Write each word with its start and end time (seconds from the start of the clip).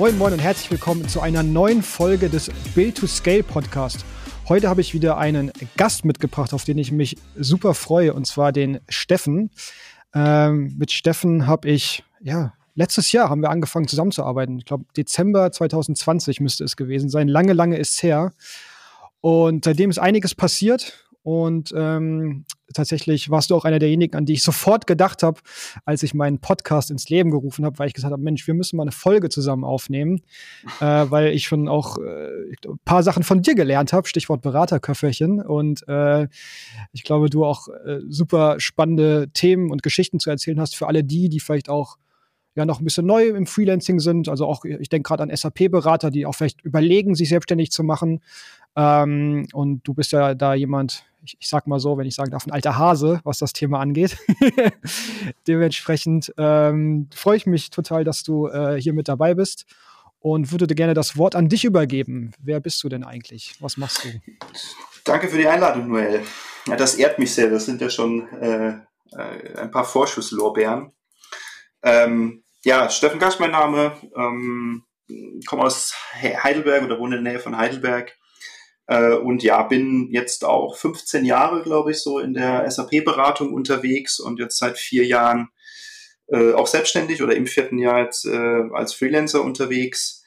Moin 0.00 0.16
Moin 0.16 0.32
und 0.32 0.38
herzlich 0.38 0.70
willkommen 0.70 1.06
zu 1.08 1.20
einer 1.20 1.42
neuen 1.42 1.82
Folge 1.82 2.30
des 2.30 2.50
Build 2.74 2.96
to 2.96 3.06
Scale 3.06 3.42
Podcast. 3.42 4.02
Heute 4.48 4.70
habe 4.70 4.80
ich 4.80 4.94
wieder 4.94 5.18
einen 5.18 5.52
Gast 5.76 6.06
mitgebracht, 6.06 6.54
auf 6.54 6.64
den 6.64 6.78
ich 6.78 6.90
mich 6.90 7.18
super 7.36 7.74
freue, 7.74 8.14
und 8.14 8.26
zwar 8.26 8.50
den 8.50 8.80
Steffen. 8.88 9.50
Ähm, 10.14 10.74
mit 10.78 10.90
Steffen 10.90 11.46
habe 11.46 11.68
ich, 11.68 12.02
ja, 12.18 12.54
letztes 12.74 13.12
Jahr 13.12 13.28
haben 13.28 13.42
wir 13.42 13.50
angefangen 13.50 13.88
zusammenzuarbeiten. 13.88 14.56
Ich 14.58 14.64
glaube, 14.64 14.86
Dezember 14.96 15.52
2020 15.52 16.40
müsste 16.40 16.64
es 16.64 16.76
gewesen 16.76 17.10
sein. 17.10 17.28
Lange, 17.28 17.52
lange 17.52 17.76
ist 17.76 17.96
es 17.96 18.02
her. 18.02 18.32
Und 19.20 19.66
seitdem 19.66 19.90
ist 19.90 19.98
einiges 19.98 20.34
passiert 20.34 21.04
und 21.22 21.74
ähm, 21.76 22.46
tatsächlich 22.74 23.30
warst 23.30 23.50
du 23.50 23.56
auch 23.56 23.64
einer 23.64 23.78
derjenigen, 23.78 24.16
an 24.16 24.26
die 24.26 24.34
ich 24.34 24.42
sofort 24.42 24.86
gedacht 24.86 25.22
habe, 25.22 25.40
als 25.84 26.02
ich 26.02 26.14
meinen 26.14 26.38
Podcast 26.38 26.90
ins 26.90 27.08
Leben 27.08 27.30
gerufen 27.30 27.64
habe, 27.64 27.78
weil 27.78 27.88
ich 27.88 27.94
gesagt 27.94 28.12
habe, 28.12 28.22
Mensch, 28.22 28.46
wir 28.46 28.54
müssen 28.54 28.76
mal 28.76 28.82
eine 28.84 28.92
Folge 28.92 29.28
zusammen 29.28 29.64
aufnehmen, 29.64 30.22
äh, 30.80 30.84
weil 30.84 31.32
ich 31.32 31.44
schon 31.44 31.68
auch 31.68 31.98
äh, 31.98 32.52
ein 32.66 32.78
paar 32.84 33.02
Sachen 33.02 33.22
von 33.22 33.42
dir 33.42 33.54
gelernt 33.54 33.92
habe, 33.92 34.08
Stichwort 34.08 34.42
Beraterköfferchen. 34.42 35.42
Und 35.42 35.86
äh, 35.88 36.28
ich 36.92 37.02
glaube, 37.02 37.30
du 37.30 37.44
auch 37.44 37.68
äh, 37.68 38.00
super 38.08 38.60
spannende 38.60 39.28
Themen 39.32 39.70
und 39.70 39.82
Geschichten 39.82 40.20
zu 40.20 40.30
erzählen 40.30 40.60
hast 40.60 40.76
für 40.76 40.86
alle 40.86 41.04
die, 41.04 41.28
die 41.28 41.40
vielleicht 41.40 41.68
auch 41.68 41.96
ja 42.54 42.64
noch 42.64 42.80
ein 42.80 42.84
bisschen 42.84 43.06
neu 43.06 43.28
im 43.28 43.46
Freelancing 43.46 44.00
sind. 44.00 44.28
Also 44.28 44.46
auch, 44.46 44.64
ich 44.64 44.88
denke 44.88 45.08
gerade 45.08 45.22
an 45.22 45.34
SAP-Berater, 45.34 46.10
die 46.10 46.26
auch 46.26 46.34
vielleicht 46.34 46.62
überlegen, 46.62 47.14
sich 47.14 47.28
selbstständig 47.28 47.70
zu 47.70 47.84
machen. 47.84 48.20
Ähm, 48.76 49.46
und 49.52 49.82
du 49.86 49.94
bist 49.94 50.12
ja 50.12 50.34
da 50.34 50.54
jemand, 50.54 51.04
ich, 51.24 51.36
ich 51.38 51.48
sag 51.48 51.66
mal 51.66 51.80
so, 51.80 51.98
wenn 51.98 52.06
ich 52.06 52.14
sagen 52.14 52.30
darf, 52.30 52.46
ein 52.46 52.52
alter 52.52 52.78
Hase, 52.78 53.20
was 53.24 53.38
das 53.38 53.52
Thema 53.52 53.80
angeht. 53.80 54.16
Dementsprechend 55.46 56.32
ähm, 56.38 57.08
freue 57.14 57.36
ich 57.36 57.46
mich 57.46 57.70
total, 57.70 58.04
dass 58.04 58.22
du 58.22 58.48
äh, 58.48 58.80
hier 58.80 58.92
mit 58.92 59.08
dabei 59.08 59.34
bist 59.34 59.66
und 60.20 60.52
würde 60.52 60.66
gerne 60.74 60.94
das 60.94 61.16
Wort 61.16 61.34
an 61.34 61.48
dich 61.48 61.64
übergeben. 61.64 62.32
Wer 62.42 62.60
bist 62.60 62.82
du 62.84 62.88
denn 62.88 63.04
eigentlich? 63.04 63.54
Was 63.60 63.76
machst 63.76 64.04
du? 64.04 64.08
Danke 65.04 65.28
für 65.28 65.38
die 65.38 65.48
Einladung, 65.48 65.88
Noel. 65.88 66.22
Ja, 66.66 66.76
das 66.76 66.94
ehrt 66.94 67.18
mich 67.18 67.34
sehr. 67.34 67.50
Das 67.50 67.64
sind 67.64 67.80
ja 67.80 67.88
schon 67.88 68.28
äh, 68.40 68.68
äh 69.12 69.56
ein 69.56 69.70
paar 69.70 69.84
Vorschusslorbeeren. 69.84 70.92
Ähm, 71.82 72.44
ja, 72.64 72.90
Steffen 72.90 73.18
Gasch 73.18 73.38
mein 73.38 73.52
Name. 73.52 73.96
Ähm, 74.14 74.84
komme 75.46 75.62
aus 75.62 75.94
Heidelberg 76.14 76.84
oder 76.84 76.98
wohne 76.98 77.16
in 77.16 77.24
der 77.24 77.32
Nähe 77.32 77.42
von 77.42 77.56
Heidelberg. 77.56 78.16
Äh, 78.90 79.14
und 79.14 79.44
ja, 79.44 79.62
bin 79.62 80.08
jetzt 80.10 80.44
auch 80.44 80.76
15 80.76 81.24
Jahre, 81.24 81.62
glaube 81.62 81.92
ich, 81.92 81.98
so 81.98 82.18
in 82.18 82.34
der 82.34 82.68
SAP-Beratung 82.68 83.54
unterwegs 83.54 84.18
und 84.18 84.40
jetzt 84.40 84.58
seit 84.58 84.78
vier 84.78 85.06
Jahren 85.06 85.50
äh, 86.26 86.52
auch 86.54 86.66
selbstständig 86.66 87.22
oder 87.22 87.36
im 87.36 87.46
vierten 87.46 87.78
Jahr 87.78 88.00
jetzt 88.00 88.26
äh, 88.26 88.62
als 88.72 88.92
Freelancer 88.92 89.44
unterwegs. 89.44 90.24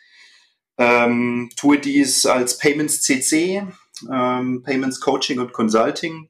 Ähm, 0.78 1.50
tue 1.58 1.78
dies 1.78 2.26
als 2.26 2.58
Payments 2.58 3.02
CC, 3.02 3.68
ähm, 4.10 4.64
Payments 4.64 5.02
Coaching 5.02 5.40
und 5.40 5.52
Consulting. 5.52 6.30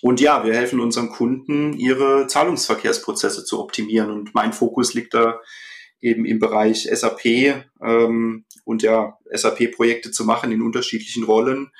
Und 0.00 0.20
ja, 0.22 0.46
wir 0.46 0.54
helfen 0.54 0.80
unseren 0.80 1.10
Kunden, 1.10 1.74
ihre 1.74 2.28
Zahlungsverkehrsprozesse 2.28 3.44
zu 3.44 3.60
optimieren. 3.60 4.10
Und 4.10 4.34
mein 4.34 4.54
Fokus 4.54 4.94
liegt 4.94 5.12
da 5.12 5.38
eben 6.02 6.26
im 6.26 6.38
Bereich 6.38 6.88
SAP 6.92 7.24
ähm, 7.80 8.44
und 8.64 8.82
ja, 8.82 9.18
SAP-Projekte 9.30 10.10
zu 10.10 10.24
machen 10.24 10.52
in 10.52 10.60
unterschiedlichen 10.60 11.24
Rollen. 11.24 11.70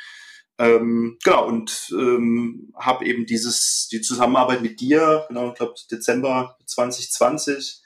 Ähm, 0.59 1.19
genau, 1.25 1.47
und 1.49 1.93
ähm, 1.93 2.73
habe 2.77 3.05
eben 3.05 3.27
dieses, 3.27 3.89
die 3.91 4.01
Zusammenarbeit 4.01 4.63
mit 4.63 4.81
dir, 4.81 5.25
genau, 5.29 5.49
ich 5.49 5.55
glaube 5.55 5.75
Dezember 5.91 6.57
2020, 6.67 7.83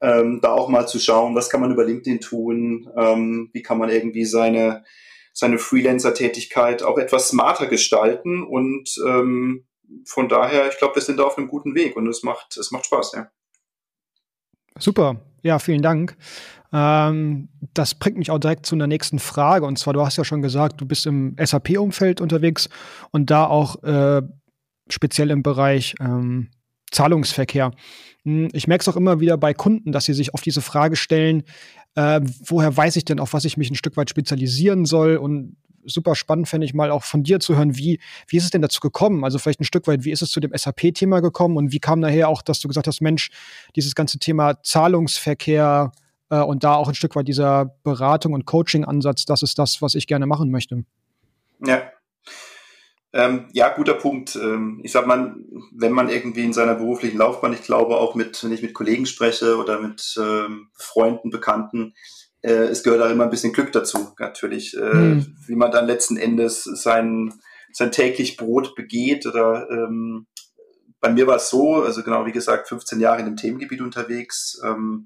ähm, 0.00 0.40
da 0.40 0.52
auch 0.52 0.68
mal 0.68 0.86
zu 0.86 0.98
schauen, 0.98 1.34
was 1.34 1.48
kann 1.50 1.60
man 1.60 1.72
über 1.72 1.84
LinkedIn 1.84 2.20
tun, 2.20 2.90
ähm, 2.96 3.50
wie 3.52 3.62
kann 3.62 3.78
man 3.78 3.90
irgendwie 3.90 4.24
seine, 4.24 4.84
seine 5.32 5.58
Freelancer-Tätigkeit 5.58 6.82
auch 6.82 6.98
etwas 6.98 7.28
smarter 7.28 7.66
gestalten 7.66 8.42
und 8.42 8.90
ähm, 9.06 9.66
von 10.04 10.28
daher, 10.28 10.68
ich 10.68 10.78
glaube, 10.78 10.96
wir 10.96 11.02
sind 11.02 11.18
da 11.18 11.24
auf 11.24 11.38
einem 11.38 11.48
guten 11.48 11.74
Weg 11.74 11.96
und 11.96 12.06
es 12.08 12.22
macht, 12.22 12.56
es 12.56 12.70
macht 12.70 12.86
Spaß, 12.86 13.12
ja. 13.14 13.30
Super, 14.78 15.20
ja, 15.42 15.58
vielen 15.58 15.82
Dank. 15.82 16.16
Ähm, 16.72 17.48
das 17.74 17.94
bringt 17.94 18.18
mich 18.18 18.30
auch 18.30 18.38
direkt 18.38 18.66
zu 18.66 18.74
einer 18.74 18.86
nächsten 18.86 19.18
Frage. 19.18 19.64
Und 19.66 19.78
zwar, 19.78 19.94
du 19.94 20.04
hast 20.04 20.16
ja 20.16 20.24
schon 20.24 20.42
gesagt, 20.42 20.80
du 20.80 20.86
bist 20.86 21.06
im 21.06 21.34
SAP-Umfeld 21.42 22.20
unterwegs 22.20 22.68
und 23.10 23.30
da 23.30 23.46
auch 23.46 23.82
äh, 23.82 24.22
speziell 24.88 25.30
im 25.30 25.42
Bereich 25.42 25.94
ähm, 26.00 26.48
Zahlungsverkehr. 26.90 27.72
Hm, 28.24 28.48
ich 28.52 28.66
merke 28.66 28.82
es 28.82 28.88
auch 28.88 28.96
immer 28.96 29.20
wieder 29.20 29.36
bei 29.36 29.54
Kunden, 29.54 29.92
dass 29.92 30.04
sie 30.04 30.14
sich 30.14 30.34
auf 30.34 30.42
diese 30.42 30.60
Frage 30.60 30.96
stellen, 30.96 31.44
äh, 31.94 32.20
woher 32.44 32.76
weiß 32.76 32.96
ich 32.96 33.04
denn, 33.04 33.20
auf 33.20 33.32
was 33.32 33.44
ich 33.44 33.56
mich 33.56 33.70
ein 33.70 33.76
Stück 33.76 33.96
weit 33.96 34.10
spezialisieren 34.10 34.84
soll 34.84 35.16
und 35.16 35.56
super 35.84 36.14
spannend 36.14 36.48
fände 36.48 36.64
ich 36.64 36.74
mal 36.74 36.90
auch 36.90 37.04
von 37.04 37.22
dir 37.22 37.40
zu 37.40 37.56
hören, 37.56 37.76
wie, 37.76 38.00
wie 38.26 38.36
ist 38.36 38.44
es 38.44 38.50
denn 38.50 38.62
dazu 38.62 38.80
gekommen? 38.80 39.24
Also 39.24 39.38
vielleicht 39.38 39.60
ein 39.60 39.64
Stück 39.64 39.86
weit, 39.86 40.04
wie 40.04 40.10
ist 40.10 40.22
es 40.22 40.30
zu 40.30 40.40
dem 40.40 40.52
SAP-Thema 40.54 41.20
gekommen 41.20 41.56
und 41.56 41.72
wie 41.72 41.80
kam 41.80 42.00
daher 42.00 42.28
auch, 42.28 42.42
dass 42.42 42.60
du 42.60 42.68
gesagt 42.68 42.86
hast, 42.86 43.00
Mensch, 43.00 43.30
dieses 43.76 43.94
ganze 43.94 44.18
Thema 44.18 44.62
Zahlungsverkehr 44.62 45.92
äh, 46.30 46.40
und 46.40 46.64
da 46.64 46.74
auch 46.74 46.88
ein 46.88 46.94
Stück 46.94 47.16
weit 47.16 47.28
dieser 47.28 47.76
Beratung 47.82 48.32
und 48.32 48.46
Coaching-Ansatz, 48.46 49.24
das 49.24 49.42
ist 49.42 49.58
das, 49.58 49.82
was 49.82 49.94
ich 49.94 50.06
gerne 50.06 50.26
machen 50.26 50.50
möchte. 50.50 50.84
Ja. 51.64 51.90
Ähm, 53.12 53.48
ja, 53.52 53.70
guter 53.70 53.94
Punkt. 53.94 54.36
Ähm, 54.36 54.80
ich 54.84 54.92
sag 54.92 55.06
mal, 55.06 55.34
wenn 55.72 55.92
man 55.92 56.10
irgendwie 56.10 56.44
in 56.44 56.52
seiner 56.52 56.74
beruflichen 56.74 57.18
Laufbahn, 57.18 57.54
ich 57.54 57.62
glaube 57.62 57.96
auch 57.96 58.14
mit, 58.14 58.42
wenn 58.44 58.52
ich 58.52 58.62
mit 58.62 58.74
Kollegen 58.74 59.06
spreche 59.06 59.56
oder 59.56 59.80
mit 59.80 60.14
ähm, 60.20 60.68
Freunden, 60.74 61.30
Bekannten, 61.30 61.94
äh, 62.42 62.50
es 62.50 62.82
gehört 62.82 63.02
auch 63.02 63.10
immer 63.10 63.24
ein 63.24 63.30
bisschen 63.30 63.52
Glück 63.52 63.72
dazu, 63.72 64.12
natürlich, 64.18 64.76
äh, 64.76 64.94
mhm. 64.94 65.36
wie 65.46 65.56
man 65.56 65.70
dann 65.70 65.86
letzten 65.86 66.16
Endes 66.16 66.64
sein, 66.64 67.34
sein 67.72 67.92
täglich 67.92 68.36
Brot 68.36 68.74
begeht 68.74 69.26
oder 69.26 69.68
ähm, 69.70 70.26
bei 71.00 71.10
mir 71.10 71.26
war 71.26 71.36
es 71.36 71.50
so, 71.50 71.82
also 71.82 72.02
genau 72.02 72.26
wie 72.26 72.32
gesagt, 72.32 72.68
15 72.68 73.00
Jahre 73.00 73.20
in 73.20 73.26
dem 73.26 73.36
Themengebiet 73.36 73.80
unterwegs, 73.80 74.60
ähm, 74.64 75.04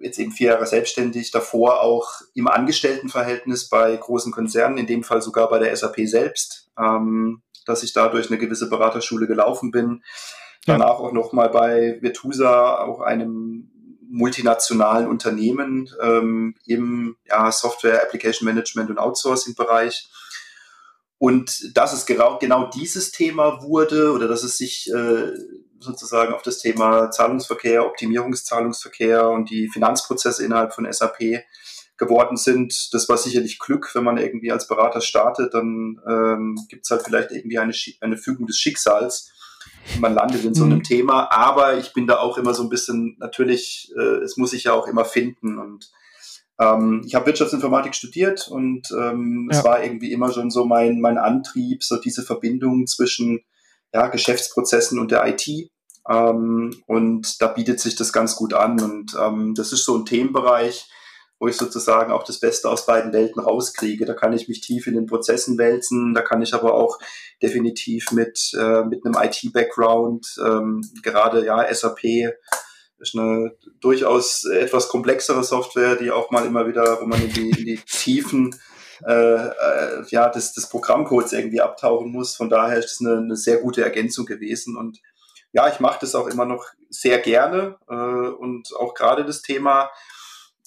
jetzt 0.00 0.18
eben 0.18 0.32
vier 0.32 0.50
Jahre 0.50 0.66
selbstständig, 0.66 1.30
davor 1.30 1.80
auch 1.80 2.20
im 2.34 2.48
Angestelltenverhältnis 2.48 3.68
bei 3.68 3.96
großen 3.96 4.30
Konzernen, 4.30 4.78
in 4.78 4.86
dem 4.86 5.02
Fall 5.02 5.22
sogar 5.22 5.48
bei 5.48 5.58
der 5.58 5.74
SAP 5.74 6.06
selbst, 6.06 6.70
ähm, 6.78 7.42
dass 7.64 7.82
ich 7.82 7.92
da 7.92 8.08
durch 8.08 8.30
eine 8.30 8.38
gewisse 8.38 8.68
Beraterschule 8.68 9.26
gelaufen 9.26 9.70
bin. 9.70 10.02
Danach 10.66 10.98
auch 10.98 11.12
nochmal 11.12 11.48
bei 11.48 11.98
Virtusa, 12.00 12.78
auch 12.78 13.00
einem 13.00 13.70
multinationalen 14.08 15.08
Unternehmen 15.08 15.90
ähm, 16.02 16.54
im 16.66 17.16
ja, 17.26 17.50
Software, 17.50 18.02
Application 18.02 18.46
Management 18.46 18.90
und 18.90 18.98
Outsourcing-Bereich. 18.98 20.08
Und 21.18 21.76
dass 21.76 21.92
es 21.92 22.04
genau, 22.04 22.38
genau 22.38 22.68
dieses 22.68 23.10
Thema 23.10 23.62
wurde 23.62 24.12
oder 24.12 24.28
dass 24.28 24.42
es 24.42 24.58
sich 24.58 24.90
äh, 24.92 25.32
sozusagen 25.78 26.34
auf 26.34 26.42
das 26.42 26.58
Thema 26.58 27.10
Zahlungsverkehr, 27.10 27.86
Optimierungszahlungsverkehr 27.86 29.28
und 29.28 29.50
die 29.50 29.68
Finanzprozesse 29.68 30.44
innerhalb 30.44 30.74
von 30.74 30.90
SAP 30.90 31.44
geworden 31.96 32.36
sind, 32.36 32.92
das 32.92 33.08
war 33.08 33.16
sicherlich 33.16 33.58
Glück, 33.58 33.94
wenn 33.94 34.04
man 34.04 34.18
irgendwie 34.18 34.52
als 34.52 34.68
Berater 34.68 35.00
startet, 35.00 35.54
dann 35.54 35.98
ähm, 36.06 36.58
gibt 36.68 36.84
es 36.84 36.90
halt 36.90 37.02
vielleicht 37.02 37.30
irgendwie 37.30 37.58
eine, 37.58 37.72
eine 38.00 38.18
Fügung 38.18 38.46
des 38.46 38.58
Schicksals 38.58 39.32
man 39.98 40.14
landet 40.14 40.44
in 40.44 40.54
so 40.54 40.64
einem 40.64 40.78
mhm. 40.78 40.82
Thema. 40.84 41.30
Aber 41.32 41.78
ich 41.78 41.92
bin 41.92 42.06
da 42.06 42.18
auch 42.18 42.38
immer 42.38 42.54
so 42.54 42.62
ein 42.62 42.68
bisschen, 42.68 43.16
natürlich, 43.18 43.92
äh, 43.96 44.22
es 44.22 44.36
muss 44.36 44.50
sich 44.50 44.64
ja 44.64 44.72
auch 44.72 44.86
immer 44.86 45.04
finden. 45.04 45.58
Und 45.58 45.90
ähm, 46.58 47.02
ich 47.06 47.14
habe 47.14 47.26
Wirtschaftsinformatik 47.26 47.94
studiert 47.94 48.48
und 48.48 48.88
ähm, 48.98 49.48
ja. 49.50 49.58
es 49.58 49.64
war 49.64 49.82
irgendwie 49.82 50.12
immer 50.12 50.32
schon 50.32 50.50
so 50.50 50.64
mein, 50.64 51.00
mein 51.00 51.18
Antrieb, 51.18 51.82
so 51.82 51.96
diese 51.96 52.22
Verbindung 52.22 52.86
zwischen 52.86 53.40
ja, 53.92 54.08
Geschäftsprozessen 54.08 54.98
und 54.98 55.10
der 55.10 55.26
IT. 55.26 55.48
Ähm, 56.08 56.82
und 56.86 57.40
da 57.40 57.48
bietet 57.48 57.80
sich 57.80 57.96
das 57.96 58.12
ganz 58.12 58.36
gut 58.36 58.54
an. 58.54 58.80
Und 58.80 59.16
ähm, 59.20 59.54
das 59.54 59.72
ist 59.72 59.84
so 59.84 59.96
ein 59.96 60.06
Themenbereich, 60.06 60.88
wo 61.38 61.48
ich 61.48 61.56
sozusagen 61.56 62.12
auch 62.12 62.24
das 62.24 62.40
Beste 62.40 62.70
aus 62.70 62.86
beiden 62.86 63.12
Welten 63.12 63.42
rauskriege. 63.42 64.06
Da 64.06 64.14
kann 64.14 64.32
ich 64.32 64.48
mich 64.48 64.60
tief 64.60 64.86
in 64.86 64.94
den 64.94 65.06
Prozessen 65.06 65.58
wälzen, 65.58 66.14
da 66.14 66.22
kann 66.22 66.42
ich 66.42 66.54
aber 66.54 66.74
auch 66.74 66.98
definitiv 67.42 68.12
mit, 68.12 68.52
äh, 68.58 68.84
mit 68.84 69.04
einem 69.04 69.16
IT-Background, 69.20 70.36
ähm, 70.44 70.82
gerade 71.02 71.44
ja, 71.44 71.72
SAP 71.72 72.04
ist 72.98 73.14
eine 73.14 73.52
durchaus 73.80 74.44
etwas 74.44 74.88
komplexere 74.88 75.44
Software, 75.44 75.96
die 75.96 76.10
auch 76.10 76.30
mal 76.30 76.46
immer 76.46 76.66
wieder, 76.66 77.00
wo 77.00 77.06
man 77.06 77.20
in 77.20 77.32
die, 77.32 77.50
in 77.50 77.66
die 77.66 77.76
Tiefen 77.78 78.58
äh, 79.04 79.12
äh, 79.12 80.04
ja, 80.08 80.28
des, 80.28 80.54
des 80.54 80.68
Programmcodes 80.68 81.32
irgendwie 81.32 81.60
abtauchen 81.60 82.10
muss. 82.10 82.36
Von 82.36 82.48
daher 82.48 82.78
ist 82.78 82.92
es 82.92 83.00
eine, 83.00 83.18
eine 83.18 83.36
sehr 83.36 83.58
gute 83.58 83.82
Ergänzung 83.82 84.24
gewesen. 84.24 84.76
Und 84.76 85.00
ja, 85.52 85.68
ich 85.68 85.80
mache 85.80 85.98
das 86.00 86.14
auch 86.14 86.26
immer 86.26 86.46
noch 86.46 86.64
sehr 86.88 87.18
gerne. 87.18 87.76
Äh, 87.88 87.94
und 87.94 88.74
auch 88.76 88.94
gerade 88.94 89.24
das 89.24 89.42
Thema 89.42 89.90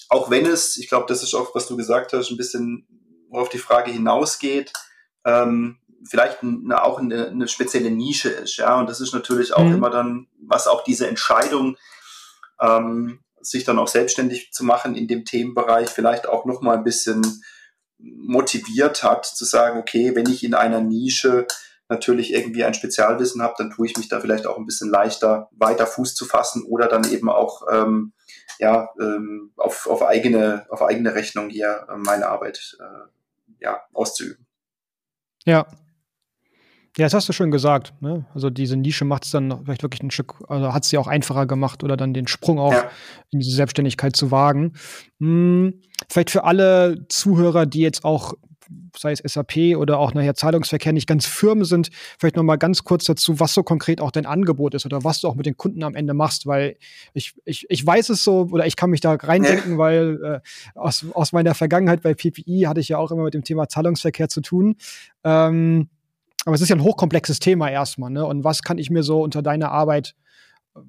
auch 0.10 0.30
wenn 0.30 0.46
es, 0.46 0.78
ich 0.78 0.90
glaube, 0.90 1.06
das 1.08 1.24
ist 1.24 1.36
auch, 1.36 1.56
was 1.56 1.68
du 1.68 1.78
gesagt 1.78 2.14
hast, 2.14 2.32
ein 2.32 2.38
bisschen 2.38 2.88
auf 3.32 3.50
die 3.50 3.60
Frage 3.60 3.92
hinausgeht, 3.92 4.74
ähm, 5.24 5.78
vielleicht 6.08 6.42
eine, 6.42 6.84
auch 6.84 7.00
eine, 7.00 7.28
eine, 7.28 7.48
spezielle 7.48 7.92
Nische 7.92 8.30
ist, 8.30 8.58
ja, 8.58 8.80
und 8.80 8.90
das 8.90 9.02
ist 9.02 9.14
natürlich 9.14 9.54
auch 9.54 9.64
mhm. 9.64 9.76
immer 9.76 9.90
dann, 9.90 10.28
was 10.42 10.68
auch 10.68 10.84
diese 10.84 11.08
Entscheidung 11.08 11.78
ähm, 12.60 13.20
sich 13.42 13.64
dann 13.64 13.80
auch 13.80 13.88
selbstständig 13.88 14.52
zu 14.52 14.66
machen 14.66 14.96
in 14.96 15.08
dem 15.08 15.26
Themenbereich, 15.26 15.90
vielleicht 15.90 16.28
auch 16.28 16.46
noch 16.46 16.62
mal 16.62 16.78
ein 16.78 16.84
bisschen 16.84 17.22
motiviert 18.00 19.04
hat, 19.04 19.26
zu 19.26 19.46
sagen, 19.46 19.80
okay, 19.80 20.16
wenn 20.16 20.30
ich 20.30 20.44
in 20.44 20.54
einer 20.54 20.82
Nische 20.82 21.46
natürlich 21.90 22.34
irgendwie 22.34 22.64
ein 22.64 22.74
Spezialwissen 22.74 23.42
habe, 23.42 23.56
dann 23.58 23.72
tue 23.72 23.88
ich 23.88 23.98
mich 23.98 24.08
da 24.08 24.20
vielleicht 24.20 24.48
auch 24.48 24.58
ein 24.58 24.66
bisschen 24.66 24.90
leichter 24.90 25.50
weiter 25.52 25.88
Fuß 25.88 26.16
zu 26.16 26.26
fassen 26.26 26.64
oder 26.64 26.88
dann 26.88 27.10
eben 27.12 27.30
auch 27.30 27.64
ähm, 27.72 28.14
ja, 28.58 28.90
ähm, 29.00 29.52
auf, 29.58 29.88
auf, 29.88 30.02
eigene, 30.04 30.66
auf 30.70 30.82
eigene 30.82 31.14
Rechnung 31.14 31.50
hier 31.50 31.88
äh, 31.90 31.98
meine 31.98 32.28
Arbeit 32.28 32.78
äh, 32.80 33.64
ja, 33.64 33.82
auszuüben. 33.94 34.46
Ja. 35.46 35.68
Ja, 36.98 37.06
das 37.06 37.14
hast 37.14 37.30
du 37.30 37.34
schon 37.34 37.52
gesagt. 37.52 37.94
Ne? 38.02 38.26
Also 38.34 38.50
diese 38.50 38.76
Nische 38.76 39.06
macht 39.06 39.24
es 39.24 39.32
dann 39.32 39.64
vielleicht 39.64 39.84
wirklich 39.84 40.02
ein 40.02 40.12
Stück, 40.12 40.36
also 40.48 40.74
hat 40.74 40.84
es 40.84 40.92
ja 40.92 41.00
auch 41.00 41.08
einfacher 41.08 41.46
gemacht 41.46 41.84
oder 41.84 41.96
dann 41.96 42.14
den 42.14 42.28
Sprung 42.28 42.60
auch 42.60 42.74
ja. 42.74 42.90
in 43.30 43.40
diese 43.40 43.56
Selbstständigkeit 43.56 44.16
zu 44.16 44.32
wagen. 44.32 44.74
Hm, 45.20 45.82
vielleicht 46.10 46.32
für 46.32 46.44
alle 46.44 47.06
Zuhörer, 47.08 47.66
die 47.66 47.82
jetzt 47.82 48.04
auch 48.04 48.34
sei 48.96 49.12
es 49.12 49.20
SAP 49.20 49.76
oder 49.78 50.00
auch 50.00 50.14
nachher 50.14 50.36
Zahlungsverkehr 50.36 50.94
nicht 50.94 51.08
ganz 51.08 51.26
Firmen 51.26 51.66
sind, 51.66 51.90
vielleicht 52.20 52.36
noch 52.36 52.44
mal 52.44 52.58
ganz 52.58 52.84
kurz 52.84 53.06
dazu, 53.06 53.40
was 53.40 53.54
so 53.54 53.64
konkret 53.64 54.02
auch 54.02 54.12
dein 54.12 54.26
Angebot 54.26 54.74
ist 54.74 54.86
oder 54.86 55.04
was 55.04 55.22
du 55.22 55.28
auch 55.28 55.36
mit 55.36 55.46
den 55.46 55.58
Kunden 55.58 55.84
am 55.84 55.96
Ende 55.96 56.14
machst, 56.14 56.46
weil 56.46 56.78
ich, 57.14 57.34
ich, 57.46 57.66
ich 57.70 57.86
weiß 57.86 58.10
es 58.10 58.24
so 58.24 58.48
oder 58.52 58.66
ich 58.66 58.76
kann 58.76 58.90
mich 58.90 59.02
da 59.02 59.14
reindenken, 59.14 59.74
ja. 59.74 59.78
weil 59.78 60.24
äh, 60.24 60.40
aus, 60.76 61.06
aus 61.14 61.32
meiner 61.32 61.56
Vergangenheit 61.56 62.02
bei 62.02 62.14
PPI 62.14 62.66
hatte 62.68 62.80
ich 62.80 62.90
ja 62.90 62.98
auch 62.98 63.12
immer 63.12 63.24
mit 63.24 63.34
dem 63.34 63.44
Thema 63.44 63.68
Zahlungsverkehr 63.68 64.30
zu 64.30 64.42
tun. 64.42 64.76
Ähm, 65.24 65.90
aber 66.46 66.56
es 66.56 66.62
ist 66.62 66.70
ja 66.70 66.76
ein 66.76 66.84
hochkomplexes 66.84 67.40
Thema 67.40 67.70
erstmal, 67.70 68.10
ne? 68.10 68.26
Und 68.26 68.44
was 68.44 68.64
kann 68.64 68.78
ich 68.78 68.90
mir 68.90 69.04
so 69.04 69.22
unter 69.22 69.42
deiner 69.42 69.72
Arbeit, 69.72 70.16
äh, 70.76 70.80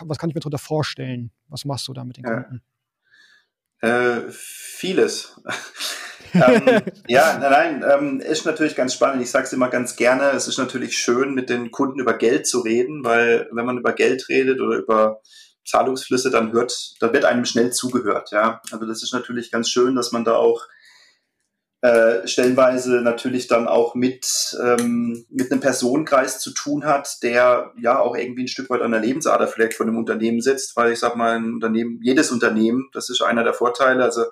was 0.00 0.18
kann 0.18 0.30
ich 0.30 0.34
mir 0.34 0.40
darunter 0.40 0.58
vorstellen? 0.58 1.30
Was 1.48 1.64
machst 1.64 1.86
du 1.88 1.92
da 1.92 2.04
mit 2.04 2.16
den 2.16 2.24
Kunden? 2.24 2.62
Äh, 3.80 4.22
vieles 4.30 5.40
ähm, 6.32 6.82
ja, 7.08 7.38
nein, 7.38 7.80
nein, 7.80 7.84
ähm, 7.90 8.20
ist 8.20 8.46
natürlich 8.46 8.74
ganz 8.74 8.94
spannend. 8.94 9.22
Ich 9.22 9.30
sage 9.30 9.44
es 9.44 9.52
immer 9.52 9.68
ganz 9.68 9.96
gerne. 9.96 10.30
Es 10.30 10.48
ist 10.48 10.58
natürlich 10.58 10.96
schön, 10.96 11.34
mit 11.34 11.50
den 11.50 11.70
Kunden 11.70 12.00
über 12.00 12.16
Geld 12.16 12.46
zu 12.46 12.60
reden, 12.60 13.04
weil 13.04 13.48
wenn 13.52 13.66
man 13.66 13.78
über 13.78 13.92
Geld 13.92 14.28
redet 14.28 14.60
oder 14.60 14.78
über 14.78 15.20
Zahlungsflüsse, 15.66 16.30
dann 16.30 16.52
hört, 16.52 16.94
dann 17.00 17.12
wird 17.12 17.24
einem 17.24 17.44
schnell 17.44 17.72
zugehört. 17.72 18.30
Ja, 18.30 18.60
also 18.70 18.86
das 18.86 19.02
ist 19.02 19.12
natürlich 19.12 19.50
ganz 19.50 19.70
schön, 19.70 19.94
dass 19.94 20.12
man 20.12 20.24
da 20.24 20.36
auch 20.36 20.66
äh, 21.84 22.26
stellenweise 22.26 23.02
natürlich 23.02 23.46
dann 23.46 23.68
auch 23.68 23.94
mit, 23.94 24.26
ähm, 24.58 25.26
mit 25.28 25.52
einem 25.52 25.60
Personenkreis 25.60 26.40
zu 26.40 26.54
tun 26.54 26.86
hat, 26.86 27.22
der 27.22 27.72
ja 27.78 27.98
auch 27.98 28.16
irgendwie 28.16 28.44
ein 28.44 28.48
Stück 28.48 28.70
weit 28.70 28.80
an 28.80 28.92
der 28.92 29.00
Lebensader 29.00 29.46
vielleicht 29.48 29.74
von 29.74 29.88
einem 29.88 29.98
Unternehmen 29.98 30.40
sitzt, 30.40 30.76
weil 30.76 30.92
ich 30.92 30.98
sag 30.98 31.14
mal, 31.14 31.36
ein 31.36 31.52
Unternehmen, 31.52 32.00
jedes 32.02 32.30
Unternehmen, 32.30 32.88
das 32.94 33.10
ist 33.10 33.20
einer 33.20 33.44
der 33.44 33.52
Vorteile, 33.52 34.02
also 34.02 34.24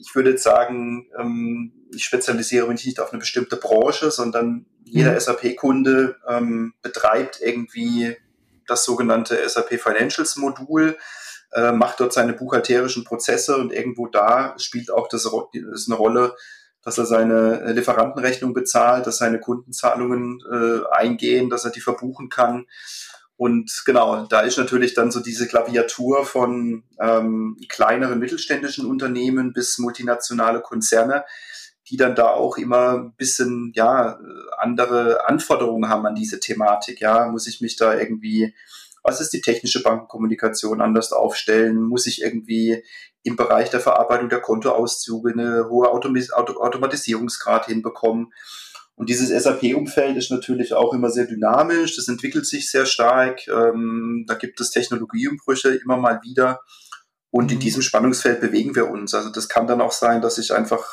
ich 0.00 0.14
würde 0.14 0.30
jetzt 0.30 0.42
sagen, 0.42 1.08
ähm, 1.18 1.72
ich 1.92 2.04
spezialisiere 2.04 2.68
mich 2.68 2.84
nicht 2.84 3.00
auf 3.00 3.12
eine 3.12 3.20
bestimmte 3.20 3.56
Branche, 3.56 4.10
sondern 4.10 4.66
jeder 4.84 5.12
mhm. 5.12 5.20
SAP-Kunde 5.20 6.16
ähm, 6.28 6.74
betreibt 6.82 7.40
irgendwie 7.40 8.16
das 8.66 8.84
sogenannte 8.84 9.36
SAP 9.48 9.80
Financials 9.80 10.36
Modul, 10.36 10.96
äh, 11.52 11.72
macht 11.72 12.00
dort 12.00 12.12
seine 12.12 12.32
buchhalterischen 12.32 13.04
Prozesse 13.04 13.56
und 13.56 13.72
irgendwo 13.72 14.06
da 14.06 14.54
spielt 14.58 14.90
auch 14.90 15.08
das, 15.08 15.22
das 15.22 15.86
eine 15.88 15.96
Rolle, 15.96 16.34
dass 16.82 16.98
er 16.98 17.06
seine 17.06 17.72
Lieferantenrechnung 17.72 18.52
bezahlt, 18.52 19.06
dass 19.06 19.18
seine 19.18 19.40
Kundenzahlungen 19.40 20.40
äh, 20.50 20.94
eingehen, 20.94 21.48
dass 21.48 21.64
er 21.64 21.70
die 21.70 21.80
verbuchen 21.80 22.28
kann. 22.28 22.66
Und 23.36 23.82
genau, 23.84 24.26
da 24.26 24.40
ist 24.40 24.58
natürlich 24.58 24.94
dann 24.94 25.10
so 25.10 25.20
diese 25.20 25.48
Klaviatur 25.48 26.24
von 26.24 26.84
ähm, 27.00 27.56
kleineren 27.68 28.20
mittelständischen 28.20 28.86
Unternehmen 28.86 29.52
bis 29.52 29.78
multinationale 29.78 30.60
Konzerne, 30.60 31.24
die 31.88 31.96
dann 31.96 32.14
da 32.14 32.28
auch 32.28 32.56
immer 32.56 32.94
ein 32.94 33.14
bisschen 33.16 33.72
ja 33.74 34.18
andere 34.56 35.28
Anforderungen 35.28 35.88
haben 35.88 36.06
an 36.06 36.14
diese 36.14 36.38
Thematik. 36.38 37.00
Ja, 37.00 37.26
muss 37.26 37.48
ich 37.48 37.60
mich 37.60 37.76
da 37.76 37.98
irgendwie, 37.98 38.54
was 39.02 39.20
ist 39.20 39.32
die 39.32 39.40
technische 39.40 39.82
Bankenkommunikation 39.82 40.80
anders 40.80 41.12
aufstellen? 41.12 41.82
Muss 41.82 42.06
ich 42.06 42.22
irgendwie 42.22 42.84
im 43.24 43.34
Bereich 43.36 43.68
der 43.68 43.80
Verarbeitung 43.80 44.28
der 44.28 44.40
Kontoauszüge 44.40 45.32
eine 45.32 45.68
hohe 45.68 45.90
Automatisierungsgrad 45.90 47.66
hinbekommen? 47.66 48.32
Und 48.96 49.08
dieses 49.08 49.30
SAP-Umfeld 49.42 50.16
ist 50.16 50.30
natürlich 50.30 50.72
auch 50.72 50.94
immer 50.94 51.10
sehr 51.10 51.26
dynamisch, 51.26 51.96
das 51.96 52.08
entwickelt 52.08 52.46
sich 52.46 52.70
sehr 52.70 52.86
stark, 52.86 53.46
ähm, 53.48 54.24
da 54.28 54.34
gibt 54.34 54.60
es 54.60 54.70
Technologieumbrüche 54.70 55.74
immer 55.74 55.96
mal 55.96 56.20
wieder. 56.22 56.60
Und 57.30 57.50
in 57.50 57.58
mhm. 57.58 57.62
diesem 57.62 57.82
Spannungsfeld 57.82 58.40
bewegen 58.40 58.76
wir 58.76 58.88
uns. 58.88 59.12
Also 59.12 59.30
das 59.30 59.48
kann 59.48 59.66
dann 59.66 59.80
auch 59.80 59.90
sein, 59.90 60.22
dass 60.22 60.38
ich 60.38 60.54
einfach 60.54 60.86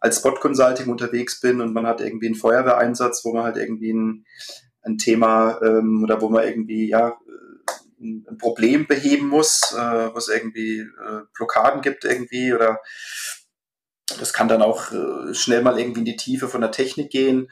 als 0.00 0.18
Spot 0.18 0.34
Consulting 0.34 0.88
unterwegs 0.88 1.40
bin 1.40 1.60
und 1.60 1.74
man 1.74 1.86
hat 1.86 2.00
irgendwie 2.00 2.26
einen 2.26 2.36
Feuerwehreinsatz, 2.36 3.24
wo 3.24 3.34
man 3.34 3.44
halt 3.44 3.56
irgendwie 3.56 3.92
ein, 3.92 4.24
ein 4.82 4.96
Thema 4.96 5.60
ähm, 5.62 6.04
oder 6.04 6.22
wo 6.22 6.30
man 6.30 6.44
irgendwie 6.44 6.88
ja 6.88 7.18
ein 8.00 8.38
Problem 8.38 8.86
beheben 8.86 9.26
muss, 9.26 9.74
äh, 9.76 10.12
wo 10.12 10.16
es 10.16 10.28
irgendwie 10.28 10.80
äh, 10.80 11.22
Blockaden 11.34 11.82
gibt 11.82 12.04
irgendwie 12.04 12.54
oder 12.54 12.80
das 14.18 14.32
kann 14.32 14.48
dann 14.48 14.62
auch 14.62 14.92
äh, 14.92 15.34
schnell 15.34 15.62
mal 15.62 15.78
irgendwie 15.78 16.00
in 16.00 16.06
die 16.06 16.16
Tiefe 16.16 16.48
von 16.48 16.60
der 16.60 16.70
Technik 16.70 17.10
gehen. 17.10 17.50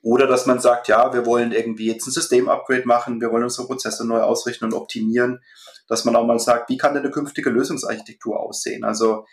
Oder 0.00 0.26
dass 0.26 0.46
man 0.46 0.60
sagt, 0.60 0.88
ja, 0.88 1.12
wir 1.12 1.26
wollen 1.26 1.52
irgendwie 1.52 1.86
jetzt 1.86 2.06
ein 2.06 2.12
System-Upgrade 2.12 2.86
machen, 2.86 3.20
wir 3.20 3.32
wollen 3.32 3.42
unsere 3.42 3.66
Prozesse 3.66 4.06
neu 4.06 4.20
ausrichten 4.20 4.64
und 4.64 4.74
optimieren. 4.74 5.42
Dass 5.88 6.04
man 6.04 6.14
auch 6.16 6.26
mal 6.26 6.38
sagt, 6.38 6.70
wie 6.70 6.76
kann 6.76 6.94
denn 6.94 7.02
eine 7.02 7.10
künftige 7.10 7.50
Lösungsarchitektur 7.50 8.38
aussehen? 8.38 8.84
Also 8.84 9.26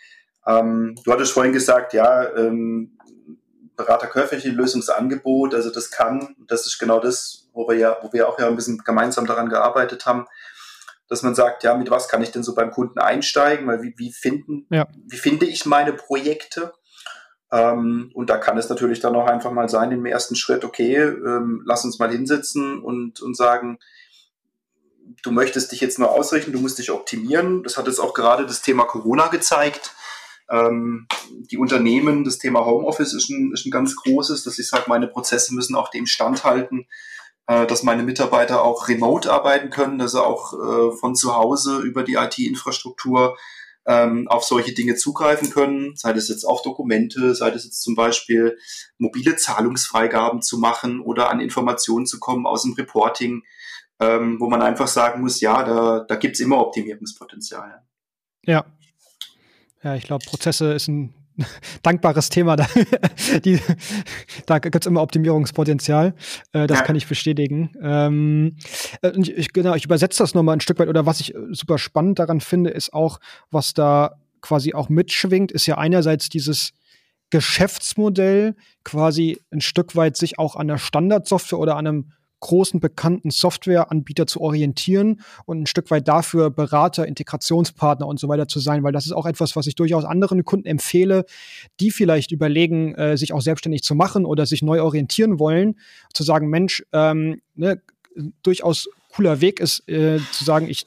ähm, 0.46 0.96
du 1.04 1.12
hattest 1.12 1.32
vorhin 1.32 1.52
gesagt, 1.52 1.92
ja, 1.92 2.34
ähm, 2.34 2.98
beraterkäufliche 3.76 4.48
Lösungsangebot, 4.48 5.54
also 5.54 5.70
das 5.70 5.90
kann, 5.90 6.34
das 6.48 6.66
ist 6.66 6.78
genau 6.78 6.98
das, 6.98 7.48
wo 7.52 7.68
wir 7.68 7.76
ja, 7.76 7.96
wo 8.02 8.12
wir 8.12 8.28
auch 8.28 8.38
ja 8.38 8.46
ein 8.46 8.56
bisschen 8.56 8.78
gemeinsam 8.78 9.26
daran 9.26 9.48
gearbeitet 9.48 10.06
haben, 10.06 10.26
dass 11.08 11.22
man 11.22 11.34
sagt, 11.34 11.62
ja, 11.62 11.74
mit 11.74 11.90
was 11.90 12.08
kann 12.08 12.22
ich 12.22 12.32
denn 12.32 12.42
so 12.42 12.54
beim 12.54 12.70
Kunden 12.70 12.98
einsteigen, 12.98 13.66
weil 13.66 13.82
wie, 13.82 13.94
wie 13.96 14.12
finden, 14.12 14.66
ja. 14.70 14.88
wie 15.06 15.16
finde 15.16 15.46
ich 15.46 15.66
meine 15.66 15.92
Projekte? 15.92 16.72
Ähm, 17.52 18.10
und 18.14 18.28
da 18.28 18.38
kann 18.38 18.58
es 18.58 18.68
natürlich 18.68 19.00
dann 19.00 19.14
auch 19.14 19.26
einfach 19.26 19.52
mal 19.52 19.68
sein, 19.68 19.92
im 19.92 20.04
ersten 20.06 20.34
Schritt, 20.34 20.64
okay, 20.64 20.96
ähm, 20.96 21.62
lass 21.64 21.84
uns 21.84 21.98
mal 21.98 22.10
hinsetzen 22.10 22.80
und, 22.80 23.20
und 23.20 23.36
sagen, 23.36 23.78
du 25.22 25.30
möchtest 25.30 25.72
dich 25.72 25.80
jetzt 25.80 25.98
nur 25.98 26.10
ausrichten, 26.10 26.52
du 26.52 26.58
musst 26.58 26.78
dich 26.78 26.90
optimieren. 26.90 27.62
Das 27.62 27.76
hat 27.76 27.86
jetzt 27.86 28.00
auch 28.00 28.14
gerade 28.14 28.46
das 28.46 28.62
Thema 28.62 28.84
Corona 28.84 29.28
gezeigt. 29.28 29.94
Ähm, 30.48 31.06
die 31.50 31.58
Unternehmen, 31.58 32.24
das 32.24 32.38
Thema 32.38 32.64
Homeoffice 32.64 33.14
ist 33.14 33.30
ein, 33.30 33.52
ist 33.52 33.66
ein 33.66 33.70
ganz 33.70 33.96
großes, 33.96 34.44
dass 34.44 34.58
ich 34.58 34.68
sage, 34.68 34.84
meine 34.86 35.08
Prozesse 35.08 35.54
müssen 35.54 35.74
auch 35.74 35.90
dem 35.90 36.06
standhalten, 36.06 36.86
äh, 37.46 37.66
dass 37.66 37.82
meine 37.82 38.02
Mitarbeiter 38.02 38.62
auch 38.62 38.88
remote 38.88 39.32
arbeiten 39.32 39.70
können, 39.70 39.98
dass 39.98 40.12
sie 40.12 40.22
auch 40.24 40.52
äh, 40.52 40.96
von 40.96 41.14
zu 41.14 41.34
Hause 41.34 41.78
über 41.80 42.02
die 42.02 42.14
IT-Infrastruktur 42.14 43.36
ähm, 43.86 44.26
auf 44.28 44.44
solche 44.44 44.74
Dinge 44.74 44.96
zugreifen 44.96 45.50
können, 45.50 45.94
sei 45.94 46.12
das 46.12 46.28
jetzt 46.28 46.44
auf 46.44 46.62
Dokumente, 46.62 47.34
sei 47.34 47.50
das 47.50 47.64
jetzt 47.64 47.82
zum 47.82 47.94
Beispiel 47.94 48.58
mobile 48.98 49.36
Zahlungsfreigaben 49.36 50.42
zu 50.42 50.58
machen 50.58 51.00
oder 51.00 51.30
an 51.30 51.40
Informationen 51.40 52.06
zu 52.06 52.18
kommen 52.18 52.46
aus 52.46 52.62
dem 52.62 52.72
Reporting, 52.72 53.44
ähm, 54.00 54.38
wo 54.40 54.48
man 54.48 54.60
einfach 54.60 54.88
sagen 54.88 55.20
muss, 55.20 55.40
ja, 55.40 55.62
da, 55.62 56.00
da 56.00 56.16
gibt 56.16 56.34
es 56.34 56.40
immer 56.40 56.58
Optimierungspotenzial. 56.58 57.82
Ja. 58.44 58.64
Ja, 59.82 59.94
ich 59.94 60.04
glaube, 60.04 60.24
Prozesse 60.26 60.72
ist 60.72 60.88
ein 60.88 61.14
dankbares 61.82 62.28
Thema. 62.28 62.56
Da, 62.56 62.66
die, 63.44 63.60
da 64.46 64.58
gibt 64.58 64.76
es 64.76 64.86
immer 64.86 65.02
Optimierungspotenzial. 65.02 66.14
Äh, 66.52 66.66
das 66.66 66.78
ja. 66.78 66.84
kann 66.84 66.96
ich 66.96 67.06
bestätigen. 67.06 67.70
Ähm, 67.80 68.56
äh, 69.02 69.12
ich, 69.20 69.52
genau, 69.52 69.74
ich 69.74 69.84
übersetze 69.84 70.22
das 70.22 70.34
nochmal 70.34 70.56
ein 70.56 70.60
Stück 70.60 70.78
weit. 70.78 70.88
Oder 70.88 71.06
was 71.06 71.20
ich 71.20 71.34
äh, 71.34 71.38
super 71.50 71.78
spannend 71.78 72.18
daran 72.18 72.40
finde, 72.40 72.70
ist 72.70 72.92
auch, 72.92 73.20
was 73.50 73.74
da 73.74 74.16
quasi 74.40 74.74
auch 74.74 74.88
mitschwingt, 74.88 75.52
ist 75.52 75.66
ja 75.66 75.78
einerseits 75.78 76.28
dieses 76.28 76.72
Geschäftsmodell 77.30 78.54
quasi 78.84 79.40
ein 79.50 79.60
Stück 79.60 79.96
weit 79.96 80.16
sich 80.16 80.38
auch 80.38 80.54
an 80.54 80.68
der 80.68 80.78
Standardsoftware 80.78 81.58
oder 81.58 81.76
an 81.76 81.86
einem 81.86 82.12
großen 82.40 82.80
bekannten 82.80 83.30
Softwareanbieter 83.30 84.26
zu 84.26 84.40
orientieren 84.40 85.20
und 85.46 85.62
ein 85.62 85.66
Stück 85.66 85.90
weit 85.90 86.06
dafür 86.08 86.50
Berater, 86.50 87.06
Integrationspartner 87.06 88.06
und 88.06 88.20
so 88.20 88.28
weiter 88.28 88.48
zu 88.48 88.60
sein, 88.60 88.82
weil 88.82 88.92
das 88.92 89.06
ist 89.06 89.12
auch 89.12 89.26
etwas, 89.26 89.56
was 89.56 89.66
ich 89.66 89.74
durchaus 89.74 90.04
anderen 90.04 90.44
Kunden 90.44 90.66
empfehle, 90.66 91.24
die 91.80 91.90
vielleicht 91.90 92.32
überlegen, 92.32 92.94
äh, 92.94 93.16
sich 93.16 93.32
auch 93.32 93.40
selbstständig 93.40 93.82
zu 93.82 93.94
machen 93.94 94.24
oder 94.24 94.46
sich 94.46 94.62
neu 94.62 94.82
orientieren 94.82 95.38
wollen, 95.38 95.76
zu 96.12 96.22
sagen, 96.22 96.48
Mensch, 96.48 96.84
ähm, 96.92 97.40
ne, 97.54 97.80
durchaus 98.42 98.88
cooler 99.14 99.40
Weg 99.40 99.60
ist, 99.60 99.88
äh, 99.88 100.18
zu 100.32 100.44
sagen, 100.44 100.68
ich 100.68 100.86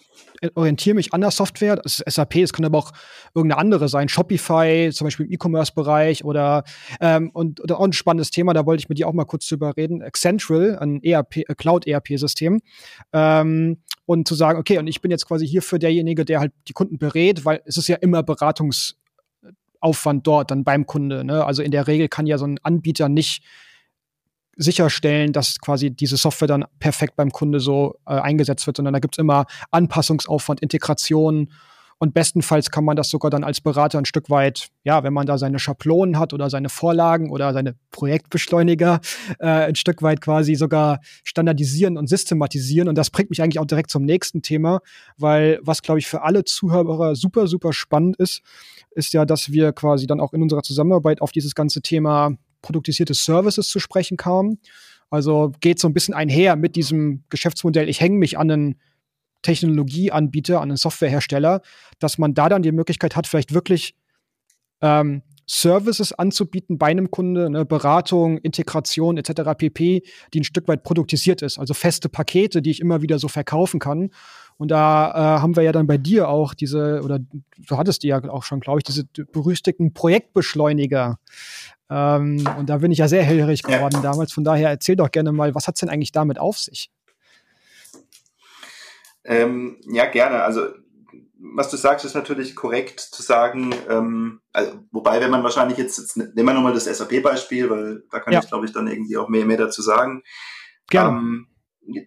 orientiere 0.55 0.95
mich 0.95 1.13
an 1.13 1.21
der 1.21 1.31
Software. 1.31 1.77
Das 1.77 1.99
ist 1.99 2.15
SAP, 2.15 2.37
es 2.37 2.53
kann 2.53 2.65
aber 2.65 2.77
auch 2.77 2.91
irgendeine 3.33 3.59
andere 3.59 3.89
sein, 3.89 4.09
Shopify, 4.09 4.89
zum 4.93 5.05
Beispiel 5.05 5.25
im 5.25 5.31
E-Commerce-Bereich 5.31 6.23
oder 6.23 6.63
ähm, 7.01 7.29
und 7.31 7.61
oder 7.61 7.79
auch 7.79 7.85
ein 7.85 7.93
spannendes 7.93 8.31
Thema, 8.31 8.53
da 8.53 8.65
wollte 8.65 8.81
ich 8.81 8.89
mit 8.89 8.97
dir 8.97 9.07
auch 9.07 9.13
mal 9.13 9.25
kurz 9.25 9.47
drüber 9.47 9.75
reden. 9.75 10.01
Accentral, 10.01 10.77
ein 10.79 11.03
ERP, 11.03 11.37
äh, 11.37 11.55
Cloud-ERP-System. 11.55 12.61
Ähm, 13.13 13.77
und 14.05 14.27
zu 14.27 14.33
sagen, 14.33 14.57
okay, 14.57 14.79
und 14.79 14.87
ich 14.87 15.01
bin 15.01 15.11
jetzt 15.11 15.27
quasi 15.27 15.47
hierfür 15.47 15.77
derjenige, 15.77 16.25
der 16.25 16.39
halt 16.39 16.51
die 16.67 16.73
Kunden 16.73 16.97
berät, 16.97 17.45
weil 17.45 17.61
es 17.65 17.77
ist 17.77 17.87
ja 17.87 17.95
immer 17.97 18.23
Beratungsaufwand 18.23 20.25
dort 20.25 20.49
dann 20.49 20.63
beim 20.63 20.87
Kunde. 20.87 21.23
Ne? 21.23 21.45
Also 21.45 21.61
in 21.61 21.69
der 21.69 21.85
Regel 21.85 22.07
kann 22.07 22.25
ja 22.25 22.39
so 22.39 22.45
ein 22.45 22.57
Anbieter 22.63 23.07
nicht 23.07 23.43
sicherstellen, 24.59 25.33
dass 25.33 25.59
quasi 25.59 25.89
diese 25.89 26.17
Software 26.17 26.47
dann 26.47 26.65
perfekt 26.79 27.15
beim 27.15 27.31
Kunde 27.31 27.59
so 27.59 27.95
äh, 28.05 28.11
eingesetzt 28.11 28.67
wird, 28.67 28.77
sondern 28.77 28.93
da 28.93 28.99
gibt's 28.99 29.17
immer 29.17 29.45
Anpassungsaufwand, 29.71 30.59
Integration 30.59 31.49
und 32.01 32.13
bestenfalls 32.13 32.71
kann 32.71 32.85
man 32.85 32.95
das 32.95 33.09
sogar 33.09 33.29
dann 33.29 33.43
als 33.43 33.59
Berater 33.59 33.97
ein 33.97 34.05
Stück 34.05 34.29
weit, 34.29 34.69
ja, 34.83 35.03
wenn 35.03 35.11
man 35.11 35.27
da 35.27 35.37
seine 35.37 35.59
Schablonen 35.59 36.17
hat 36.17 36.33
oder 36.33 36.49
seine 36.49 36.69
Vorlagen 36.69 37.29
oder 37.29 37.51
seine 37.51 37.75
Projektbeschleuniger, 37.91 39.01
äh, 39.39 39.47
ein 39.47 39.75
Stück 39.75 40.01
weit 40.01 40.21
quasi 40.21 40.55
sogar 40.55 41.01
standardisieren 41.25 41.97
und 41.97 42.07
systematisieren. 42.07 42.87
Und 42.87 42.97
das 42.97 43.09
bringt 43.09 43.29
mich 43.29 43.41
eigentlich 43.41 43.59
auch 43.59 43.65
direkt 43.65 43.91
zum 43.91 44.05
nächsten 44.05 44.41
Thema, 44.41 44.79
weil 45.17 45.59
was, 45.61 45.81
glaube 45.81 45.99
ich, 45.99 46.07
für 46.07 46.21
alle 46.21 46.45
Zuhörer 46.45 47.15
super, 47.15 47.47
super 47.47 47.73
spannend 47.73 48.15
ist, 48.15 48.41
ist 48.91 49.13
ja, 49.13 49.25
dass 49.25 49.51
wir 49.51 49.73
quasi 49.73 50.07
dann 50.07 50.21
auch 50.21 50.31
in 50.31 50.41
unserer 50.41 50.63
Zusammenarbeit 50.63 51.21
auf 51.21 51.33
dieses 51.33 51.53
ganze 51.53 51.81
Thema 51.81 52.31
produktisierte 52.61 53.13
Services 53.13 53.69
zu 53.69 53.79
sprechen 53.79 54.17
kam. 54.17 54.57
Also 55.09 55.51
geht 55.59 55.79
so 55.79 55.87
ein 55.87 55.93
bisschen 55.93 56.13
einher 56.13 56.55
mit 56.55 56.75
diesem 56.75 57.23
Geschäftsmodell, 57.29 57.89
ich 57.89 57.99
hänge 57.99 58.17
mich 58.17 58.37
an 58.37 58.51
einen 58.51 58.75
Technologieanbieter, 59.41 60.57
an 60.57 60.69
einen 60.69 60.77
Softwarehersteller, 60.77 61.61
dass 61.99 62.17
man 62.17 62.33
da 62.33 62.49
dann 62.49 62.61
die 62.61 62.71
Möglichkeit 62.71 63.15
hat, 63.15 63.25
vielleicht 63.25 63.53
wirklich 63.53 63.95
ähm, 64.81 65.23
Services 65.49 66.13
anzubieten 66.13 66.77
bei 66.77 66.87
einem 66.87 67.09
Kunde, 67.09 67.47
eine 67.47 67.65
Beratung, 67.65 68.37
Integration 68.37 69.17
etc. 69.17 69.57
pp, 69.57 70.03
die 70.33 70.39
ein 70.39 70.43
Stück 70.43 70.67
weit 70.67 70.83
produktisiert 70.83 71.41
ist, 71.41 71.57
also 71.57 71.73
feste 71.73 72.07
Pakete, 72.07 72.61
die 72.61 72.69
ich 72.69 72.79
immer 72.79 73.01
wieder 73.01 73.17
so 73.17 73.27
verkaufen 73.27 73.79
kann. 73.79 74.11
Und 74.57 74.69
da 74.69 75.09
äh, 75.09 75.41
haben 75.41 75.55
wir 75.55 75.63
ja 75.63 75.71
dann 75.71 75.87
bei 75.87 75.97
dir 75.97 76.29
auch 76.29 76.53
diese, 76.53 77.01
oder 77.03 77.17
du 77.17 77.77
hattest 77.77 78.03
die 78.03 78.09
ja 78.09 78.23
auch 78.29 78.43
schon, 78.43 78.59
glaube 78.59 78.79
ich, 78.79 78.83
diese 78.83 79.05
berüchtigten 79.05 79.93
Projektbeschleuniger 79.93 81.17
ähm, 81.89 82.47
und 82.57 82.69
da 82.69 82.77
bin 82.77 82.91
ich 82.91 82.99
ja 82.99 83.07
sehr 83.07 83.23
hellhörig 83.23 83.63
geworden 83.63 83.95
ja. 83.95 84.01
damals. 84.01 84.31
Von 84.31 84.43
daher 84.43 84.69
erzähl 84.69 84.95
doch 84.95 85.11
gerne 85.11 85.31
mal, 85.31 85.55
was 85.55 85.67
hat 85.67 85.75
es 85.75 85.79
denn 85.79 85.89
eigentlich 85.89 86.11
damit 86.11 86.39
auf 86.39 86.57
sich? 86.57 86.91
Ähm, 89.23 89.79
ja, 89.87 90.05
gerne. 90.05 90.43
Also 90.43 90.67
was 91.41 91.69
du 91.69 91.77
sagst, 91.77 92.05
ist 92.05 92.15
natürlich 92.15 92.55
korrekt 92.55 92.99
zu 92.99 93.21
sagen, 93.21 93.73
ähm, 93.89 94.41
also, 94.51 94.73
wobei, 94.91 95.21
wenn 95.21 95.31
man 95.31 95.43
wahrscheinlich 95.43 95.77
jetzt, 95.77 95.97
jetzt 95.97 96.17
nehmen 96.17 96.45
wir 96.45 96.53
nochmal 96.53 96.73
das 96.73 96.85
SAP-Beispiel, 96.85 97.69
weil 97.69 98.03
da 98.11 98.19
kann 98.19 98.33
ja. 98.33 98.39
ich, 98.39 98.47
glaube 98.47 98.65
ich, 98.65 98.73
dann 98.73 98.87
irgendwie 98.87 99.17
auch 99.17 99.29
mehr, 99.29 99.45
mehr 99.45 99.57
dazu 99.57 99.81
sagen. 99.81 100.23
Gerne. 100.89 101.17
Ähm, 101.17 101.47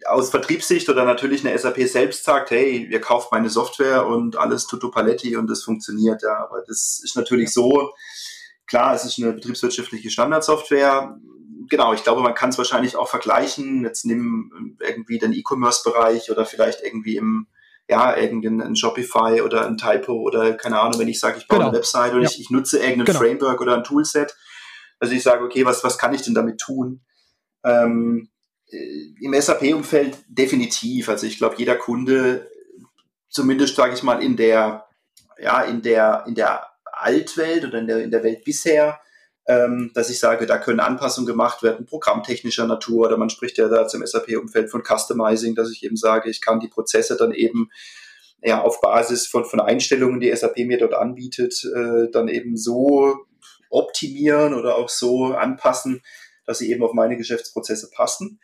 aus 0.05 0.29
Vertriebssicht 0.29 0.87
oder 0.87 1.03
natürlich 1.03 1.45
eine 1.45 1.57
SAP 1.57 1.81
selbst 1.87 2.23
sagt, 2.23 2.51
hey, 2.51 2.87
ihr 2.89 3.01
kauft 3.01 3.31
meine 3.31 3.49
Software 3.49 4.05
und 4.05 4.37
alles 4.37 4.67
tutto 4.67 4.89
paletti 4.91 5.35
und 5.35 5.49
das 5.49 5.63
funktioniert, 5.63 6.21
ja. 6.21 6.37
Aber 6.37 6.61
das 6.67 7.01
ist 7.03 7.15
natürlich 7.15 7.47
ja. 7.47 7.53
so, 7.53 7.93
Klar, 8.67 8.95
es 8.95 9.05
ist 9.05 9.19
eine 9.19 9.33
betriebswirtschaftliche 9.33 10.09
Standardsoftware. 10.09 11.17
Genau, 11.69 11.93
ich 11.93 12.03
glaube, 12.03 12.21
man 12.21 12.33
kann 12.33 12.49
es 12.49 12.57
wahrscheinlich 12.57 12.95
auch 12.95 13.07
vergleichen. 13.07 13.83
Jetzt 13.83 14.05
nimm 14.05 14.77
irgendwie 14.79 15.19
den 15.19 15.33
E-Commerce-Bereich 15.33 16.31
oder 16.31 16.45
vielleicht 16.45 16.81
irgendwie 16.81 17.17
im, 17.17 17.47
ja, 17.87 18.15
irgendein 18.15 18.75
Shopify 18.75 19.41
oder 19.41 19.67
ein 19.67 19.77
Typo 19.77 20.13
oder 20.13 20.53
keine 20.53 20.79
Ahnung, 20.79 20.99
wenn 20.99 21.07
ich 21.07 21.19
sage, 21.19 21.37
ich 21.37 21.47
baue 21.47 21.59
genau. 21.59 21.69
eine 21.69 21.77
Website 21.77 22.13
oder 22.13 22.23
ja. 22.23 22.29
ich, 22.29 22.39
ich, 22.39 22.49
nutze 22.49 22.79
irgendein 22.79 23.05
genau. 23.05 23.19
Framework 23.19 23.61
oder 23.61 23.75
ein 23.75 23.83
Toolset. 23.83 24.35
Also 24.99 25.13
ich 25.13 25.23
sage, 25.23 25.43
okay, 25.43 25.65
was, 25.65 25.83
was 25.83 25.97
kann 25.97 26.13
ich 26.13 26.21
denn 26.21 26.33
damit 26.33 26.59
tun? 26.59 27.01
Ähm, 27.65 28.29
äh, 28.69 29.13
Im 29.19 29.33
SAP-Umfeld 29.33 30.17
definitiv. 30.27 31.09
Also 31.09 31.27
ich 31.27 31.37
glaube, 31.37 31.55
jeder 31.57 31.75
Kunde, 31.75 32.49
zumindest 33.29 33.75
sage 33.75 33.93
ich 33.93 34.03
mal, 34.03 34.23
in 34.23 34.37
der, 34.37 34.87
ja, 35.37 35.61
in 35.63 35.81
der, 35.81 36.23
in 36.27 36.35
der 36.35 36.72
Altwelt 36.93 37.65
oder 37.65 37.79
in 37.79 37.87
der, 37.87 38.03
in 38.03 38.11
der 38.11 38.23
Welt 38.23 38.43
bisher, 38.43 38.99
ähm, 39.47 39.91
dass 39.93 40.09
ich 40.09 40.19
sage, 40.19 40.45
da 40.45 40.57
können 40.57 40.79
Anpassungen 40.79 41.27
gemacht 41.27 41.63
werden, 41.63 41.85
programmtechnischer 41.85 42.65
Natur 42.65 43.07
oder 43.07 43.17
man 43.17 43.29
spricht 43.29 43.57
ja 43.57 43.67
da 43.67 43.85
im 43.91 44.05
SAP-Umfeld 44.05 44.69
von 44.69 44.83
Customizing, 44.83 45.55
dass 45.55 45.71
ich 45.71 45.83
eben 45.83 45.97
sage, 45.97 46.29
ich 46.29 46.41
kann 46.41 46.59
die 46.59 46.69
Prozesse 46.69 47.17
dann 47.17 47.33
eben 47.33 47.69
ja, 48.41 48.61
auf 48.61 48.81
Basis 48.81 49.27
von, 49.27 49.45
von 49.45 49.59
Einstellungen, 49.59 50.19
die 50.19 50.33
SAP 50.35 50.59
mir 50.59 50.77
dort 50.77 50.93
anbietet, 50.93 51.63
äh, 51.75 52.09
dann 52.11 52.27
eben 52.27 52.57
so 52.57 53.25
optimieren 53.69 54.53
oder 54.53 54.77
auch 54.77 54.89
so 54.89 55.33
anpassen, 55.33 56.01
dass 56.45 56.59
sie 56.59 56.71
eben 56.71 56.83
auf 56.83 56.93
meine 56.93 57.17
Geschäftsprozesse 57.17 57.89
passen. 57.93 58.39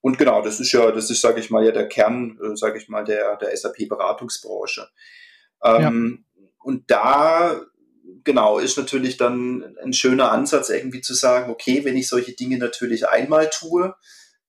Und 0.00 0.18
genau, 0.18 0.42
das 0.42 0.60
ist 0.60 0.72
ja, 0.72 0.90
das 0.90 1.08
ist, 1.08 1.20
sage 1.20 1.40
ich 1.40 1.50
mal, 1.50 1.64
ja 1.64 1.72
der 1.72 1.88
Kern, 1.88 2.38
äh, 2.42 2.56
sage 2.56 2.78
ich 2.78 2.88
mal, 2.88 3.04
der, 3.04 3.36
der 3.36 3.56
SAP-Beratungsbranche. 3.56 4.88
Ähm, 5.64 6.24
ja. 6.36 6.42
Und 6.58 6.90
da 6.90 7.60
genau, 8.24 8.58
ist 8.58 8.76
natürlich 8.78 9.16
dann 9.16 9.76
ein 9.82 9.92
schöner 9.92 10.32
Ansatz, 10.32 10.70
irgendwie 10.70 11.00
zu 11.00 11.14
sagen, 11.14 11.50
okay, 11.50 11.84
wenn 11.84 11.96
ich 11.96 12.08
solche 12.08 12.32
Dinge 12.32 12.58
natürlich 12.58 13.08
einmal 13.08 13.50
tue, 13.50 13.94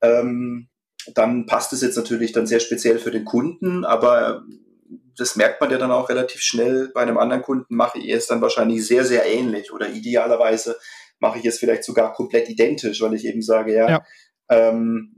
ähm, 0.02 0.70
dann 1.14 1.46
passt 1.46 1.74
es 1.74 1.82
jetzt 1.82 1.98
natürlich 1.98 2.32
dann 2.32 2.48
sehr 2.48 2.60
speziell 2.60 3.00
für 3.00 3.12
den 3.12 3.26
Kunden, 3.26 3.86
aber 3.86 4.44
das 5.18 5.36
merkt 5.36 5.62
man 5.62 5.72
ja 5.72 5.78
dann 5.78 5.92
auch 5.92 6.10
relativ 6.10 6.42
schnell. 6.42 6.90
Bei 6.94 7.02
einem 7.02 7.18
anderen 7.18 7.42
Kunden 7.42 7.76
mache 7.76 8.00
ich 8.00 8.10
es 8.10 8.28
dann 8.28 8.42
wahrscheinlich 8.42 8.86
sehr, 8.86 9.06
sehr 9.06 9.26
ähnlich 9.26 9.72
oder 9.72 9.90
idealerweise 9.90 10.78
mache 11.20 11.40
ich 11.40 11.46
es 11.46 11.60
vielleicht 11.60 11.84
sogar 11.84 12.14
komplett 12.14 12.50
identisch, 12.50 13.02
weil 13.02 13.14
ich 13.14 13.26
eben 13.26 13.42
sage, 13.42 13.74
ja, 13.74 13.90
ja. 13.90 14.06
Ähm, 14.50 15.16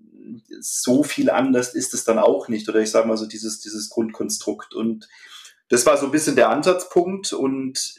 so 0.59 1.03
viel 1.03 1.29
anders 1.29 1.73
ist 1.73 1.93
es 1.93 2.03
dann 2.03 2.19
auch 2.19 2.47
nicht. 2.47 2.67
Oder 2.69 2.79
ich 2.79 2.91
sage 2.91 3.07
mal 3.07 3.17
so 3.17 3.25
dieses, 3.25 3.59
dieses 3.59 3.89
Grundkonstrukt. 3.89 4.73
Und 4.73 5.07
das 5.69 5.85
war 5.85 5.97
so 5.97 6.05
ein 6.05 6.11
bisschen 6.11 6.35
der 6.35 6.49
Ansatzpunkt. 6.49 7.33
Und 7.33 7.95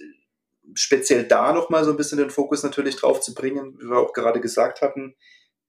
speziell 0.75 1.25
da 1.25 1.53
nochmal 1.53 1.85
so 1.85 1.91
ein 1.91 1.97
bisschen 1.97 2.19
den 2.19 2.31
Fokus 2.31 2.63
natürlich 2.63 2.97
drauf 2.97 3.21
zu 3.21 3.35
bringen, 3.35 3.79
wie 3.79 3.87
wir 3.87 3.99
auch 3.99 4.13
gerade 4.13 4.41
gesagt 4.41 4.83
hatten, 4.83 5.15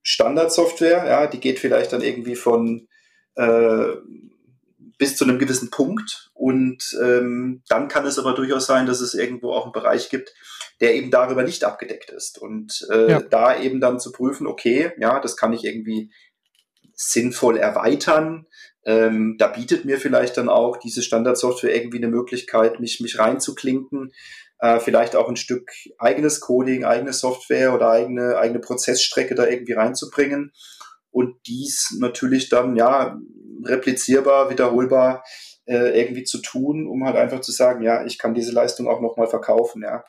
Standardsoftware, 0.02 1.06
ja, 1.06 1.28
die 1.28 1.40
geht 1.40 1.60
vielleicht 1.60 1.94
dann 1.94 2.02
irgendwie 2.02 2.36
von 2.36 2.88
äh, 3.36 3.96
bis 4.98 5.16
zu 5.16 5.24
einem 5.24 5.40
gewissen 5.40 5.70
Punkt 5.70 6.30
und 6.34 6.98
ähm, 7.02 7.64
dann 7.68 7.88
kann 7.88 8.06
es 8.06 8.20
aber 8.20 8.34
durchaus 8.34 8.66
sein, 8.66 8.86
dass 8.86 9.02
es 9.02 9.14
irgendwo 9.14 9.52
auch 9.54 9.64
einen 9.64 9.72
Bereich 9.72 10.10
gibt, 10.10 10.34
der 10.82 10.96
eben 10.96 11.12
darüber 11.12 11.44
nicht 11.44 11.64
abgedeckt 11.64 12.10
ist 12.10 12.38
und 12.38 12.86
äh, 12.92 13.12
ja. 13.12 13.22
da 13.22 13.60
eben 13.60 13.80
dann 13.80 14.00
zu 14.00 14.12
prüfen, 14.12 14.48
okay, 14.48 14.92
ja, 15.00 15.20
das 15.20 15.38
kann 15.38 15.54
ich 15.54 15.64
irgendwie 15.64 16.12
sinnvoll 16.94 17.58
erweitern. 17.58 18.46
Ähm, 18.86 19.38
da 19.38 19.48
bietet 19.48 19.86
mir 19.86 20.00
vielleicht 20.00 20.38
dann 20.38 20.50
auch 20.50 20.78
diese 20.78 21.02
Standardsoftware 21.02 21.74
irgendwie 21.74 21.98
eine 21.98 22.10
Möglichkeit, 22.10 22.80
mich, 22.80 23.00
mich 23.00 23.18
reinzuklinken 23.20 24.12
äh, 24.60 24.80
vielleicht 24.80 25.16
auch 25.16 25.30
ein 25.30 25.38
Stück 25.38 25.72
eigenes 25.98 26.42
Coding, 26.42 26.84
eigene 26.84 27.14
Software 27.14 27.74
oder 27.74 27.90
eigene, 27.90 28.38
eigene 28.38 28.60
Prozessstrecke 28.60 29.36
da 29.36 29.48
irgendwie 29.48 29.74
reinzubringen 29.74 30.52
und 31.12 31.36
dies 31.48 31.96
natürlich 32.00 32.50
dann 32.50 32.76
ja 32.76 33.18
replizierbar, 33.64 34.50
wiederholbar 34.50 35.24
äh, 35.66 36.00
irgendwie 36.00 36.24
zu 36.24 36.42
tun, 36.42 36.88
um 36.88 37.06
halt 37.06 37.16
einfach 37.16 37.42
zu 37.42 37.52
sagen, 37.52 37.84
ja, 37.84 38.06
ich 38.06 38.18
kann 38.18 38.34
diese 38.34 38.52
Leistung 38.52 38.88
auch 38.88 39.02
nochmal 39.02 39.28
verkaufen, 39.28 39.82
ja. 39.84 40.04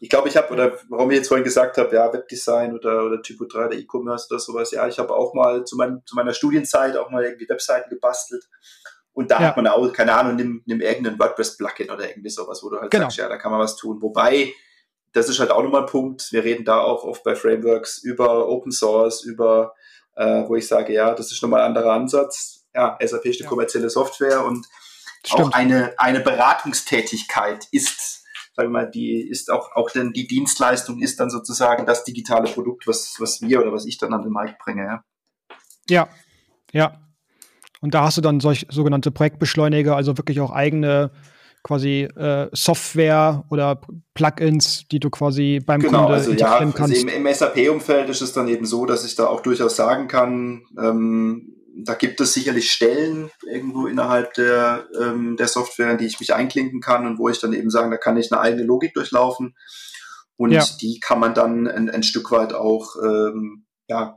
Ich 0.00 0.10
glaube, 0.10 0.28
ich 0.28 0.36
habe, 0.36 0.52
oder 0.52 0.76
warum 0.90 1.10
ich 1.10 1.18
jetzt 1.18 1.28
vorhin 1.28 1.44
gesagt 1.44 1.78
habe, 1.78 1.94
ja, 1.94 2.12
Webdesign 2.12 2.74
oder, 2.74 3.06
oder 3.06 3.22
Typo 3.22 3.46
3 3.46 3.66
oder 3.66 3.76
E-Commerce 3.76 4.26
oder 4.28 4.40
sowas, 4.40 4.70
ja, 4.72 4.86
ich 4.88 4.98
habe 4.98 5.14
auch 5.14 5.34
mal 5.34 5.64
zu, 5.64 5.76
mein, 5.76 6.02
zu 6.04 6.16
meiner 6.16 6.34
Studienzeit 6.34 6.96
auch 6.96 7.10
mal 7.10 7.24
irgendwie 7.24 7.48
Webseiten 7.48 7.88
gebastelt 7.90 8.44
und 9.14 9.30
da 9.30 9.40
ja. 9.40 9.46
hat 9.48 9.56
man 9.56 9.68
auch, 9.68 9.92
keine 9.92 10.12
Ahnung, 10.12 10.34
nimm, 10.36 10.62
nimm 10.66 10.80
irgendeinen 10.80 11.18
WordPress-Plugin 11.18 11.90
oder 11.90 12.08
irgendwie 12.08 12.30
sowas, 12.30 12.62
wo 12.62 12.70
du 12.70 12.80
halt 12.80 12.90
genau. 12.90 13.04
sagst, 13.04 13.18
ja, 13.18 13.28
da 13.28 13.36
kann 13.36 13.52
man 13.52 13.60
was 13.60 13.76
tun. 13.76 14.02
Wobei, 14.02 14.52
das 15.12 15.28
ist 15.28 15.38
halt 15.38 15.52
auch 15.52 15.62
nochmal 15.62 15.82
ein 15.82 15.88
Punkt. 15.88 16.32
Wir 16.32 16.42
reden 16.42 16.64
da 16.64 16.80
auch 16.80 17.04
oft 17.04 17.22
bei 17.22 17.36
Frameworks 17.36 17.98
über 17.98 18.48
Open 18.48 18.72
Source, 18.72 19.22
über, 19.22 19.74
äh, 20.16 20.42
wo 20.48 20.56
ich 20.56 20.66
sage, 20.66 20.92
ja, 20.92 21.14
das 21.14 21.30
ist 21.30 21.40
nochmal 21.42 21.60
ein 21.60 21.68
anderer 21.68 21.92
Ansatz. 21.92 22.66
Ja, 22.74 22.98
SAP 23.00 23.26
ist 23.26 23.40
eine 23.40 23.44
ja. 23.44 23.48
kommerzielle 23.48 23.88
Software 23.88 24.44
und 24.44 24.66
Stimmt. 25.24 25.42
auch 25.42 25.52
eine, 25.52 25.94
eine 25.96 26.18
Beratungstätigkeit 26.18 27.68
ist, 27.70 28.24
sagen 28.56 28.68
wir 28.68 28.80
mal, 28.80 28.90
die 28.90 29.20
ist 29.20 29.48
auch, 29.48 29.76
auch 29.76 29.92
denn 29.92 30.12
die 30.12 30.26
Dienstleistung 30.26 31.00
ist 31.00 31.20
dann 31.20 31.30
sozusagen 31.30 31.86
das 31.86 32.02
digitale 32.02 32.50
Produkt, 32.50 32.88
was, 32.88 33.14
was 33.20 33.40
wir 33.42 33.60
oder 33.60 33.72
was 33.72 33.86
ich 33.86 33.96
dann 33.96 34.12
an 34.12 34.22
den 34.22 34.32
Markt 34.32 34.58
bringe, 34.58 34.82
ja. 34.82 35.04
Ja, 35.88 36.08
ja, 36.72 37.03
und 37.84 37.92
da 37.92 38.04
hast 38.04 38.16
du 38.16 38.22
dann 38.22 38.40
solch 38.40 38.66
sogenannte 38.70 39.10
Projektbeschleuniger, 39.10 39.94
also 39.94 40.16
wirklich 40.16 40.40
auch 40.40 40.50
eigene 40.50 41.10
quasi 41.62 42.08
äh, 42.16 42.48
Software 42.52 43.44
oder 43.50 43.78
Plugins, 44.14 44.88
die 44.90 45.00
du 45.00 45.10
quasi 45.10 45.60
beim 45.64 45.80
genau, 45.80 46.04
Kunde 46.04 46.14
also 46.14 46.30
integrieren 46.30 46.58
ja, 46.60 46.64
also 46.64 46.78
kannst. 46.78 46.94
Also 46.94 47.08
im, 47.08 47.26
im 47.26 47.34
SAP-Umfeld 47.34 48.08
ist 48.08 48.22
es 48.22 48.32
dann 48.32 48.48
eben 48.48 48.64
so, 48.64 48.86
dass 48.86 49.04
ich 49.04 49.16
da 49.16 49.26
auch 49.26 49.42
durchaus 49.42 49.76
sagen 49.76 50.08
kann, 50.08 50.62
ähm, 50.78 51.56
da 51.76 51.92
gibt 51.92 52.22
es 52.22 52.32
sicherlich 52.32 52.72
Stellen 52.72 53.30
irgendwo 53.46 53.86
innerhalb 53.86 54.32
der, 54.32 54.86
ähm, 54.98 55.36
der 55.36 55.48
Software, 55.48 55.90
in 55.90 55.98
die 55.98 56.06
ich 56.06 56.20
mich 56.20 56.32
einklinken 56.32 56.80
kann 56.80 57.06
und 57.06 57.18
wo 57.18 57.28
ich 57.28 57.38
dann 57.38 57.52
eben 57.52 57.68
sagen, 57.68 57.90
da 57.90 57.98
kann 57.98 58.16
ich 58.16 58.32
eine 58.32 58.40
eigene 58.40 58.62
Logik 58.62 58.94
durchlaufen. 58.94 59.54
Und 60.38 60.52
ja. 60.52 60.64
die 60.80 61.00
kann 61.00 61.20
man 61.20 61.34
dann 61.34 61.68
ein, 61.68 61.90
ein 61.90 62.02
Stück 62.02 62.30
weit 62.30 62.54
auch 62.54 62.96
ähm, 63.04 63.66
ja, 63.88 64.16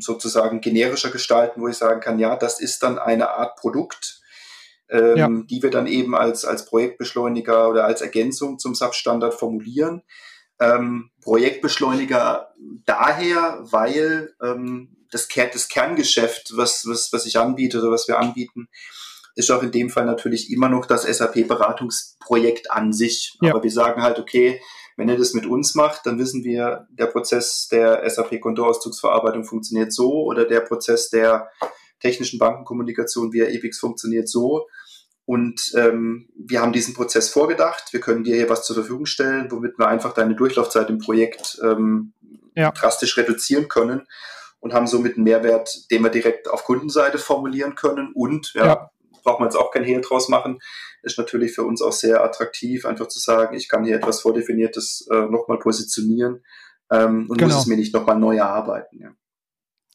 sozusagen 0.00 0.60
generischer 0.60 1.10
gestalten, 1.10 1.60
wo 1.60 1.68
ich 1.68 1.76
sagen 1.76 2.00
kann, 2.00 2.18
ja, 2.18 2.36
das 2.36 2.60
ist 2.60 2.82
dann 2.82 2.98
eine 2.98 3.30
Art 3.30 3.56
Produkt, 3.56 4.20
ähm, 4.88 5.16
ja. 5.16 5.28
die 5.28 5.62
wir 5.62 5.70
dann 5.70 5.86
eben 5.86 6.14
als, 6.14 6.44
als 6.44 6.64
Projektbeschleuniger 6.64 7.68
oder 7.68 7.84
als 7.84 8.00
Ergänzung 8.00 8.58
zum 8.58 8.74
Substandard 8.74 9.34
formulieren. 9.34 10.02
Ähm, 10.60 11.10
Projektbeschleuniger 11.22 12.54
daher, 12.84 13.58
weil 13.62 14.34
ähm, 14.42 14.96
das, 15.10 15.28
Ker 15.28 15.46
das 15.46 15.68
Kerngeschäft, 15.68 16.52
was, 16.56 16.84
was, 16.86 17.12
was 17.12 17.26
ich 17.26 17.38
anbiete 17.38 17.78
oder 17.80 17.90
was 17.90 18.08
wir 18.08 18.18
anbieten, 18.18 18.68
ist 19.34 19.50
auch 19.50 19.62
in 19.62 19.70
dem 19.70 19.88
Fall 19.88 20.04
natürlich 20.04 20.50
immer 20.50 20.68
noch 20.68 20.84
das 20.84 21.04
SAP-Beratungsprojekt 21.04 22.72
an 22.72 22.92
sich. 22.92 23.36
Ja. 23.40 23.52
Aber 23.52 23.62
wir 23.62 23.70
sagen 23.70 24.02
halt, 24.02 24.18
okay, 24.18 24.60
wenn 24.98 25.08
ihr 25.08 25.16
das 25.16 25.32
mit 25.32 25.46
uns 25.46 25.76
macht, 25.76 26.06
dann 26.06 26.18
wissen 26.18 26.42
wir, 26.42 26.88
der 26.90 27.06
Prozess 27.06 27.68
der 27.70 28.02
SAP-Kontoauszugsverarbeitung 28.10 29.44
funktioniert 29.44 29.92
so 29.92 30.24
oder 30.24 30.44
der 30.44 30.58
Prozess 30.60 31.08
der 31.08 31.50
technischen 32.00 32.40
Bankenkommunikation 32.40 33.32
via 33.32 33.46
EPIX 33.46 33.78
funktioniert 33.78 34.28
so. 34.28 34.66
Und 35.24 35.72
ähm, 35.76 36.28
wir 36.36 36.60
haben 36.60 36.72
diesen 36.72 36.94
Prozess 36.94 37.28
vorgedacht. 37.28 37.92
Wir 37.92 38.00
können 38.00 38.24
dir 38.24 38.34
hier 38.34 38.50
was 38.50 38.66
zur 38.66 38.74
Verfügung 38.74 39.06
stellen, 39.06 39.52
womit 39.52 39.78
wir 39.78 39.86
einfach 39.86 40.14
deine 40.14 40.34
Durchlaufzeit 40.34 40.90
im 40.90 40.98
Projekt 40.98 41.60
ähm, 41.62 42.12
ja. 42.56 42.72
drastisch 42.72 43.16
reduzieren 43.16 43.68
können 43.68 44.04
und 44.58 44.74
haben 44.74 44.88
somit 44.88 45.14
einen 45.14 45.24
Mehrwert, 45.24 45.92
den 45.92 46.02
wir 46.02 46.10
direkt 46.10 46.50
auf 46.50 46.64
Kundenseite 46.64 47.18
formulieren 47.18 47.76
können. 47.76 48.10
Und 48.14 48.52
ja, 48.54 48.66
ja. 48.66 48.90
Braucht 49.28 49.40
man 49.40 49.48
jetzt 49.48 49.56
auch 49.56 49.70
kein 49.70 49.84
Hehl 49.84 50.00
draus 50.00 50.28
machen, 50.28 50.58
ist 51.02 51.18
natürlich 51.18 51.52
für 51.52 51.64
uns 51.64 51.82
auch 51.82 51.92
sehr 51.92 52.24
attraktiv, 52.24 52.86
einfach 52.86 53.08
zu 53.08 53.18
sagen, 53.18 53.54
ich 53.54 53.68
kann 53.68 53.84
hier 53.84 53.96
etwas 53.96 54.22
Vordefiniertes 54.22 55.06
äh, 55.10 55.26
nochmal 55.26 55.58
positionieren 55.58 56.42
ähm, 56.90 57.26
und 57.28 57.36
genau. 57.36 57.52
muss 57.52 57.62
es 57.62 57.66
mir 57.66 57.76
nicht 57.76 57.94
nochmal 57.94 58.18
neu 58.18 58.36
erarbeiten. 58.36 58.98
Ja. 59.00 59.10